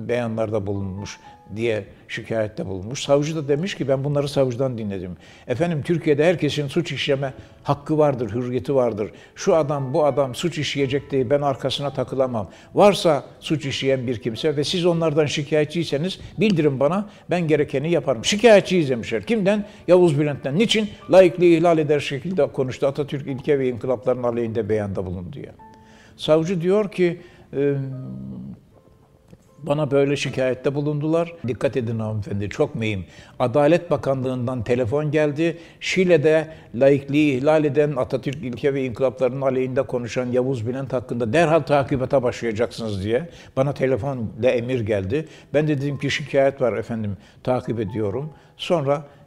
beyanlarda 0.09 0.67
bulunmuş 0.67 1.19
diye 1.57 1.85
şikayette 2.09 2.67
bulunmuş. 2.67 3.03
Savcı 3.03 3.37
da 3.37 3.49
demiş 3.49 3.75
ki 3.75 3.89
ben 3.89 4.05
bunları 4.05 4.29
savcıdan 4.29 4.79
dinledim. 4.79 5.17
Efendim 5.47 5.83
Türkiye'de 5.83 6.25
herkesin 6.25 6.69
suç 6.69 6.93
işleme 6.93 7.35
hakkı 7.63 7.99
vardır, 7.99 8.31
hürriyeti 8.31 8.75
vardır. 8.75 9.11
Şu 9.35 9.57
adam 9.57 9.95
bu 9.95 10.05
adam 10.05 10.35
suç 10.35 10.59
işleyecek 10.59 11.11
diye 11.11 11.31
ben 11.31 11.41
arkasına 11.41 11.93
takılamam. 11.93 12.51
Varsa 12.75 13.25
suç 13.41 13.67
işleyen 13.67 14.07
bir 14.07 14.19
kimse 14.19 14.57
ve 14.57 14.65
siz 14.65 14.87
onlardan 14.87 15.27
şikayetçiyseniz 15.27 16.21
bildirin 16.41 16.81
bana 16.81 17.09
ben 17.31 17.49
gerekeni 17.49 17.91
yaparım. 17.91 18.25
Şikayetçiyiz 18.25 18.91
demişler. 18.91 19.23
Kimden? 19.23 19.65
Yavuz 19.89 20.19
Bülent'ten. 20.19 20.59
Niçin? 20.59 20.89
Laikliği 21.11 21.59
ihlal 21.59 21.79
eder 21.79 22.01
şekilde 22.01 22.47
konuştu. 22.47 22.87
Atatürk 22.87 23.27
ilke 23.27 23.59
ve 23.59 23.69
inkılapların 23.69 24.23
aleyhinde 24.23 24.69
beyanda 24.69 25.07
bulundu 25.07 25.33
diye. 25.33 25.53
Savcı 26.17 26.61
diyor 26.61 26.91
ki 26.91 27.21
bana 29.63 29.91
böyle 29.91 30.17
şikayette 30.17 30.75
bulundular. 30.75 31.33
Dikkat 31.49 31.77
edin 31.77 31.99
hanımefendi 31.99 32.49
çok 32.49 32.75
mühim. 32.75 33.05
Adalet 33.39 33.91
Bakanlığı'ndan 33.91 34.65
telefon 34.65 35.11
geldi. 35.11 35.59
Şile'de 35.81 36.49
laikliği 36.75 37.39
ihlal 37.39 37.65
eden 37.65 37.97
Atatürk 37.97 38.37
ilke 38.37 38.75
ve 38.75 38.85
inkılaplarının 38.85 39.41
aleyhinde 39.41 39.83
konuşan 39.83 40.27
Yavuz 40.27 40.67
Bülent 40.67 40.93
hakkında 40.93 41.33
derhal 41.33 41.61
takibata 41.61 42.23
başlayacaksınız 42.23 43.05
diye. 43.05 43.29
Bana 43.57 43.75
telefonla 43.75 44.51
emir 44.51 44.81
geldi. 44.81 45.29
Ben 45.55 45.69
de 45.69 45.81
dedim 45.81 45.99
ki 45.99 46.11
şikayet 46.11 46.61
var 46.61 46.77
efendim 46.77 47.17
takip 47.45 47.81
ediyorum. 47.81 48.31
Sonra 48.57 48.95
ee, 48.97 49.18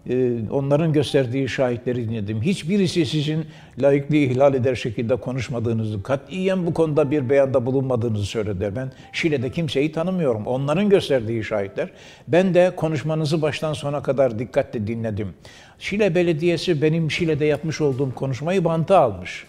onların 0.52 0.93
gösterdiği 0.93 1.49
şahitleri 1.49 2.10
dinledim. 2.10 2.41
Hiçbirisi 2.41 3.06
sizin 3.06 3.45
laikliği 3.82 4.30
ihlal 4.30 4.54
eder 4.54 4.76
şekilde 4.76 5.16
konuşmadığınızı, 5.16 6.04
katiyen 6.04 6.66
bu 6.66 6.74
konuda 6.74 7.12
bir 7.12 7.30
beyanda 7.30 7.66
bulunmadığınızı 7.66 8.26
söylediler. 8.26 8.76
Ben 8.76 8.91
Şile'de 9.12 9.52
kimseyi 9.52 9.91
tanımıyorum. 9.91 10.47
Onların 10.47 10.89
gösterdiği 10.89 11.43
şahitler. 11.43 11.89
Ben 12.28 12.54
de 12.54 12.72
konuşmanızı 12.76 13.41
baştan 13.41 13.74
sona 13.74 14.04
kadar 14.04 14.39
dikkatle 14.39 14.88
dinledim. 14.88 15.34
Şile 15.80 16.16
Belediyesi 16.16 16.82
benim 16.82 17.12
Şile'de 17.12 17.45
yapmış 17.45 17.82
olduğum 17.82 18.16
konuşmayı 18.16 18.66
banta 18.66 18.99
almış. 18.99 19.45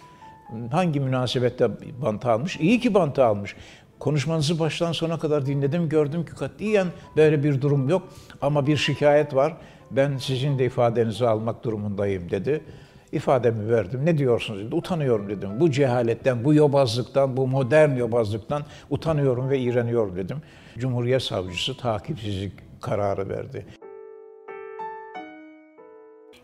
Hangi 0.70 1.00
münasebette 1.00 1.68
banta 2.02 2.32
almış? 2.32 2.56
İyi 2.56 2.80
ki 2.80 2.94
banta 2.94 3.24
almış. 3.24 3.56
Konuşmanızı 3.98 4.58
baştan 4.58 4.92
sona 4.92 5.18
kadar 5.18 5.46
dinledim, 5.46 5.88
gördüm 5.88 6.24
ki 6.24 6.32
katiyen 6.32 6.86
böyle 7.16 7.44
bir 7.44 7.60
durum 7.60 7.88
yok. 7.88 8.08
Ama 8.40 8.66
bir 8.66 8.76
şikayet 8.76 9.34
var 9.34 9.56
ben 9.96 10.16
sizin 10.16 10.58
de 10.58 10.64
ifadenizi 10.64 11.26
almak 11.26 11.64
durumundayım 11.64 12.30
dedi. 12.30 12.64
İfademi 13.12 13.70
verdim. 13.70 14.00
Ne 14.04 14.18
diyorsunuz 14.18 14.60
dedi. 14.60 14.74
Utanıyorum 14.74 15.28
dedim. 15.28 15.50
Bu 15.60 15.70
cehaletten, 15.70 16.44
bu 16.44 16.54
yobazlıktan, 16.54 17.36
bu 17.36 17.46
modern 17.46 17.96
yobazlıktan 17.96 18.62
utanıyorum 18.90 19.50
ve 19.50 19.58
iğreniyorum 19.58 20.16
dedim. 20.16 20.36
Cumhuriyet 20.78 21.22
Savcısı 21.22 21.76
takipsizlik 21.76 22.52
kararı 22.80 23.28
verdi. 23.28 23.66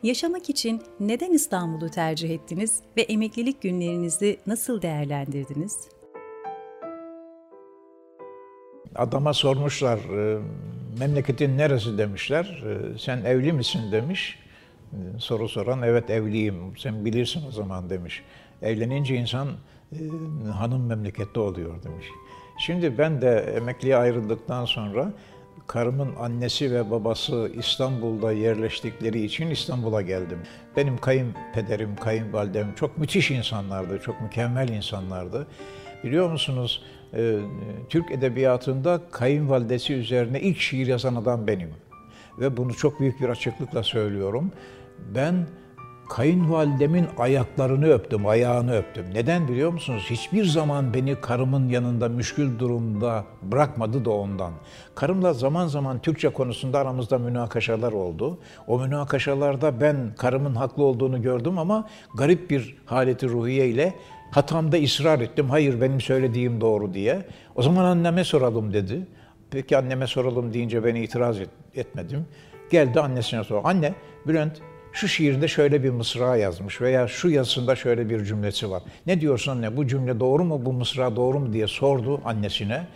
Yaşamak 0.03 0.51
için 0.51 0.83
neden 1.01 1.33
İstanbul'u 1.33 1.91
tercih 1.91 2.31
ettiniz 2.31 2.83
ve 2.97 3.03
emeklilik 3.03 3.63
günlerinizi 3.63 4.39
nasıl 4.47 4.83
değerlendirdiniz? 4.83 5.89
Adama 8.95 9.33
sormuşlar, 9.33 9.99
e, 9.99 10.39
memleketin 10.99 11.59
neresi 11.59 11.99
demişler. 11.99 12.45
E, 12.45 12.99
sen 12.99 13.25
evli 13.25 13.53
misin 13.53 13.93
demiş. 13.93 14.39
E, 14.93 14.97
soru 15.19 15.49
soran 15.49 15.83
evet 15.83 16.11
evliyim. 16.11 16.77
Sen 16.79 17.05
bilirsin 17.05 17.49
o 17.49 17.51
zaman 17.51 17.91
demiş. 17.91 18.23
Evlenince 18.63 19.17
insan 19.17 19.49
hanım 20.53 20.87
memlekette 20.87 21.41
oluyor 21.41 21.83
demiş. 21.83 22.07
Şimdi 22.59 22.99
ben 22.99 23.23
de 23.23 23.55
emekliye 23.57 23.97
ayrıldıktan 23.97 24.65
sonra 24.65 25.13
karımın 25.67 26.17
annesi 26.17 26.73
ve 26.73 26.91
babası 26.91 27.53
İstanbul'da 27.59 28.33
yerleştikleri 28.33 29.25
için 29.25 29.51
İstanbul'a 29.51 30.03
geldim. 30.03 30.39
Benim 30.77 30.99
kayınpederim, 30.99 31.97
kayınvalidem 31.97 32.75
çok 32.75 32.99
müthiş 32.99 33.31
insanlardı, 33.31 33.99
çok 33.99 34.21
mükemmel 34.21 34.69
insanlardı. 34.69 35.47
Biliyor 36.05 36.31
musunuz 36.31 36.83
e, 36.83 36.98
Türk 37.89 38.11
edebiyatında 38.11 39.01
kayınvalidesi 39.11 39.95
üzerine 39.95 40.41
ilk 40.41 40.59
şiir 40.59 40.87
yazan 40.87 41.15
adam 41.15 41.47
benim. 41.47 41.71
Ve 42.39 42.57
bunu 42.57 42.75
çok 42.75 43.01
büyük 43.01 43.21
bir 43.21 43.29
açıklıkla 43.29 43.83
söylüyorum. 43.83 44.53
Ben 45.15 45.47
kayınvalidemin 46.09 47.07
ayaklarını 47.19 47.89
öptüm, 47.89 48.27
ayağını 48.27 48.77
öptüm. 48.77 49.07
Neden 49.15 49.49
biliyor 49.49 49.73
musunuz? 49.73 50.07
Hiçbir 50.11 50.45
zaman 50.45 50.95
beni 50.95 51.15
karımın 51.15 51.69
yanında 51.69 52.09
müşkül 52.09 52.59
durumda 52.59 53.25
bırakmadı 53.43 54.05
da 54.05 54.11
ondan. 54.11 54.53
Karımla 54.95 55.33
zaman 55.33 55.67
zaman 55.67 55.99
Türkçe 55.99 56.29
konusunda 56.29 56.79
aramızda 56.79 57.19
münakaşalar 57.19 57.93
oldu. 57.93 58.39
O 58.67 58.79
münakaşalarda 58.81 59.81
ben 59.81 60.15
karımın 60.19 60.55
haklı 60.55 60.85
olduğunu 60.85 61.23
gördüm 61.23 61.59
ama 61.59 61.89
garip 62.15 62.51
bir 62.51 62.77
haleti 62.87 63.29
ruhiye 63.29 63.69
ile 63.69 63.95
Hatamda 64.31 64.77
ısrar 64.77 65.21
ettim. 65.21 65.51
Hayır 65.51 65.81
benim 65.81 66.01
söylediğim 66.01 66.61
doğru 66.61 66.95
diye. 66.95 67.23
O 67.57 67.63
zaman 67.63 67.85
anneme 67.85 68.25
soralım 68.25 68.73
dedi. 68.73 69.07
Peki 69.51 69.77
anneme 69.77 70.07
soralım 70.07 70.55
deyince 70.55 70.85
ben 70.85 70.95
itiraz 70.95 71.41
et, 71.41 71.49
etmedim. 71.75 72.27
Geldi 72.71 73.01
annesine 73.01 73.45
sordu. 73.45 73.61
Anne 73.65 73.95
Bülent 74.27 74.61
şu 74.93 75.09
şiirde 75.09 75.49
şöyle 75.49 75.83
bir 75.83 75.91
mısra 75.91 76.37
yazmış 76.37 76.81
veya 76.81 77.09
şu 77.09 77.29
yazısında 77.29 77.77
şöyle 77.77 78.11
bir 78.11 78.25
cümlesi 78.25 78.71
var. 78.71 78.83
Ne 79.07 79.21
diyorsun 79.21 79.53
anne 79.53 79.77
bu 79.77 79.87
cümle 79.87 80.21
doğru 80.21 80.45
mu 80.45 80.65
bu 80.65 80.73
mısra 80.73 81.17
doğru 81.17 81.41
mu 81.41 81.53
diye 81.53 81.67
sordu 81.67 82.21
annesine. 82.25 82.87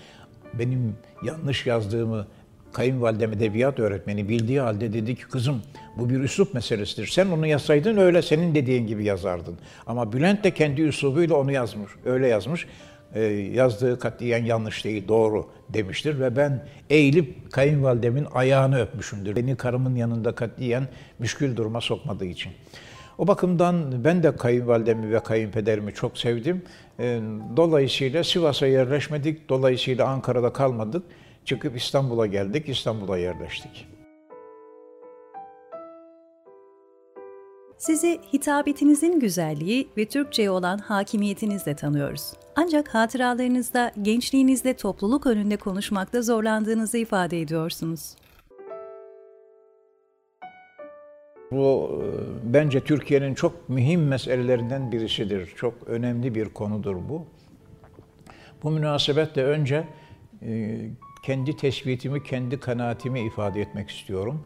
Benim 0.54 0.96
yanlış 1.24 1.66
yazdığımı 1.66 2.26
kayınvalidem 2.72 3.32
edebiyat 3.32 3.78
öğretmeni 3.78 4.28
bildiği 4.28 4.60
halde 4.60 4.92
dedi 4.92 5.16
ki 5.16 5.22
kızım 5.22 5.62
bu 5.98 6.10
bir 6.10 6.20
üslup 6.20 6.54
meselesidir. 6.54 7.06
Sen 7.06 7.26
onu 7.26 7.46
yazsaydın 7.46 7.96
öyle 7.96 8.22
senin 8.22 8.54
dediğin 8.54 8.86
gibi 8.86 9.04
yazardın. 9.04 9.58
Ama 9.86 10.12
Bülent 10.12 10.44
de 10.44 10.50
kendi 10.50 10.82
üslubuyla 10.82 11.36
onu 11.36 11.52
yazmış. 11.52 11.90
Öyle 12.04 12.26
yazmış. 12.26 12.66
Ee, 13.14 13.20
yazdığı 13.54 13.98
katiyen 13.98 14.44
yanlış 14.44 14.84
değil, 14.84 15.08
doğru 15.08 15.50
demiştir 15.68 16.20
ve 16.20 16.36
ben 16.36 16.66
eğilip 16.90 17.52
kayınvalidemin 17.52 18.26
ayağını 18.34 18.80
öpmüşümdür. 18.80 19.36
Beni 19.36 19.56
karımın 19.56 19.94
yanında 19.94 20.34
katiyen 20.34 20.88
müşkül 21.18 21.56
duruma 21.56 21.80
sokmadığı 21.80 22.24
için. 22.24 22.52
O 23.18 23.26
bakımdan 23.26 24.04
ben 24.04 24.22
de 24.22 24.36
kayınvalidemi 24.36 25.12
ve 25.12 25.20
kayınpederimi 25.20 25.94
çok 25.94 26.18
sevdim. 26.18 26.62
Ee, 27.00 27.20
dolayısıyla 27.56 28.24
Sivas'a 28.24 28.66
yerleşmedik, 28.66 29.48
dolayısıyla 29.48 30.06
Ankara'da 30.06 30.52
kalmadık. 30.52 31.02
Çıkıp 31.44 31.76
İstanbul'a 31.76 32.26
geldik, 32.26 32.68
İstanbul'a 32.68 33.18
yerleştik. 33.18 33.88
Sizi 37.82 38.20
hitabetinizin 38.32 39.20
güzelliği 39.20 39.88
ve 39.96 40.08
Türkçe'ye 40.08 40.50
olan 40.50 40.78
hakimiyetinizle 40.78 41.76
tanıyoruz. 41.76 42.32
Ancak 42.56 42.94
hatıralarınızda 42.94 43.92
gençliğinizde 44.02 44.74
topluluk 44.74 45.26
önünde 45.26 45.56
konuşmakta 45.56 46.22
zorlandığınızı 46.22 46.98
ifade 46.98 47.40
ediyorsunuz. 47.40 48.14
Bu 51.52 52.02
e, 52.02 52.06
bence 52.54 52.80
Türkiye'nin 52.80 53.34
çok 53.34 53.68
mühim 53.68 54.08
meselelerinden 54.08 54.92
birisidir. 54.92 55.52
Çok 55.56 55.74
önemli 55.86 56.34
bir 56.34 56.48
konudur 56.48 56.96
bu. 57.08 57.26
Bu 58.62 58.70
münasebetle 58.70 59.44
önce 59.44 59.84
e, 60.42 60.80
kendi 61.22 61.56
tespitimi, 61.56 62.22
kendi 62.22 62.60
kanaatimi 62.60 63.20
ifade 63.20 63.60
etmek 63.60 63.90
istiyorum. 63.90 64.44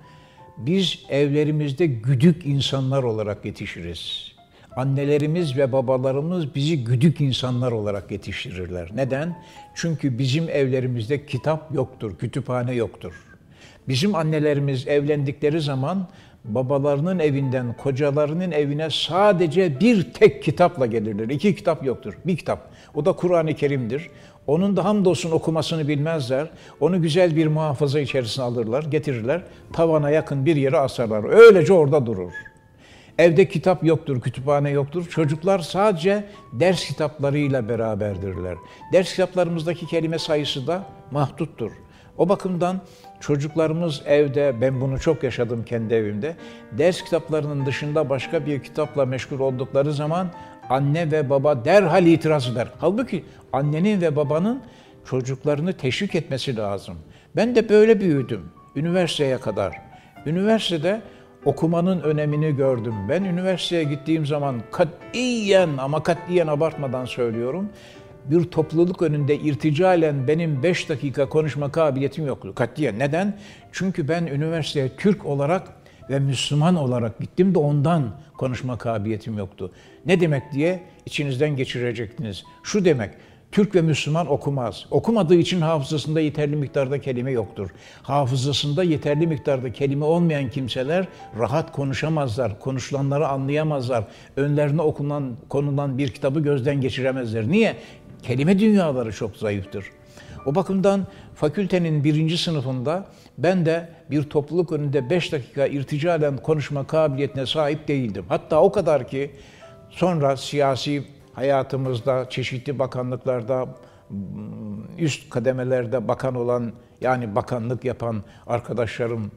Biz 0.56 1.04
evlerimizde 1.08 1.86
güdük 1.86 2.46
insanlar 2.46 3.02
olarak 3.02 3.44
yetişiriz. 3.44 4.32
Annelerimiz 4.76 5.56
ve 5.56 5.72
babalarımız 5.72 6.54
bizi 6.54 6.84
güdük 6.84 7.20
insanlar 7.20 7.72
olarak 7.72 8.10
yetiştirirler. 8.10 8.90
Neden? 8.94 9.38
Çünkü 9.74 10.18
bizim 10.18 10.48
evlerimizde 10.48 11.26
kitap 11.26 11.74
yoktur, 11.74 12.18
kütüphane 12.18 12.74
yoktur. 12.74 13.12
Bizim 13.88 14.14
annelerimiz 14.14 14.88
evlendikleri 14.88 15.60
zaman 15.60 16.08
babalarının 16.44 17.18
evinden 17.18 17.72
kocalarının 17.72 18.50
evine 18.50 18.90
sadece 18.90 19.80
bir 19.80 20.12
tek 20.12 20.42
kitapla 20.42 20.86
gelirler. 20.86 21.28
İki 21.28 21.54
kitap 21.54 21.84
yoktur. 21.84 22.14
Bir 22.26 22.36
kitap. 22.36 22.70
O 22.94 23.04
da 23.04 23.12
Kur'an-ı 23.12 23.54
Kerim'dir. 23.54 24.10
Onun 24.46 24.76
da 24.76 24.84
hamdolsun 24.84 25.30
okumasını 25.30 25.88
bilmezler. 25.88 26.50
Onu 26.80 27.02
güzel 27.02 27.36
bir 27.36 27.46
muhafaza 27.46 28.00
içerisine 28.00 28.44
alırlar, 28.44 28.82
getirirler. 28.82 29.42
Tavana 29.72 30.10
yakın 30.10 30.46
bir 30.46 30.56
yere 30.56 30.78
asarlar. 30.78 31.24
Öylece 31.24 31.72
orada 31.72 32.06
durur. 32.06 32.32
Evde 33.18 33.48
kitap 33.48 33.84
yoktur, 33.84 34.20
kütüphane 34.20 34.70
yoktur. 34.70 35.08
Çocuklar 35.08 35.58
sadece 35.58 36.24
ders 36.52 36.84
kitaplarıyla 36.84 37.68
beraberdirler. 37.68 38.56
Ders 38.92 39.10
kitaplarımızdaki 39.10 39.86
kelime 39.86 40.18
sayısı 40.18 40.66
da 40.66 40.82
mahduttur. 41.10 41.72
O 42.18 42.28
bakımdan 42.28 42.80
çocuklarımız 43.20 44.02
evde, 44.06 44.54
ben 44.60 44.80
bunu 44.80 45.00
çok 45.00 45.22
yaşadım 45.22 45.64
kendi 45.64 45.94
evimde, 45.94 46.36
ders 46.72 47.02
kitaplarının 47.04 47.66
dışında 47.66 48.08
başka 48.10 48.46
bir 48.46 48.62
kitapla 48.62 49.06
meşgul 49.06 49.40
oldukları 49.40 49.92
zaman 49.92 50.30
anne 50.70 51.10
ve 51.10 51.30
baba 51.30 51.64
derhal 51.64 52.06
itiraz 52.06 52.48
eder. 52.48 52.68
Halbuki 52.78 53.24
annenin 53.52 54.00
ve 54.00 54.16
babanın 54.16 54.60
çocuklarını 55.04 55.72
teşvik 55.72 56.14
etmesi 56.14 56.56
lazım. 56.56 56.96
Ben 57.36 57.54
de 57.54 57.68
böyle 57.68 58.00
büyüdüm, 58.00 58.44
üniversiteye 58.76 59.38
kadar. 59.38 59.76
Üniversitede 60.26 61.02
okumanın 61.44 62.00
önemini 62.00 62.56
gördüm. 62.56 62.94
Ben 63.08 63.24
üniversiteye 63.24 63.84
gittiğim 63.84 64.26
zaman 64.26 64.62
katiyen 64.72 65.70
ama 65.78 66.02
katiyen 66.02 66.46
abartmadan 66.46 67.04
söylüyorum 67.04 67.70
bir 68.30 68.44
topluluk 68.44 69.02
önünde 69.02 69.36
irticalen 69.36 70.28
benim 70.28 70.62
5 70.62 70.88
dakika 70.88 71.28
konuşma 71.28 71.72
kabiliyetim 71.72 72.26
yoktu. 72.26 72.54
Katiyen. 72.54 72.98
Neden? 72.98 73.38
Çünkü 73.72 74.08
ben 74.08 74.26
üniversiteye 74.26 74.88
Türk 74.96 75.26
olarak 75.26 75.68
ve 76.10 76.18
Müslüman 76.18 76.74
olarak 76.74 77.20
gittim 77.20 77.54
de 77.54 77.58
ondan 77.58 78.10
konuşma 78.38 78.78
kabiliyetim 78.78 79.38
yoktu. 79.38 79.72
Ne 80.06 80.20
demek 80.20 80.52
diye 80.52 80.82
içinizden 81.06 81.56
geçirecektiniz. 81.56 82.44
Şu 82.62 82.84
demek, 82.84 83.10
Türk 83.52 83.74
ve 83.74 83.82
Müslüman 83.82 84.26
okumaz. 84.26 84.86
Okumadığı 84.90 85.34
için 85.34 85.60
hafızasında 85.60 86.20
yeterli 86.20 86.56
miktarda 86.56 87.00
kelime 87.00 87.30
yoktur. 87.30 87.70
Hafızasında 88.02 88.82
yeterli 88.82 89.26
miktarda 89.26 89.72
kelime 89.72 90.04
olmayan 90.04 90.50
kimseler 90.50 91.08
rahat 91.38 91.72
konuşamazlar, 91.72 92.60
konuşulanları 92.60 93.28
anlayamazlar. 93.28 94.04
Önlerine 94.36 94.82
okunan, 94.82 95.36
konulan 95.48 95.98
bir 95.98 96.08
kitabı 96.08 96.40
gözden 96.40 96.80
geçiremezler. 96.80 97.48
Niye? 97.48 97.76
Kelime 98.22 98.58
dünyaları 98.58 99.12
çok 99.12 99.36
zayıftır. 99.36 99.84
O 100.46 100.54
bakımdan 100.54 101.06
fakültenin 101.34 102.04
birinci 102.04 102.38
sınıfında 102.38 103.06
ben 103.38 103.66
de 103.66 103.88
bir 104.10 104.22
topluluk 104.22 104.72
önünde 104.72 105.10
beş 105.10 105.32
dakika 105.32 105.66
irticalen 105.66 106.36
konuşma 106.36 106.86
kabiliyetine 106.86 107.46
sahip 107.46 107.88
değildim. 107.88 108.24
Hatta 108.28 108.62
o 108.62 108.72
kadar 108.72 109.08
ki 109.08 109.30
sonra 109.90 110.36
siyasi 110.36 111.04
hayatımızda 111.32 112.26
çeşitli 112.30 112.78
bakanlıklarda 112.78 113.68
üst 114.98 115.30
kademelerde 115.30 116.08
bakan 116.08 116.34
olan 116.34 116.72
yani 117.00 117.34
bakanlık 117.34 117.84
yapan 117.84 118.22
arkadaşlarım 118.46 119.30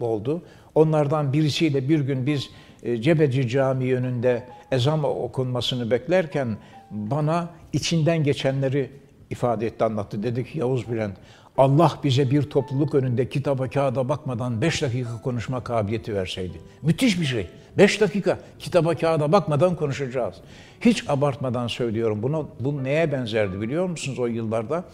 oldu. 0.00 0.42
Onlardan 0.74 1.32
birisiyle 1.32 1.88
bir 1.88 2.00
gün 2.00 2.26
biz 2.26 2.50
e, 2.82 3.02
Cebeci 3.02 3.48
Camii 3.48 3.94
önünde 3.94 4.46
ezan 4.70 5.04
okunmasını 5.04 5.90
beklerken 5.90 6.56
bana 6.90 7.48
içinden 7.72 8.24
geçenleri 8.24 8.90
ifade 9.32 9.66
etti, 9.66 9.84
anlattı. 9.84 10.22
Dedi 10.22 10.44
ki 10.44 10.58
Yavuz 10.58 10.90
Bülent, 10.90 11.16
Allah 11.58 11.98
bize 12.04 12.30
bir 12.30 12.42
topluluk 12.42 12.94
önünde 12.94 13.28
kitaba 13.28 13.68
kağıda 13.68 14.08
bakmadan 14.08 14.60
beş 14.60 14.82
dakika 14.82 15.22
konuşma 15.22 15.64
kabiliyeti 15.64 16.14
verseydi. 16.14 16.60
Müthiş 16.82 17.20
bir 17.20 17.26
şey. 17.26 17.46
Beş 17.78 18.00
dakika 18.00 18.38
kitaba 18.58 18.94
kağıda 18.94 19.32
bakmadan 19.32 19.76
konuşacağız. 19.76 20.34
Hiç 20.80 21.04
abartmadan 21.08 21.66
söylüyorum. 21.66 22.22
Bunu, 22.22 22.48
bu 22.60 22.84
neye 22.84 23.12
benzerdi 23.12 23.60
biliyor 23.60 23.86
musunuz 23.86 24.18
o 24.18 24.26
yıllarda? 24.26 24.84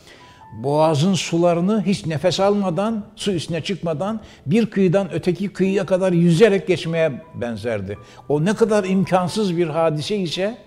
Boğazın 0.63 1.15
sularını 1.15 1.83
hiç 1.87 2.07
nefes 2.07 2.41
almadan, 2.41 3.05
su 3.17 3.33
üstüne 3.33 3.61
çıkmadan 3.61 4.21
bir 4.47 4.67
kıyıdan 4.67 5.13
öteki 5.13 5.49
kıyıya 5.49 5.87
kadar 5.87 6.13
yüzerek 6.13 6.67
geçmeye 6.67 7.23
benzerdi. 7.35 7.99
O 8.29 8.45
ne 8.45 8.55
kadar 8.55 8.85
imkansız 8.85 9.57
bir 9.57 9.69
hadise 9.69 10.17
ise 10.17 10.59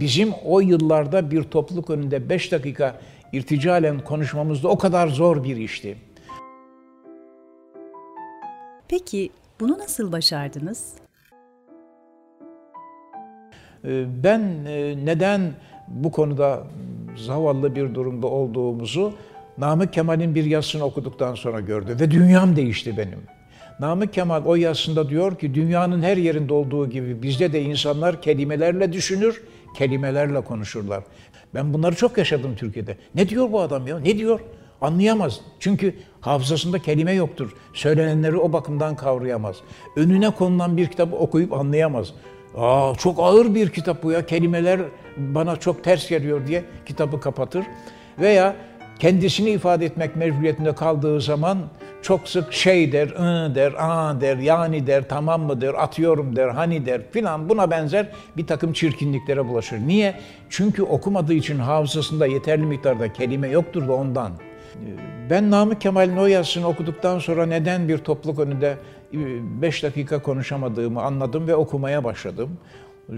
bizim 0.00 0.32
o 0.44 0.60
yıllarda 0.60 1.30
bir 1.30 1.42
topluluk 1.42 1.90
önünde 1.90 2.28
beş 2.28 2.52
dakika 2.52 3.00
irticalen 3.32 4.00
konuşmamız 4.04 4.62
da 4.62 4.68
o 4.68 4.78
kadar 4.78 5.08
zor 5.08 5.44
bir 5.44 5.56
işti. 5.56 5.96
Peki 8.88 9.30
bunu 9.60 9.78
nasıl 9.78 10.12
başardınız? 10.12 10.94
Ee, 13.84 14.04
ben 14.24 14.40
e, 14.66 15.06
neden 15.06 15.40
bu 15.88 16.12
konuda 16.12 16.62
zavallı 17.16 17.74
bir 17.74 17.94
durumda 17.94 18.26
olduğumuzu 18.26 19.12
Namık 19.58 19.92
Kemal'in 19.92 20.34
bir 20.34 20.44
yazısını 20.44 20.84
okuduktan 20.84 21.34
sonra 21.34 21.60
gördüm 21.60 21.96
ve 22.00 22.10
dünyam 22.10 22.56
değişti 22.56 22.96
benim. 22.96 23.18
Namık 23.80 24.12
Kemal 24.12 24.44
o 24.44 24.54
yazısında 24.54 25.08
diyor 25.08 25.38
ki 25.38 25.54
dünyanın 25.54 26.02
her 26.02 26.16
yerinde 26.16 26.54
olduğu 26.54 26.90
gibi 26.90 27.22
bizde 27.22 27.52
de 27.52 27.62
insanlar 27.62 28.22
kelimelerle 28.22 28.92
düşünür, 28.92 29.42
kelimelerle 29.74 30.40
konuşurlar. 30.40 31.04
Ben 31.54 31.74
bunları 31.74 31.94
çok 31.96 32.18
yaşadım 32.18 32.56
Türkiye'de. 32.56 32.96
Ne 33.14 33.28
diyor 33.28 33.52
bu 33.52 33.60
adam 33.60 33.86
ya? 33.86 33.98
Ne 33.98 34.18
diyor? 34.18 34.40
Anlayamaz. 34.80 35.40
Çünkü 35.60 35.94
hafızasında 36.20 36.78
kelime 36.78 37.12
yoktur. 37.12 37.56
Söylenenleri 37.74 38.36
o 38.36 38.52
bakımdan 38.52 38.96
kavrayamaz. 38.96 39.56
Önüne 39.96 40.30
konulan 40.30 40.76
bir 40.76 40.86
kitabı 40.86 41.16
okuyup 41.16 41.52
anlayamaz. 41.52 42.12
Aa, 42.56 42.92
çok 42.98 43.18
ağır 43.18 43.54
bir 43.54 43.68
kitap 43.70 44.02
bu 44.02 44.12
ya. 44.12 44.26
Kelimeler 44.26 44.80
bana 45.16 45.56
çok 45.56 45.84
ters 45.84 46.08
geliyor 46.08 46.46
diye 46.46 46.64
kitabı 46.86 47.20
kapatır. 47.20 47.64
Veya 48.18 48.56
kendisini 48.98 49.50
ifade 49.50 49.84
etmek 49.84 50.16
mecburiyetinde 50.16 50.74
kaldığı 50.74 51.20
zaman 51.20 51.58
çok 52.02 52.28
sık 52.28 52.52
şey 52.52 52.92
der, 52.92 53.08
ı 53.08 53.54
der, 53.54 53.72
a 53.78 54.20
der, 54.20 54.36
yani 54.36 54.86
der, 54.86 55.08
tamam 55.08 55.42
mı 55.42 55.60
der, 55.60 55.74
atıyorum 55.74 56.36
der, 56.36 56.48
hani 56.48 56.86
der 56.86 57.00
filan 57.10 57.48
buna 57.48 57.70
benzer 57.70 58.06
bir 58.36 58.46
takım 58.46 58.72
çirkinliklere 58.72 59.48
bulaşır. 59.48 59.78
Niye? 59.86 60.14
Çünkü 60.50 60.82
okumadığı 60.82 61.34
için 61.34 61.58
hafızasında 61.58 62.26
yeterli 62.26 62.66
miktarda 62.66 63.12
kelime 63.12 63.48
yoktur 63.48 63.88
da 63.88 63.92
ondan. 63.92 64.32
Ben 65.30 65.50
Namık 65.50 65.80
Kemal'in 65.80 66.16
o 66.16 66.26
yazısını 66.26 66.68
okuduktan 66.68 67.18
sonra 67.18 67.46
neden 67.46 67.88
bir 67.88 67.98
topluluk 67.98 68.38
önünde 68.38 68.76
5 69.12 69.82
dakika 69.82 70.22
konuşamadığımı 70.22 71.02
anladım 71.02 71.46
ve 71.46 71.54
okumaya 71.54 72.04
başladım. 72.04 72.58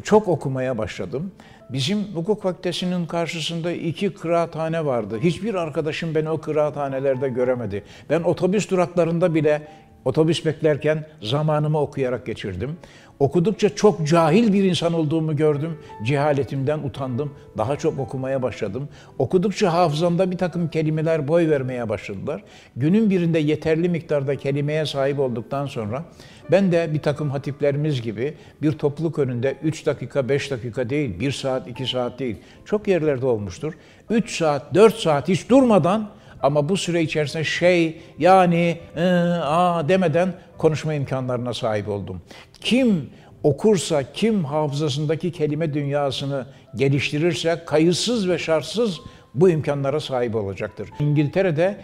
Çok 0.04 0.28
okumaya 0.28 0.78
başladım. 0.78 1.32
Bizim 1.70 1.98
hukuk 2.14 2.42
fakültesinin 2.42 3.06
karşısında 3.06 3.72
iki 3.72 4.14
kıraathane 4.14 4.84
vardı. 4.84 5.18
Hiçbir 5.22 5.54
arkadaşım 5.54 6.14
beni 6.14 6.30
o 6.30 6.40
kıraathanelerde 6.40 7.28
göremedi. 7.28 7.82
Ben 8.10 8.22
otobüs 8.22 8.70
duraklarında 8.70 9.34
bile 9.34 9.68
otobüs 10.04 10.44
beklerken 10.44 11.06
zamanımı 11.22 11.80
okuyarak 11.80 12.26
geçirdim. 12.26 12.76
Okudukça 13.18 13.74
çok 13.74 14.06
cahil 14.06 14.52
bir 14.52 14.64
insan 14.64 14.92
olduğumu 14.92 15.36
gördüm. 15.36 15.78
Cehaletimden 16.04 16.78
utandım. 16.78 17.32
Daha 17.58 17.76
çok 17.76 17.98
okumaya 17.98 18.42
başladım. 18.42 18.88
Okudukça 19.18 19.72
hafızamda 19.72 20.30
bir 20.30 20.38
takım 20.38 20.68
kelimeler 20.68 21.28
boy 21.28 21.50
vermeye 21.50 21.88
başladılar. 21.88 22.42
Günün 22.76 23.10
birinde 23.10 23.38
yeterli 23.38 23.88
miktarda 23.88 24.36
kelimeye 24.36 24.86
sahip 24.86 25.18
olduktan 25.18 25.66
sonra 25.66 26.04
ben 26.50 26.72
de 26.72 26.94
bir 26.94 26.98
takım 26.98 27.30
hatiplerimiz 27.30 28.02
gibi 28.02 28.34
bir 28.62 28.72
topluluk 28.72 29.18
önünde 29.18 29.56
3 29.62 29.86
dakika, 29.86 30.28
5 30.28 30.50
dakika 30.50 30.90
değil, 30.90 31.20
1 31.20 31.32
saat, 31.32 31.68
2 31.68 31.86
saat 31.86 32.18
değil. 32.18 32.36
Çok 32.64 32.88
yerlerde 32.88 33.26
olmuştur. 33.26 33.72
3 34.10 34.36
saat, 34.36 34.74
4 34.74 34.94
saat 34.94 35.28
hiç 35.28 35.48
durmadan 35.48 36.08
ama 36.42 36.68
bu 36.68 36.76
süre 36.76 37.02
içerisinde 37.02 37.44
şey 37.44 38.00
yani 38.18 38.78
ı, 38.96 39.00
a 39.44 39.88
demeden 39.88 40.32
konuşma 40.58 40.94
imkanlarına 40.94 41.54
sahip 41.54 41.88
oldum. 41.88 42.22
Kim 42.60 43.10
okursa, 43.42 44.12
kim 44.12 44.44
hafızasındaki 44.44 45.32
kelime 45.32 45.74
dünyasını 45.74 46.46
geliştirirse 46.76 47.62
kayıtsız 47.66 48.28
ve 48.28 48.38
şartsız 48.38 49.00
bu 49.34 49.50
imkanlara 49.50 50.00
sahip 50.00 50.34
olacaktır. 50.34 50.88
İngiltere'de 51.00 51.76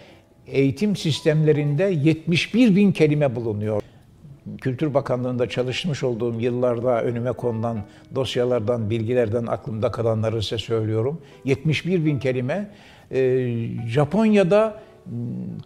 eğitim 0.46 0.96
sistemlerinde 0.96 1.84
71 1.84 2.76
bin 2.76 2.92
kelime 2.92 3.36
bulunuyor. 3.36 3.82
Kültür 4.60 4.94
Bakanlığı'nda 4.94 5.48
çalışmış 5.48 6.02
olduğum 6.02 6.40
yıllarda 6.40 7.02
önüme 7.02 7.32
konulan 7.32 7.78
dosyalardan, 8.14 8.90
bilgilerden 8.90 9.46
aklımda 9.46 9.90
kalanları 9.90 10.42
size 10.42 10.58
söylüyorum. 10.58 11.20
71 11.44 12.04
bin 12.04 12.18
kelime. 12.18 12.70
Ee, 13.10 13.68
Japonya'da 13.86 14.82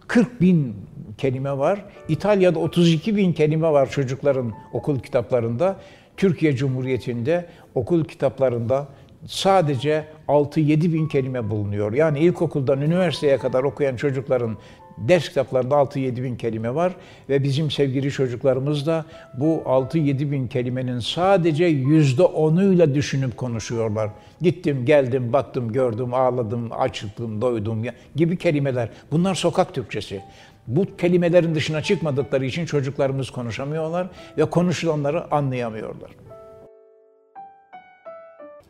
40 0.07 0.41
bin 0.41 0.75
kelime 1.17 1.57
var. 1.57 1.85
İtalya'da 2.07 2.59
32 2.59 3.15
bin 3.15 3.33
kelime 3.33 3.71
var 3.71 3.89
çocukların 3.89 4.53
okul 4.73 4.99
kitaplarında. 4.99 5.75
Türkiye 6.17 6.55
Cumhuriyeti'nde 6.55 7.45
okul 7.75 8.03
kitaplarında 8.05 8.87
sadece 9.25 10.05
6-7 10.27 10.93
bin 10.93 11.07
kelime 11.07 11.49
bulunuyor. 11.49 11.93
Yani 11.93 12.19
ilkokuldan 12.19 12.81
üniversiteye 12.81 13.37
kadar 13.37 13.63
okuyan 13.63 13.95
çocukların 13.95 14.57
ders 14.97 15.29
kitaplarında 15.29 15.75
6-7 15.75 16.23
bin 16.23 16.35
kelime 16.35 16.75
var 16.75 16.93
ve 17.29 17.43
bizim 17.43 17.71
sevgili 17.71 18.11
çocuklarımız 18.11 18.87
da 18.87 19.05
bu 19.39 19.61
6-7 19.65 20.31
bin 20.31 20.47
kelimenin 20.47 20.99
sadece 20.99 21.65
yüzde 21.65 22.23
onuyla 22.23 22.95
düşünüp 22.95 23.37
konuşuyorlar. 23.37 24.09
Gittim, 24.41 24.85
geldim, 24.85 25.33
baktım, 25.33 25.73
gördüm, 25.73 26.13
ağladım, 26.13 26.69
açıldım, 26.71 27.41
doydum 27.41 27.83
gibi 28.15 28.37
kelimeler. 28.37 28.89
Bunlar 29.11 29.35
sokak 29.35 29.73
Türkçesi. 29.73 30.21
Bu 30.67 30.85
kelimelerin 30.97 31.55
dışına 31.55 31.81
çıkmadıkları 31.81 32.45
için 32.45 32.65
çocuklarımız 32.65 33.29
konuşamıyorlar 33.29 34.07
ve 34.37 34.45
konuşulanları 34.45 35.31
anlayamıyorlar. 35.33 36.26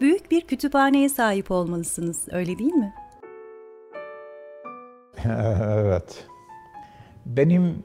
Büyük 0.02 0.32
bir 0.32 0.42
kütüphaneye 0.42 1.10
sahip 1.10 1.52
olmalısınız, 1.52 2.28
öyle 2.32 2.60
değil 2.60 2.74
mi? 2.74 2.94
evet. 5.64 6.26
Benim 7.26 7.84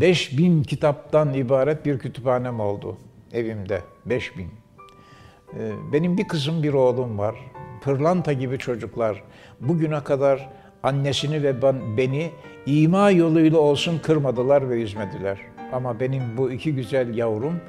5000 0.00 0.52
hmm, 0.52 0.62
kitaptan 0.62 1.34
ibaret 1.34 1.86
bir 1.86 1.98
kütüphanem 1.98 2.60
oldu 2.60 2.96
evimde. 3.32 3.80
5000. 4.06 4.44
Ee, 4.44 5.72
benim 5.92 6.18
bir 6.18 6.28
kızım 6.28 6.62
bir 6.62 6.72
oğlum 6.72 7.18
var. 7.18 7.34
Pırlanta 7.80 8.32
gibi 8.32 8.58
çocuklar. 8.58 9.22
Bugüne 9.60 10.04
kadar 10.04 10.48
annesini 10.82 11.42
ve 11.42 11.62
beni 11.96 12.30
ima 12.66 13.10
yoluyla 13.10 13.58
olsun 13.58 13.98
kırmadılar 13.98 14.70
ve 14.70 14.82
üzmediler. 14.82 15.38
Ama 15.72 16.00
benim 16.00 16.22
bu 16.36 16.50
iki 16.50 16.74
güzel 16.74 17.16
yavrum 17.16 17.60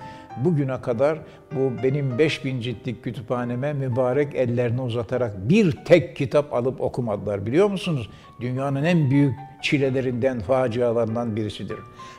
bugüne 0.45 0.81
kadar 0.81 1.19
bu 1.55 1.83
benim 1.83 2.17
5000 2.17 2.61
ciltlik 2.61 3.03
kütüphaneme 3.03 3.73
mübarek 3.73 4.35
ellerini 4.35 4.81
uzatarak 4.81 5.49
bir 5.49 5.71
tek 5.71 6.15
kitap 6.15 6.53
alıp 6.53 6.81
okumadılar. 6.81 7.45
Biliyor 7.45 7.67
musunuz? 7.67 8.09
Dünyanın 8.41 8.83
en 8.83 9.09
büyük 9.09 9.35
çilelerinden, 9.61 10.39
facialarından 10.39 11.35
birisidir. 11.35 11.77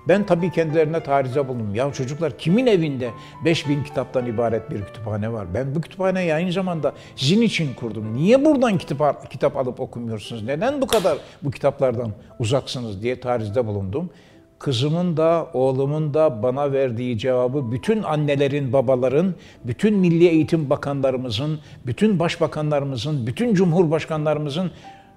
Ben 0.09 0.27
tabii 0.27 0.51
kendilerine 0.51 1.03
tarize 1.03 1.49
bulundum. 1.49 1.75
Ya 1.75 1.93
çocuklar 1.93 2.39
kimin 2.39 2.67
evinde 2.67 3.11
5000 3.45 3.85
kitaptan 3.85 4.27
ibaret 4.27 4.71
bir 4.71 4.83
kütüphane 4.83 5.33
var? 5.33 5.47
Ben 5.55 5.75
bu 5.75 5.81
kütüphaneyi 5.81 6.35
aynı 6.35 6.53
zamanda 6.53 6.93
sizin 7.17 7.43
için 7.43 7.75
kurdum. 7.75 8.15
Niye 8.15 8.45
buradan 8.45 8.79
kitap, 8.79 9.31
kitap 9.31 9.57
alıp 9.57 9.81
okumuyorsunuz? 9.81 10.43
Neden 10.43 10.81
bu 10.81 10.87
kadar 10.87 11.19
bu 11.43 11.51
kitaplardan 11.51 12.13
uzaksınız 12.39 13.03
diye 13.03 13.21
tarizde 13.21 13.67
bulundum. 13.67 14.11
Kızımın 14.59 15.17
da 15.17 15.51
oğlumun 15.53 16.15
da 16.15 16.43
bana 16.43 16.73
verdiği 16.73 17.19
cevabı 17.19 17.73
bütün 17.73 18.03
annelerin, 18.03 18.73
babaların, 18.73 19.35
bütün 19.65 19.95
milli 19.95 20.29
eğitim 20.29 20.71
bakanlarımızın, 20.71 21.61
bütün 21.87 22.19
başbakanlarımızın, 22.19 23.27
bütün 23.27 23.55
cumhurbaşkanlarımızın 23.55 24.71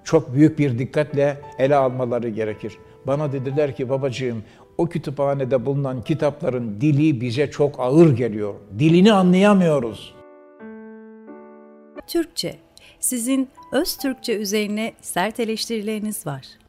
çok 0.04 0.34
büyük 0.34 0.58
bir 0.58 0.78
dikkatle 0.78 1.40
ele 1.58 1.76
almaları 1.76 2.28
gerekir. 2.28 2.78
Bana 3.06 3.32
dediler 3.32 3.76
ki 3.76 3.88
babacığım 3.88 4.42
o 4.78 4.88
kütüphanede 4.88 5.66
bulunan 5.66 6.02
kitapların 6.02 6.80
dili 6.80 7.20
bize 7.20 7.50
çok 7.50 7.80
ağır 7.80 8.16
geliyor. 8.16 8.54
Dilini 8.78 9.12
anlayamıyoruz. 9.12 10.14
Türkçe. 12.06 12.54
Sizin 13.00 13.48
öz 13.72 13.96
Türkçe 13.96 14.36
üzerine 14.36 14.92
sert 15.00 15.40
eleştirileriniz 15.40 16.26
var. 16.26 16.61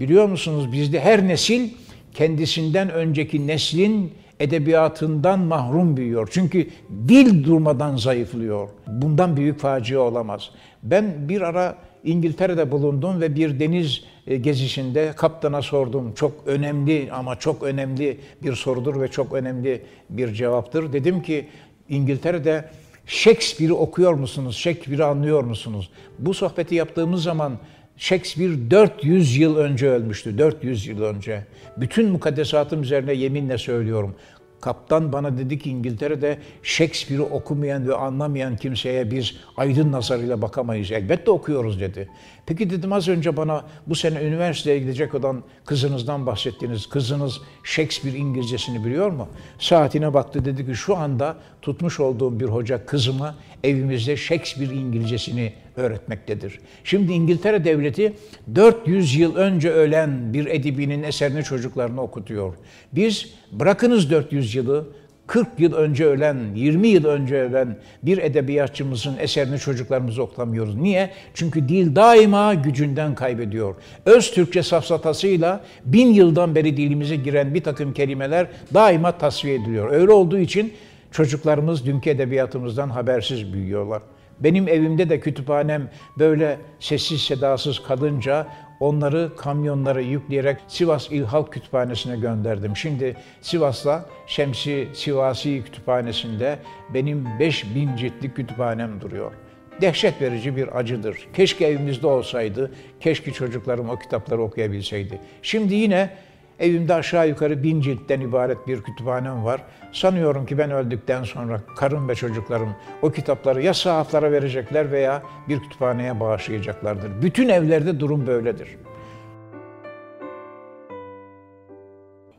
Biliyor 0.00 0.28
musunuz 0.28 0.72
bizde 0.72 1.00
her 1.00 1.28
nesil 1.28 1.70
kendisinden 2.14 2.90
önceki 2.90 3.46
neslin 3.46 4.12
edebiyatından 4.40 5.40
mahrum 5.40 5.96
büyüyor. 5.96 6.28
Çünkü 6.32 6.68
dil 7.08 7.44
durmadan 7.44 7.96
zayıflıyor. 7.96 8.68
Bundan 8.86 9.36
büyük 9.36 9.58
facia 9.58 10.00
olamaz. 10.00 10.50
Ben 10.82 11.28
bir 11.28 11.40
ara 11.40 11.76
İngiltere'de 12.04 12.70
bulundum 12.70 13.20
ve 13.20 13.34
bir 13.36 13.60
deniz 13.60 14.04
e, 14.26 14.36
gezisinde 14.36 15.12
kaptana 15.16 15.62
sordum. 15.62 16.12
Çok 16.14 16.32
önemli 16.46 17.08
ama 17.12 17.36
çok 17.36 17.62
önemli 17.62 18.18
bir 18.42 18.54
sorudur 18.54 19.00
ve 19.00 19.08
çok 19.08 19.32
önemli 19.32 19.82
bir 20.10 20.32
cevaptır. 20.32 20.92
Dedim 20.92 21.22
ki 21.22 21.46
İngiltere'de 21.88 22.64
Shakespeare'i 23.06 23.72
okuyor 23.72 24.14
musunuz? 24.14 24.56
Shakespeare'i 24.56 25.04
anlıyor 25.04 25.44
musunuz? 25.44 25.90
Bu 26.18 26.34
sohbeti 26.34 26.74
yaptığımız 26.74 27.22
zaman 27.22 27.58
Shakespeare 27.98 28.70
400 28.70 29.36
yıl 29.36 29.56
önce 29.56 29.88
ölmüştü. 29.88 30.38
400 30.38 30.86
yıl 30.86 31.02
önce. 31.02 31.44
Bütün 31.76 32.10
mukaddesatım 32.10 32.82
üzerine 32.82 33.12
yeminle 33.12 33.58
söylüyorum. 33.58 34.14
Kaptan 34.60 35.12
bana 35.12 35.38
dedi 35.38 35.58
ki 35.58 35.70
İngiltere'de 35.70 36.38
Shakespeare'i 36.62 37.22
okumayan 37.22 37.88
ve 37.88 37.94
anlamayan 37.94 38.56
kimseye 38.56 39.10
biz 39.10 39.36
aydın 39.56 39.92
nazarıyla 39.92 40.42
bakamayız. 40.42 40.92
Elbette 40.92 41.30
okuyoruz 41.30 41.80
dedi. 41.80 42.08
Peki 42.48 42.70
dedim 42.70 42.92
az 42.92 43.08
önce 43.08 43.36
bana 43.36 43.64
bu 43.86 43.94
sene 43.94 44.22
üniversiteye 44.22 44.78
gidecek 44.78 45.14
olan 45.14 45.42
kızınızdan 45.64 46.26
bahsettiniz. 46.26 46.88
Kızınız 46.88 47.40
Shakespeare 47.64 48.16
İngilizcesini 48.16 48.84
biliyor 48.84 49.10
mu? 49.10 49.28
Saatine 49.58 50.14
baktı 50.14 50.44
dedi 50.44 50.66
ki 50.66 50.74
şu 50.74 50.96
anda 50.96 51.36
tutmuş 51.62 52.00
olduğum 52.00 52.40
bir 52.40 52.44
hoca 52.44 52.86
kızıma 52.86 53.34
evimizde 53.64 54.16
Shakespeare 54.16 54.74
İngilizcesini 54.74 55.52
öğretmektedir. 55.76 56.60
Şimdi 56.84 57.12
İngiltere 57.12 57.64
devleti 57.64 58.12
400 58.54 59.14
yıl 59.14 59.36
önce 59.36 59.70
ölen 59.70 60.32
bir 60.32 60.46
edibinin 60.46 61.02
eserini 61.02 61.44
çocuklarına 61.44 62.02
okutuyor. 62.02 62.54
Biz 62.92 63.26
bırakınız 63.52 64.10
400 64.10 64.54
yılı 64.54 64.86
40 65.28 65.48
yıl 65.58 65.72
önce 65.72 66.06
ölen, 66.06 66.36
20 66.54 66.88
yıl 66.88 67.04
önce 67.04 67.36
ölen 67.36 67.76
bir 68.02 68.18
edebiyatçımızın 68.18 69.16
eserini 69.18 69.58
çocuklarımıza 69.58 70.22
okutamıyoruz. 70.22 70.74
Niye? 70.74 71.10
Çünkü 71.34 71.68
dil 71.68 71.96
daima 71.96 72.54
gücünden 72.54 73.14
kaybediyor. 73.14 73.74
Öz 74.06 74.30
Türkçe 74.30 74.62
safsatasıyla 74.62 75.60
bin 75.84 76.06
yıldan 76.06 76.54
beri 76.54 76.76
dilimize 76.76 77.16
giren 77.16 77.54
bir 77.54 77.62
takım 77.62 77.92
kelimeler 77.92 78.46
daima 78.74 79.12
tasfiye 79.12 79.54
ediliyor. 79.54 79.90
Öyle 79.90 80.12
olduğu 80.12 80.38
için 80.38 80.72
çocuklarımız 81.12 81.86
dünkü 81.86 82.10
edebiyatımızdan 82.10 82.88
habersiz 82.88 83.52
büyüyorlar. 83.52 84.02
Benim 84.40 84.68
evimde 84.68 85.10
de 85.10 85.20
kütüphanem 85.20 85.90
böyle 86.18 86.58
sessiz 86.80 87.22
sedasız 87.22 87.82
kalınca 87.82 88.46
onları 88.80 89.36
kamyonlara 89.36 90.00
yükleyerek 90.00 90.56
Sivas 90.68 91.10
İl 91.10 91.24
Halk 91.24 91.52
Kütüphanesi'ne 91.52 92.16
gönderdim. 92.16 92.76
Şimdi 92.76 93.16
Sivas'ta 93.40 94.06
Şemsi 94.26 94.88
Sivasi 94.94 95.62
Kütüphanesi'nde 95.64 96.58
benim 96.94 97.26
5000 97.38 97.96
ciltlik 97.96 98.36
kütüphanem 98.36 99.00
duruyor. 99.00 99.32
Dehşet 99.80 100.22
verici 100.22 100.56
bir 100.56 100.78
acıdır. 100.78 101.28
Keşke 101.34 101.66
evimizde 101.66 102.06
olsaydı, 102.06 102.72
keşke 103.00 103.32
çocuklarım 103.32 103.90
o 103.90 103.98
kitapları 103.98 104.42
okuyabilseydi. 104.42 105.18
Şimdi 105.42 105.74
yine 105.74 106.10
Evimde 106.58 106.94
aşağı 106.94 107.28
yukarı 107.28 107.62
bin 107.62 107.80
ciltten 107.80 108.20
ibaret 108.20 108.66
bir 108.66 108.82
kütüphanem 108.82 109.44
var. 109.44 109.64
Sanıyorum 109.92 110.46
ki 110.46 110.58
ben 110.58 110.70
öldükten 110.70 111.24
sonra 111.24 111.60
karım 111.76 112.08
ve 112.08 112.14
çocuklarım 112.14 112.76
o 113.02 113.10
kitapları 113.10 113.62
ya 113.62 113.74
sahaflara 113.74 114.32
verecekler 114.32 114.92
veya 114.92 115.22
bir 115.48 115.60
kütüphaneye 115.60 116.20
bağışlayacaklardır. 116.20 117.22
Bütün 117.22 117.48
evlerde 117.48 118.00
durum 118.00 118.26
böyledir. 118.26 118.68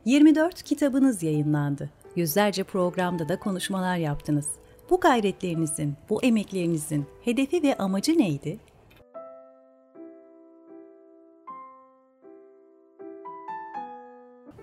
24 0.04 0.62
kitabınız 0.62 1.22
yayınlandı. 1.22 1.90
Yüzlerce 2.16 2.64
programda 2.64 3.28
da 3.28 3.38
konuşmalar 3.38 3.96
yaptınız. 3.96 4.46
Bu 4.90 5.00
gayretlerinizin, 5.00 5.94
bu 6.08 6.22
emeklerinizin 6.22 7.06
hedefi 7.24 7.62
ve 7.62 7.74
amacı 7.76 8.18
neydi? 8.18 8.58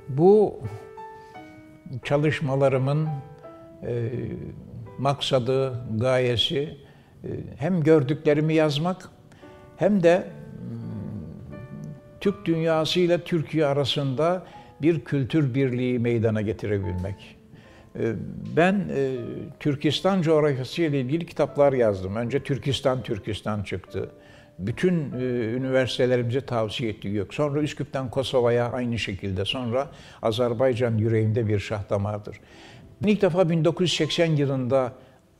Bu 0.09 0.59
çalışmalarımın 2.03 3.07
e, 3.83 4.11
maksadı, 4.97 5.81
gayesi 5.97 6.77
e, 7.23 7.29
hem 7.57 7.83
gördüklerimi 7.83 8.53
yazmak 8.53 9.09
hem 9.77 10.03
de 10.03 10.27
Türk 12.19 12.45
dünyası 12.45 12.99
ile 12.99 13.23
Türkiye 13.23 13.65
arasında 13.65 14.43
bir 14.81 15.01
kültür 15.01 15.53
birliği 15.53 15.99
meydana 15.99 16.41
getirebilmek. 16.41 17.37
E, 17.99 18.13
ben 18.57 18.73
e, 18.73 19.15
Türkistan 19.59 20.21
coğrafyası 20.21 20.81
ile 20.81 21.01
ilgili 21.01 21.25
kitaplar 21.25 21.73
yazdım. 21.73 22.15
Önce 22.15 22.43
Türkistan 22.43 23.03
Türkistan 23.03 23.63
çıktı 23.63 24.09
bütün 24.59 25.11
e, 25.11 25.23
üniversitelerimize 25.53 26.41
tavsiye 26.41 26.89
ettiği 26.89 27.15
yok. 27.15 27.33
Sonra 27.33 27.61
Üsküp'ten 27.61 28.09
Kosova'ya 28.09 28.71
aynı 28.71 28.99
şekilde. 28.99 29.45
Sonra 29.45 29.87
Azerbaycan 30.21 30.97
yüreğinde 30.97 31.47
bir 31.47 31.59
şah 31.59 31.89
damardır. 31.89 32.39
Ben 33.03 33.07
ilk 33.07 33.21
defa 33.21 33.49
1980 33.49 34.25
yılında 34.25 34.93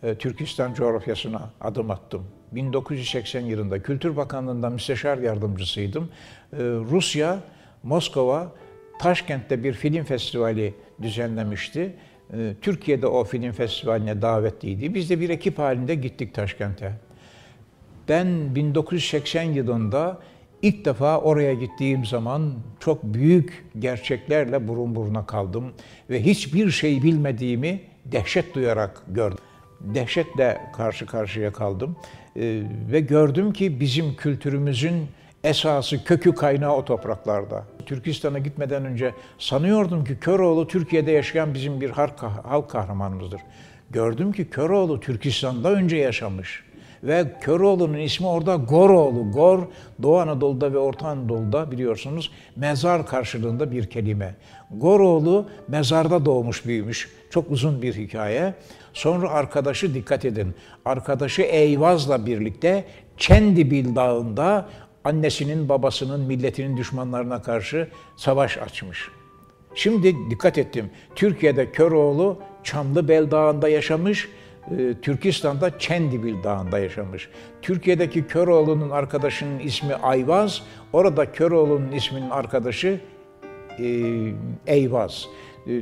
e, 0.04 0.16
Türkistan 0.16 0.74
coğrafyasına 0.74 1.50
adım 1.62 1.92
attım. 1.92 2.28
1980 2.52 3.42
yılında 3.42 3.84
Kültür 3.84 4.16
Bakanlığı'nda 4.16 4.70
müsteşar 4.70 5.18
yardımcısıydım. 5.18 6.10
E, 6.54 6.58
Rusya, 6.64 7.40
Moskova, 7.84 8.52
Taşkent'te 9.00 9.64
bir 9.64 9.74
film 9.74 10.04
festivali 10.04 10.74
düzenlemişti. 11.02 11.96
E, 12.34 12.54
Türkiye'de 12.62 13.08
o 13.08 13.24
film 13.24 13.52
festivaline 13.52 14.22
davetliydi. 14.22 14.94
Biz 14.94 15.10
de 15.10 15.20
bir 15.20 15.30
ekip 15.30 15.60
halinde 15.60 15.96
gittik 15.96 16.34
Taşkent'e. 16.34 17.07
Ben 18.10 18.56
1980 18.56 19.44
yılında 19.44 20.18
ilk 20.62 20.86
defa 20.86 21.22
oraya 21.22 21.54
gittiğim 21.54 22.06
zaman 22.06 22.54
çok 22.80 23.04
büyük 23.04 23.66
gerçeklerle 23.80 24.68
burun 24.68 24.96
buruna 24.96 25.26
kaldım 25.26 25.74
ve 26.10 26.24
hiçbir 26.24 26.72
şey 26.72 27.04
bilmediğimi 27.04 27.82
dehşet 28.06 28.56
duyarak 28.56 29.04
gördüm. 29.08 29.38
Dehşetle 29.82 30.62
karşı 30.78 31.06
karşıya 31.06 31.54
kaldım 31.54 31.96
ee, 32.36 32.62
ve 32.92 33.00
gördüm 33.00 33.54
ki 33.54 33.80
bizim 33.80 34.16
kültürümüzün 34.16 35.08
esası, 35.44 36.04
kökü 36.04 36.36
kaynağı 36.36 36.76
o 36.76 36.86
topraklarda. 36.86 37.66
Türkistan'a 37.86 38.40
gitmeden 38.40 38.86
önce 38.86 39.14
sanıyordum 39.40 40.04
ki 40.04 40.18
Köroğlu 40.20 40.68
Türkiye'de 40.68 41.12
yaşayan 41.12 41.54
bizim 41.54 41.82
bir 41.82 41.90
halk 41.90 42.70
kahramanımızdır. 42.70 43.42
Gördüm 43.90 44.32
ki 44.32 44.50
Köroğlu 44.50 45.00
Türkistan'da 45.00 45.72
önce 45.72 45.98
yaşamış 45.98 46.67
Ve 47.04 47.26
Köroğlu'nun 47.42 47.98
ismi 47.98 48.28
orada 48.28 48.56
Goroğlu. 48.56 49.32
Gor, 49.32 49.60
Doğu 50.02 50.18
Anadolu'da 50.20 50.74
ve 50.74 50.78
Orta 50.78 51.08
Anadolu'da 51.08 51.72
biliyorsunuz 51.72 52.32
mezar 52.56 53.08
karşılığında 53.08 53.72
bir 53.72 53.90
kelime. 53.90 54.36
Goroğlu 54.72 55.46
mezarda 55.68 56.26
doğmuş 56.26 56.66
büyümüş. 56.66 57.10
Çok 57.30 57.52
uzun 57.52 57.82
bir 57.82 57.96
hikaye. 57.96 58.54
Sonra 58.94 59.30
arkadaşı 59.30 59.94
dikkat 59.94 60.26
edin. 60.26 60.56
Arkadaşı 60.86 61.42
Eyvaz'la 61.42 62.26
birlikte 62.26 62.86
Çendibil 63.18 63.96
Dağı'nda 63.96 64.70
annesinin, 65.04 65.70
babasının, 65.70 66.22
milletinin 66.22 66.78
düşmanlarına 66.78 67.42
karşı 67.42 67.88
savaş 68.16 68.58
açmış. 68.58 69.10
Şimdi 69.76 70.16
dikkat 70.30 70.58
ettim. 70.58 70.90
Türkiye'de 71.16 71.72
Köroğlu 71.72 72.38
Çamlıbel 72.64 73.32
Dağı'nda 73.32 73.70
yaşamış, 73.70 74.30
e, 74.72 74.94
Türkistan'da 75.02 75.80
Çendibil 75.80 76.44
Dağı'nda 76.44 76.80
yaşamış. 76.80 77.30
Türkiye'deki 77.62 78.28
Köroğlu'nun 78.28 78.90
arkadaşının 78.90 79.60
ismi 79.60 79.94
Ayvaz, 79.94 80.62
orada 80.94 81.32
Köroğlu'nun 81.32 81.92
isminin 81.92 82.30
arkadaşı 82.30 83.00
e, 83.80 83.86
Eyvaz. 84.68 85.28
E, 85.68 85.82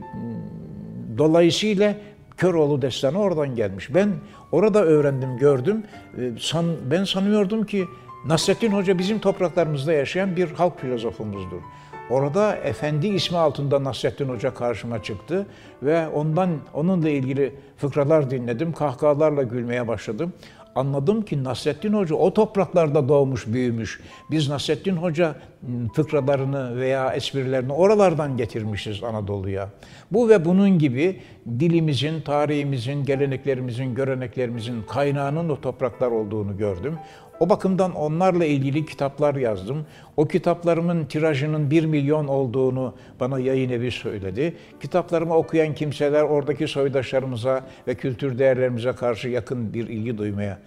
dolayısıyla 1.18 1.96
Köroğlu 2.38 2.82
destanı 2.82 3.20
oradan 3.20 3.56
gelmiş. 3.56 3.94
Ben 3.94 4.10
orada 4.52 4.84
öğrendim, 4.84 5.38
gördüm. 5.38 5.84
San, 6.40 6.66
ben 6.92 7.04
sanıyordum 7.04 7.66
ki 7.66 7.86
Nasrettin 8.26 8.72
Hoca 8.72 8.98
bizim 8.98 9.20
topraklarımızda 9.20 9.94
yaşayan 9.94 10.36
bir 10.36 10.52
halk 10.52 10.80
filozofumuzdur. 10.80 11.62
Orada 12.10 12.56
Efendi 12.56 13.08
ismi 13.08 13.38
altında 13.38 13.84
Nasrettin 13.84 14.30
Hoca 14.30 14.53
karşıma 14.53 15.03
çıktı 15.03 15.45
ve 15.84 16.08
ondan 16.08 16.49
onunla 16.74 17.10
ilgili 17.10 17.56
fıkralar 17.78 18.32
dinledim. 18.32 18.74
Kahkahalarla 18.74 19.43
gülmeye 19.43 19.88
başladım. 19.88 20.34
Anladım 20.76 21.22
ki 21.22 21.43
Nasrettin 21.43 21.93
Hoca 21.93 22.16
o 22.16 22.34
topraklarda 22.34 23.10
doğmuş, 23.10 23.47
büyümüş. 23.47 24.01
Biz 24.32 24.49
Nasrettin 24.49 24.95
Hoca 24.95 25.36
fıkralarını 25.93 26.80
veya 26.80 27.14
esprilerini 27.14 27.74
oralardan 27.74 28.38
getirmişiz 28.38 29.03
Anadolu'ya. 29.03 29.70
Bu 30.12 30.30
ve 30.30 30.45
bunun 30.45 30.80
gibi 30.80 31.22
dilimizin, 31.60 32.22
tarihimizin, 32.22 33.03
geleneklerimizin, 33.03 33.95
göreneklerimizin 33.95 34.84
kaynağının 34.89 35.49
o 35.49 35.62
topraklar 35.62 36.12
olduğunu 36.12 36.58
gördüm. 36.58 36.95
O 37.40 37.50
bakımdan 37.50 37.96
onlarla 37.96 38.46
ilgili 38.46 38.86
kitaplar 38.86 39.36
yazdım. 39.36 39.86
O 40.18 40.28
kitaplarımın 40.28 41.06
tirajının 41.06 41.72
1 41.72 41.86
milyon 41.86 42.28
olduğunu 42.28 42.94
bana 43.20 43.40
yayın 43.40 43.70
evi 43.70 43.92
söyledi. 43.92 44.58
Kitaplarımı 44.82 45.36
okuyan 45.36 45.76
kimseler 45.76 46.24
oradaki 46.24 46.68
soydaşlarımıza 46.68 47.66
ve 47.88 47.96
kültür 47.96 48.40
değerlerimize 48.40 48.92
karşı 48.92 49.30
yakın 49.30 49.74
bir 49.74 49.88
ilgi 49.88 50.18
duymaya 50.18 50.60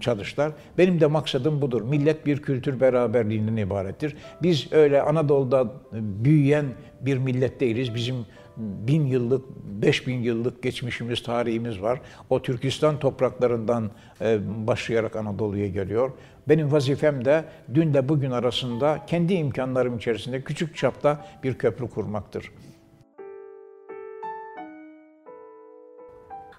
çalıştılar. 0.00 0.52
Benim 0.78 1.00
de 1.00 1.06
maksadım 1.06 1.62
budur. 1.62 1.82
Millet 1.82 2.26
bir 2.26 2.42
kültür 2.42 2.80
beraberliğinden 2.80 3.56
ibarettir. 3.56 4.16
Biz 4.42 4.72
öyle 4.72 5.02
Anadolu'da 5.02 5.72
büyüyen 5.92 6.66
bir 7.00 7.18
millet 7.18 7.60
değiliz. 7.60 7.94
Bizim 7.94 8.16
bin 8.60 9.06
yıllık, 9.06 9.44
beş 9.64 10.06
bin 10.06 10.22
yıllık 10.22 10.62
geçmişimiz, 10.62 11.22
tarihimiz 11.22 11.82
var. 11.82 12.00
O 12.30 12.42
Türkistan 12.42 12.98
topraklarından 12.98 13.90
e, 14.20 14.38
başlayarak 14.66 15.16
Anadolu'ya 15.16 15.68
geliyor. 15.68 16.10
Benim 16.48 16.72
vazifem 16.72 17.24
de 17.24 17.44
dünle 17.74 18.08
bugün 18.08 18.30
arasında 18.30 18.98
kendi 19.06 19.34
imkanlarım 19.34 19.96
içerisinde 19.96 20.42
küçük 20.42 20.76
çapta 20.76 21.26
bir 21.42 21.54
köprü 21.54 21.90
kurmaktır. 21.90 22.52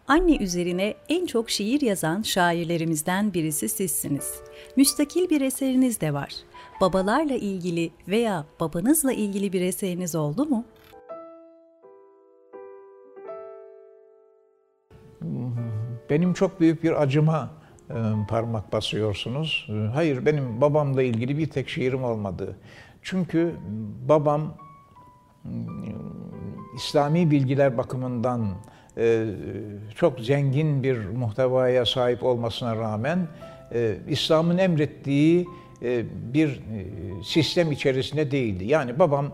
Anne 0.08 0.38
üzerine 0.38 0.94
en 1.10 1.26
çok 1.26 1.50
şiir 1.50 1.82
yazan 1.82 2.22
şairlerimizden 2.22 3.34
birisi 3.34 3.70
sizsiniz. 3.70 4.34
Müstakil 4.76 5.30
bir 5.30 5.42
eseriniz 5.42 6.02
de 6.02 6.14
var. 6.14 6.34
Babalarla 6.82 7.36
ilgili 7.36 7.92
veya 8.08 8.46
babanızla 8.60 9.14
ilgili 9.14 9.54
bir 9.54 9.62
eseriniz 9.62 10.16
oldu 10.16 10.46
mu? 10.46 10.66
Benim 16.10 16.34
çok 16.34 16.60
büyük 16.60 16.84
bir 16.84 17.02
acıma 17.02 17.50
e, 17.90 17.94
parmak 18.28 18.74
basıyorsunuz. 18.74 19.68
E, 19.70 19.74
hayır, 19.74 20.26
benim 20.26 20.62
babamla 20.62 21.04
ilgili 21.04 21.38
bir 21.38 21.50
tek 21.50 21.70
şiirim 21.70 22.04
olmadı. 22.04 22.56
Çünkü 23.02 23.56
babam 24.10 24.54
e, 25.46 25.50
İslami 26.76 27.32
bilgiler 27.32 27.78
bakımından 27.78 28.48
çok 29.96 30.20
zengin 30.20 30.84
bir 30.84 31.06
muhtevaya 31.06 31.86
sahip 31.86 32.24
olmasına 32.24 32.76
rağmen 32.76 33.28
İslam'ın 34.08 34.58
emrettiği 34.58 35.48
bir 36.34 36.62
sistem 37.24 37.72
içerisinde 37.72 38.32
değildi. 38.32 38.66
Yani 38.66 39.00
babam 39.00 39.32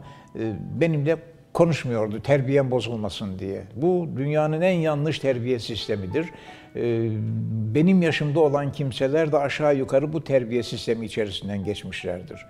benimle 0.80 1.18
konuşmuyordu 1.54 2.22
terbiyem 2.22 2.72
bozulmasın 2.72 3.40
diye. 3.40 3.64
Bu 3.76 4.08
dünyanın 4.18 4.62
en 4.62 4.80
yanlış 4.80 5.20
terbiye 5.20 5.60
sistemidir. 5.60 6.26
Ee, 6.76 7.10
benim 7.76 8.02
yaşımda 8.02 8.40
olan 8.40 8.72
kimseler 8.72 9.32
de 9.32 9.38
aşağı 9.38 9.76
yukarı 9.76 10.14
bu 10.14 10.24
terbiye 10.24 10.64
sistemi 10.64 11.06
içerisinden 11.06 11.64
geçmişlerdir. 11.64 12.46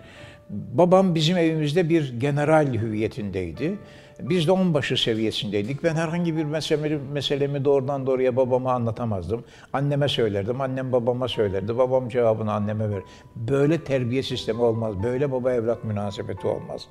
Babam 0.49 1.15
bizim 1.15 1.37
evimizde 1.37 1.89
bir 1.89 2.19
general 2.19 2.73
hüviyetindeydi. 2.73 3.77
Biz 4.19 4.47
de 4.47 4.51
onbaşı 4.51 4.97
seviyesindeydik. 4.97 5.83
Ben 5.83 5.95
herhangi 5.95 6.37
bir 6.37 6.43
meselemi, 6.43 6.99
meselemi 7.13 7.65
doğrudan 7.65 8.07
doğruya 8.07 8.35
babama 8.35 8.73
anlatamazdım. 8.73 9.43
Anneme 9.73 10.07
söylerdim, 10.07 10.61
annem 10.61 10.91
babama 10.91 11.27
söylerdi. 11.27 11.77
Babam 11.77 12.09
cevabını 12.09 12.53
anneme 12.53 12.89
verir. 12.89 13.03
Böyle 13.35 13.83
terbiye 13.83 14.23
sistemi 14.23 14.61
olmaz, 14.61 15.03
böyle 15.03 15.31
baba 15.31 15.53
evlat 15.53 15.83
münasebeti 15.83 16.47
olmaz. 16.47 16.87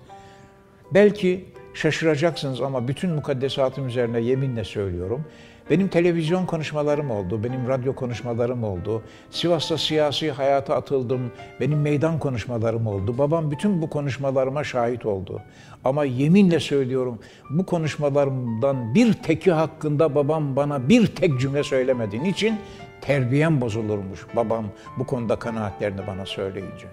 Belki 0.95 1.45
şaşıracaksınız 1.77 2.61
ama 2.61 2.89
bütün 2.89 3.11
mukaddesatım 3.11 3.89
üzerine 3.89 4.21
yeminle 4.21 4.65
söylüyorum. 4.65 5.25
Benim 5.71 5.89
televizyon 5.89 6.47
konuşmalarım 6.47 7.11
oldu, 7.11 7.45
benim 7.45 7.69
radyo 7.69 7.95
konuşmalarım 7.95 8.65
oldu. 8.65 9.03
Sivas'ta 9.31 9.79
siyasi 9.79 10.31
hayata 10.31 10.77
atıldım, 10.77 11.33
benim 11.61 11.81
meydan 11.81 12.19
konuşmalarım 12.19 12.87
oldu. 12.87 13.19
Babam 13.19 13.51
bütün 13.51 13.83
bu 13.83 13.91
konuşmalarıma 13.91 14.65
şahit 14.65 15.07
oldu. 15.07 15.43
Ama 15.85 16.05
yeminle 16.05 16.61
söylüyorum, 16.61 17.19
bu 17.51 17.67
konuşmalarımdan 17.67 18.95
bir 18.95 19.13
teki 19.13 19.53
hakkında 19.53 20.15
babam 20.15 20.57
bana 20.57 20.89
bir 20.89 21.07
tek 21.07 21.41
cümle 21.41 21.63
söylemedi. 21.63 22.23
Niçin? 22.23 22.59
Terbiyem 23.01 23.61
bozulurmuş 23.61 24.27
babam 24.37 24.65
bu 24.99 25.07
konuda 25.07 25.37
kanaatlerini 25.37 26.07
bana 26.07 26.27
söyleyince. 26.27 26.87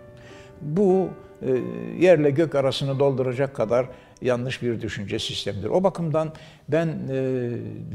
Bu 0.61 1.07
e, 1.41 1.51
yerle 1.99 2.29
gök 2.29 2.55
arasını 2.55 2.99
dolduracak 2.99 3.55
kadar 3.55 3.85
yanlış 4.23 4.61
bir 4.61 4.81
düşünce 4.81 5.19
sistemidir. 5.19 5.69
O 5.69 5.83
bakımdan 5.83 6.33
ben 6.69 6.87
e, 6.87 7.49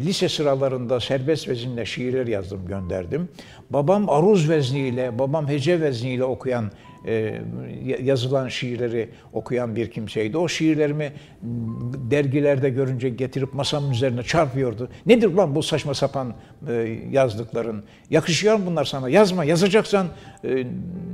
lise 0.05 0.29
sıralarında 0.29 1.01
serbest 1.01 1.49
vezinle 1.49 1.87
şiirler 1.87 2.27
yazdım, 2.27 2.67
gönderdim. 2.67 3.29
Babam 3.71 4.11
aruz 4.11 4.51
vezniyle, 4.51 5.19
babam 5.19 5.49
hece 5.49 5.81
vezniyle 5.81 6.25
okuyan 6.25 6.71
e, 7.07 7.41
yazılan 8.03 8.49
şiirleri 8.49 9.09
okuyan 9.33 9.77
bir 9.77 9.91
kimseydi. 9.91 10.39
O 10.39 10.49
şiirlerimi 10.49 11.13
dergilerde 12.11 12.71
görünce 12.71 13.09
getirip 13.09 13.55
masamın 13.55 13.91
üzerine 13.91 14.23
çarpıyordu. 14.23 14.89
Nedir 15.07 15.35
lan 15.35 15.55
bu 15.55 15.63
saçma 15.63 15.95
sapan 15.95 16.35
e, 16.69 16.73
yazdıkların? 17.11 17.85
Yakışıyor 18.11 18.57
mu 18.57 18.63
bunlar 18.67 18.85
sana? 18.85 19.09
Yazma. 19.09 19.45
Yazacaksan 19.45 20.07
e, 20.45 20.67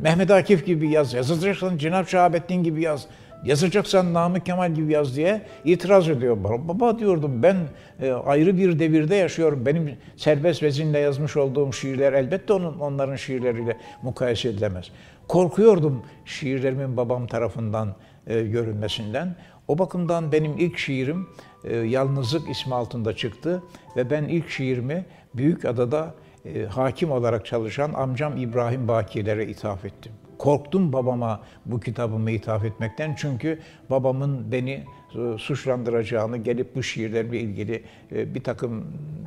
Mehmet 0.02 0.30
Akif 0.30 0.66
gibi 0.66 0.90
yaz. 0.90 1.14
Yazacaksan 1.14 1.78
Cenab-ı 1.78 2.10
Şahabettin 2.10 2.62
gibi 2.62 2.82
yaz. 2.82 3.06
Yazacaksan 3.44 4.14
Namık 4.14 4.46
Kemal 4.46 4.74
gibi 4.74 4.92
yaz 4.92 5.16
diye 5.16 5.42
itiraz 5.64 6.08
ediyor. 6.08 6.36
Baba 6.44 6.98
diyordum 6.98 7.42
ben 7.42 7.56
e, 8.00 8.12
ayrı 8.12 8.56
bir 8.56 8.78
devirde 8.78 9.14
yaşıyorum. 9.14 9.66
Benim 9.66 9.96
serbest 10.16 10.62
vezinle 10.62 10.98
yazmış 10.98 11.36
olduğum 11.36 11.72
şiirler 11.72 12.12
elbette 12.12 12.52
onun 12.52 12.78
onların 12.78 13.16
şiirleriyle 13.16 13.76
mukayese 14.02 14.48
edilemez. 14.48 14.90
Korkuyordum 15.28 16.02
şiirlerimin 16.24 16.96
babam 16.96 17.26
tarafından 17.26 17.94
e, 18.26 18.42
görünmesinden. 18.42 19.36
O 19.68 19.78
bakımdan 19.78 20.32
benim 20.32 20.58
ilk 20.58 20.78
şiirim 20.78 21.28
e, 21.64 21.76
Yalnızlık 21.76 22.50
ismi 22.50 22.74
altında 22.74 23.16
çıktı 23.16 23.62
ve 23.96 24.10
ben 24.10 24.24
ilk 24.24 24.50
şiirimi 24.50 25.04
Büyük 25.34 25.64
Adada 25.64 26.14
e, 26.44 26.64
hakim 26.64 27.10
olarak 27.10 27.46
çalışan 27.46 27.92
amcam 27.92 28.36
İbrahim 28.36 28.88
Bakilere 28.88 29.46
ithaf 29.46 29.84
ettim. 29.84 30.12
Korktum 30.38 30.92
babama 30.92 31.40
bu 31.66 31.80
kitabımı 31.80 32.30
ithaf 32.30 32.64
etmekten 32.64 33.14
çünkü 33.18 33.58
babamın 33.90 34.52
beni 34.52 34.84
e, 35.14 35.38
suçlandıracağını, 35.38 36.36
gelip 36.36 36.76
bu 36.76 36.82
şiirlerle 36.82 37.40
ilgili 37.40 37.82
e, 38.12 38.34
bir 38.34 38.44
takım 38.44 38.84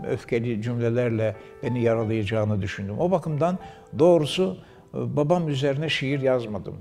öfkeli 0.08 0.62
cümlelerle 0.62 1.36
beni 1.64 1.82
yaralayacağını 1.84 2.62
düşündüm. 2.62 3.00
O 3.00 3.12
bakımdan 3.12 3.60
doğrusu 4.00 4.58
e, 4.94 5.16
babam 5.16 5.50
üzerine 5.50 5.90
şiir 5.90 6.22
yazmadım. 6.22 6.76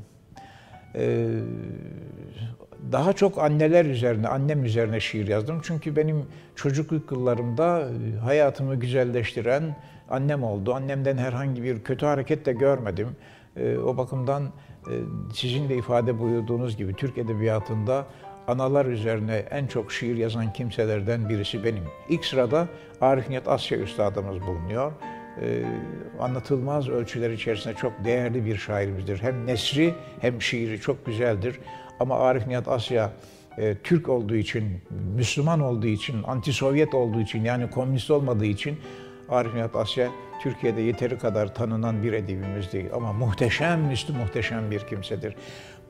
Daha 2.93 3.12
çok 3.12 3.39
anneler 3.39 3.85
üzerine, 3.85 4.29
annem 4.29 4.64
üzerine 4.64 5.01
şiir 5.01 5.29
yazdım. 5.29 5.61
Çünkü 5.62 5.97
benim 5.97 6.24
çocukluk 6.55 7.12
yıllarımda 7.12 7.89
hayatımı 8.24 8.77
güzelleştiren 8.77 9.77
annem 10.11 10.43
oldu. 10.43 10.74
Annemden 10.74 11.16
herhangi 11.16 11.62
bir 11.62 11.85
kötü 11.85 12.07
hareket 12.07 12.47
de 12.47 12.53
görmedim. 12.53 13.09
E, 13.57 13.78
o 13.78 13.96
bakımdan 13.96 14.42
e, 14.42 14.92
sizin 15.34 15.68
de 15.68 15.76
ifade 15.76 16.18
buyurduğunuz 16.18 16.76
gibi 16.76 16.94
Türk 16.94 17.18
Edebiyatı'nda 17.18 18.07
analar 18.48 18.86
üzerine 18.86 19.36
en 19.36 19.66
çok 19.66 19.92
şiir 19.92 20.16
yazan 20.16 20.52
kimselerden 20.52 21.28
birisi 21.28 21.64
benim. 21.64 21.84
İlk 22.09 22.24
sırada 22.24 22.68
Arif 23.00 23.28
Nihat 23.28 23.48
Asya 23.48 23.78
Üstadımız 23.78 24.40
bulunuyor. 24.46 24.92
Ee, 25.42 25.62
anlatılmaz 26.20 26.88
ölçüler 26.88 27.30
içerisinde 27.30 27.74
çok 27.74 27.92
değerli 28.04 28.46
bir 28.46 28.57
şairimizdir. 28.57 29.22
Hem 29.22 29.46
nesri 29.46 29.94
hem 30.20 30.42
şiiri 30.42 30.80
çok 30.80 31.07
güzeldir. 31.07 31.59
Ama 32.00 32.18
Arif 32.18 32.46
Nihat 32.46 32.68
Asya 32.68 33.12
e, 33.59 33.74
Türk 33.84 34.09
olduğu 34.09 34.36
için, 34.36 34.64
Müslüman 35.16 35.61
olduğu 35.61 35.86
için, 35.86 36.22
anti-Sovyet 36.22 36.94
olduğu 36.94 37.20
için 37.20 37.44
yani 37.44 37.70
komünist 37.70 38.11
olmadığı 38.11 38.46
için 38.46 38.78
Arif 39.29 39.55
Nihat 39.55 39.77
Asya 39.77 40.11
Türkiye'de 40.43 40.81
yeteri 40.81 41.18
kadar 41.18 41.55
tanınan 41.55 42.03
bir 42.03 42.12
edibimiz 42.12 42.72
değil. 42.72 42.87
Ama 42.95 43.12
muhteşem, 43.12 43.91
üstü 43.91 44.12
muhteşem 44.12 44.70
bir 44.70 44.81
kimsedir. 44.81 45.35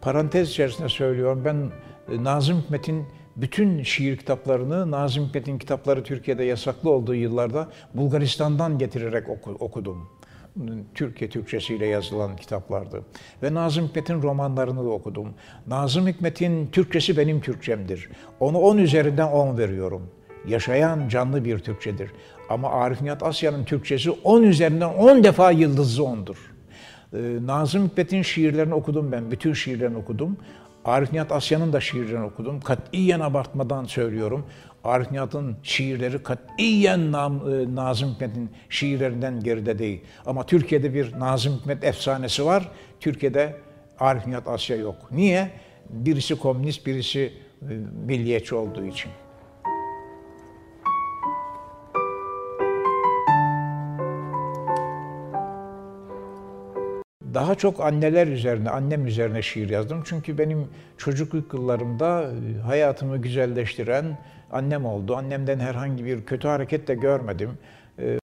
Parantez 0.00 0.50
içerisinde 0.50 0.88
söylüyorum 0.88 1.42
ben 1.44 1.70
e, 2.14 2.24
Nazım 2.24 2.60
Hikmet'in 2.60 3.06
bütün 3.36 3.82
şiir 3.82 4.16
kitaplarını, 4.16 4.90
Nazım 4.90 5.24
Hikmet'in 5.24 5.58
kitapları 5.58 6.02
Türkiye'de 6.02 6.44
yasaklı 6.44 6.90
olduğu 6.90 7.14
yıllarda 7.14 7.68
Bulgaristan'dan 7.94 8.78
getirerek 8.78 9.28
okudum. 9.60 10.08
Türkiye 10.94 11.30
Türkçesiyle 11.30 11.86
yazılan 11.86 12.36
kitaplardı. 12.36 13.02
Ve 13.42 13.54
Nazım 13.54 13.88
Hikmet'in 13.88 14.22
romanlarını 14.22 14.84
da 14.84 14.88
okudum. 14.88 15.34
Nazım 15.66 16.06
Hikmet'in 16.06 16.66
Türkçesi 16.66 17.16
benim 17.16 17.40
Türkçemdir. 17.40 18.08
Onu 18.40 18.58
10 18.58 18.78
üzerinden 18.78 19.26
10 19.26 19.58
veriyorum. 19.58 20.10
Yaşayan 20.46 21.08
canlı 21.08 21.44
bir 21.44 21.58
Türkçedir. 21.58 22.10
Ama 22.48 22.70
Arif 22.70 23.02
Nihat 23.02 23.22
Asya'nın 23.22 23.64
Türkçesi 23.64 24.10
10 24.10 24.42
üzerinden 24.42 24.88
10 24.88 25.24
defa 25.24 25.50
yıldızlı 25.50 26.04
ondur. 26.04 26.36
Ee, 27.12 27.18
Nazım 27.46 27.88
Hikmet'in 27.88 28.22
şiirlerini 28.22 28.74
okudum 28.74 29.12
ben, 29.12 29.30
bütün 29.30 29.52
şiirlerini 29.52 29.96
okudum. 29.96 30.36
Arif 30.84 31.12
Nihat 31.12 31.32
Asya'nın 31.32 31.72
da 31.72 31.80
şiirlerini 31.80 32.24
okudum. 32.24 32.60
Katiyen 32.60 33.20
abartmadan 33.20 33.84
söylüyorum. 33.84 34.46
Arif 34.84 35.10
Nihat'ın 35.10 35.56
şiirleri 35.62 36.22
katiyen 36.22 37.00
e, 37.00 37.74
Nazım 37.74 38.14
Hikmet'in 38.14 38.50
şiirlerinden 38.68 39.40
geride 39.40 39.78
değil. 39.78 40.00
Ama 40.26 40.46
Türkiye'de 40.46 40.94
bir 40.94 41.18
Nazım 41.18 41.52
Hikmet 41.58 41.84
efsanesi 41.84 42.46
var. 42.46 42.70
Türkiye'de 43.00 43.56
Arif 44.00 44.26
Nihat 44.26 44.48
Asya 44.48 44.76
yok. 44.76 44.96
Niye? 45.10 45.50
Birisi 45.90 46.38
komünist, 46.38 46.86
birisi 46.86 47.32
e, 47.62 47.74
milliyetçi 48.06 48.54
olduğu 48.54 48.84
için. 48.84 49.10
Daha 57.36 57.54
çok 57.54 57.80
anneler 57.80 58.26
üzerine, 58.26 58.70
annem 58.70 59.06
üzerine 59.06 59.42
şiir 59.42 59.70
yazdım. 59.70 60.02
Çünkü 60.04 60.38
benim 60.38 60.68
çocukluk 60.98 61.54
yıllarımda 61.54 62.22
e, 62.22 62.60
hayatımı 62.60 63.18
güzelleştiren 63.18 64.18
annem 64.52 64.84
oldu. 64.84 65.16
Annemden 65.16 65.58
herhangi 65.58 66.04
bir 66.04 66.24
kötü 66.24 66.48
hareket 66.48 66.88
de 66.88 66.94
görmedim. 66.94 67.50
E, 67.98 68.18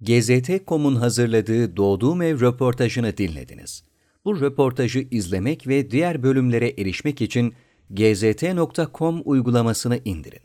GZT.com'un 0.00 0.96
hazırladığı 0.96 1.76
Doğduğum 1.76 2.22
Ev 2.22 2.40
röportajını 2.40 3.16
dinlediniz. 3.16 3.84
Bu 4.24 4.40
röportajı 4.40 4.98
izlemek 5.10 5.68
ve 5.68 5.90
diğer 5.90 6.22
bölümlere 6.22 6.68
erişmek 6.68 7.20
için 7.20 7.54
gzt.com 7.90 9.22
uygulamasını 9.24 9.98
indirin. 10.04 10.40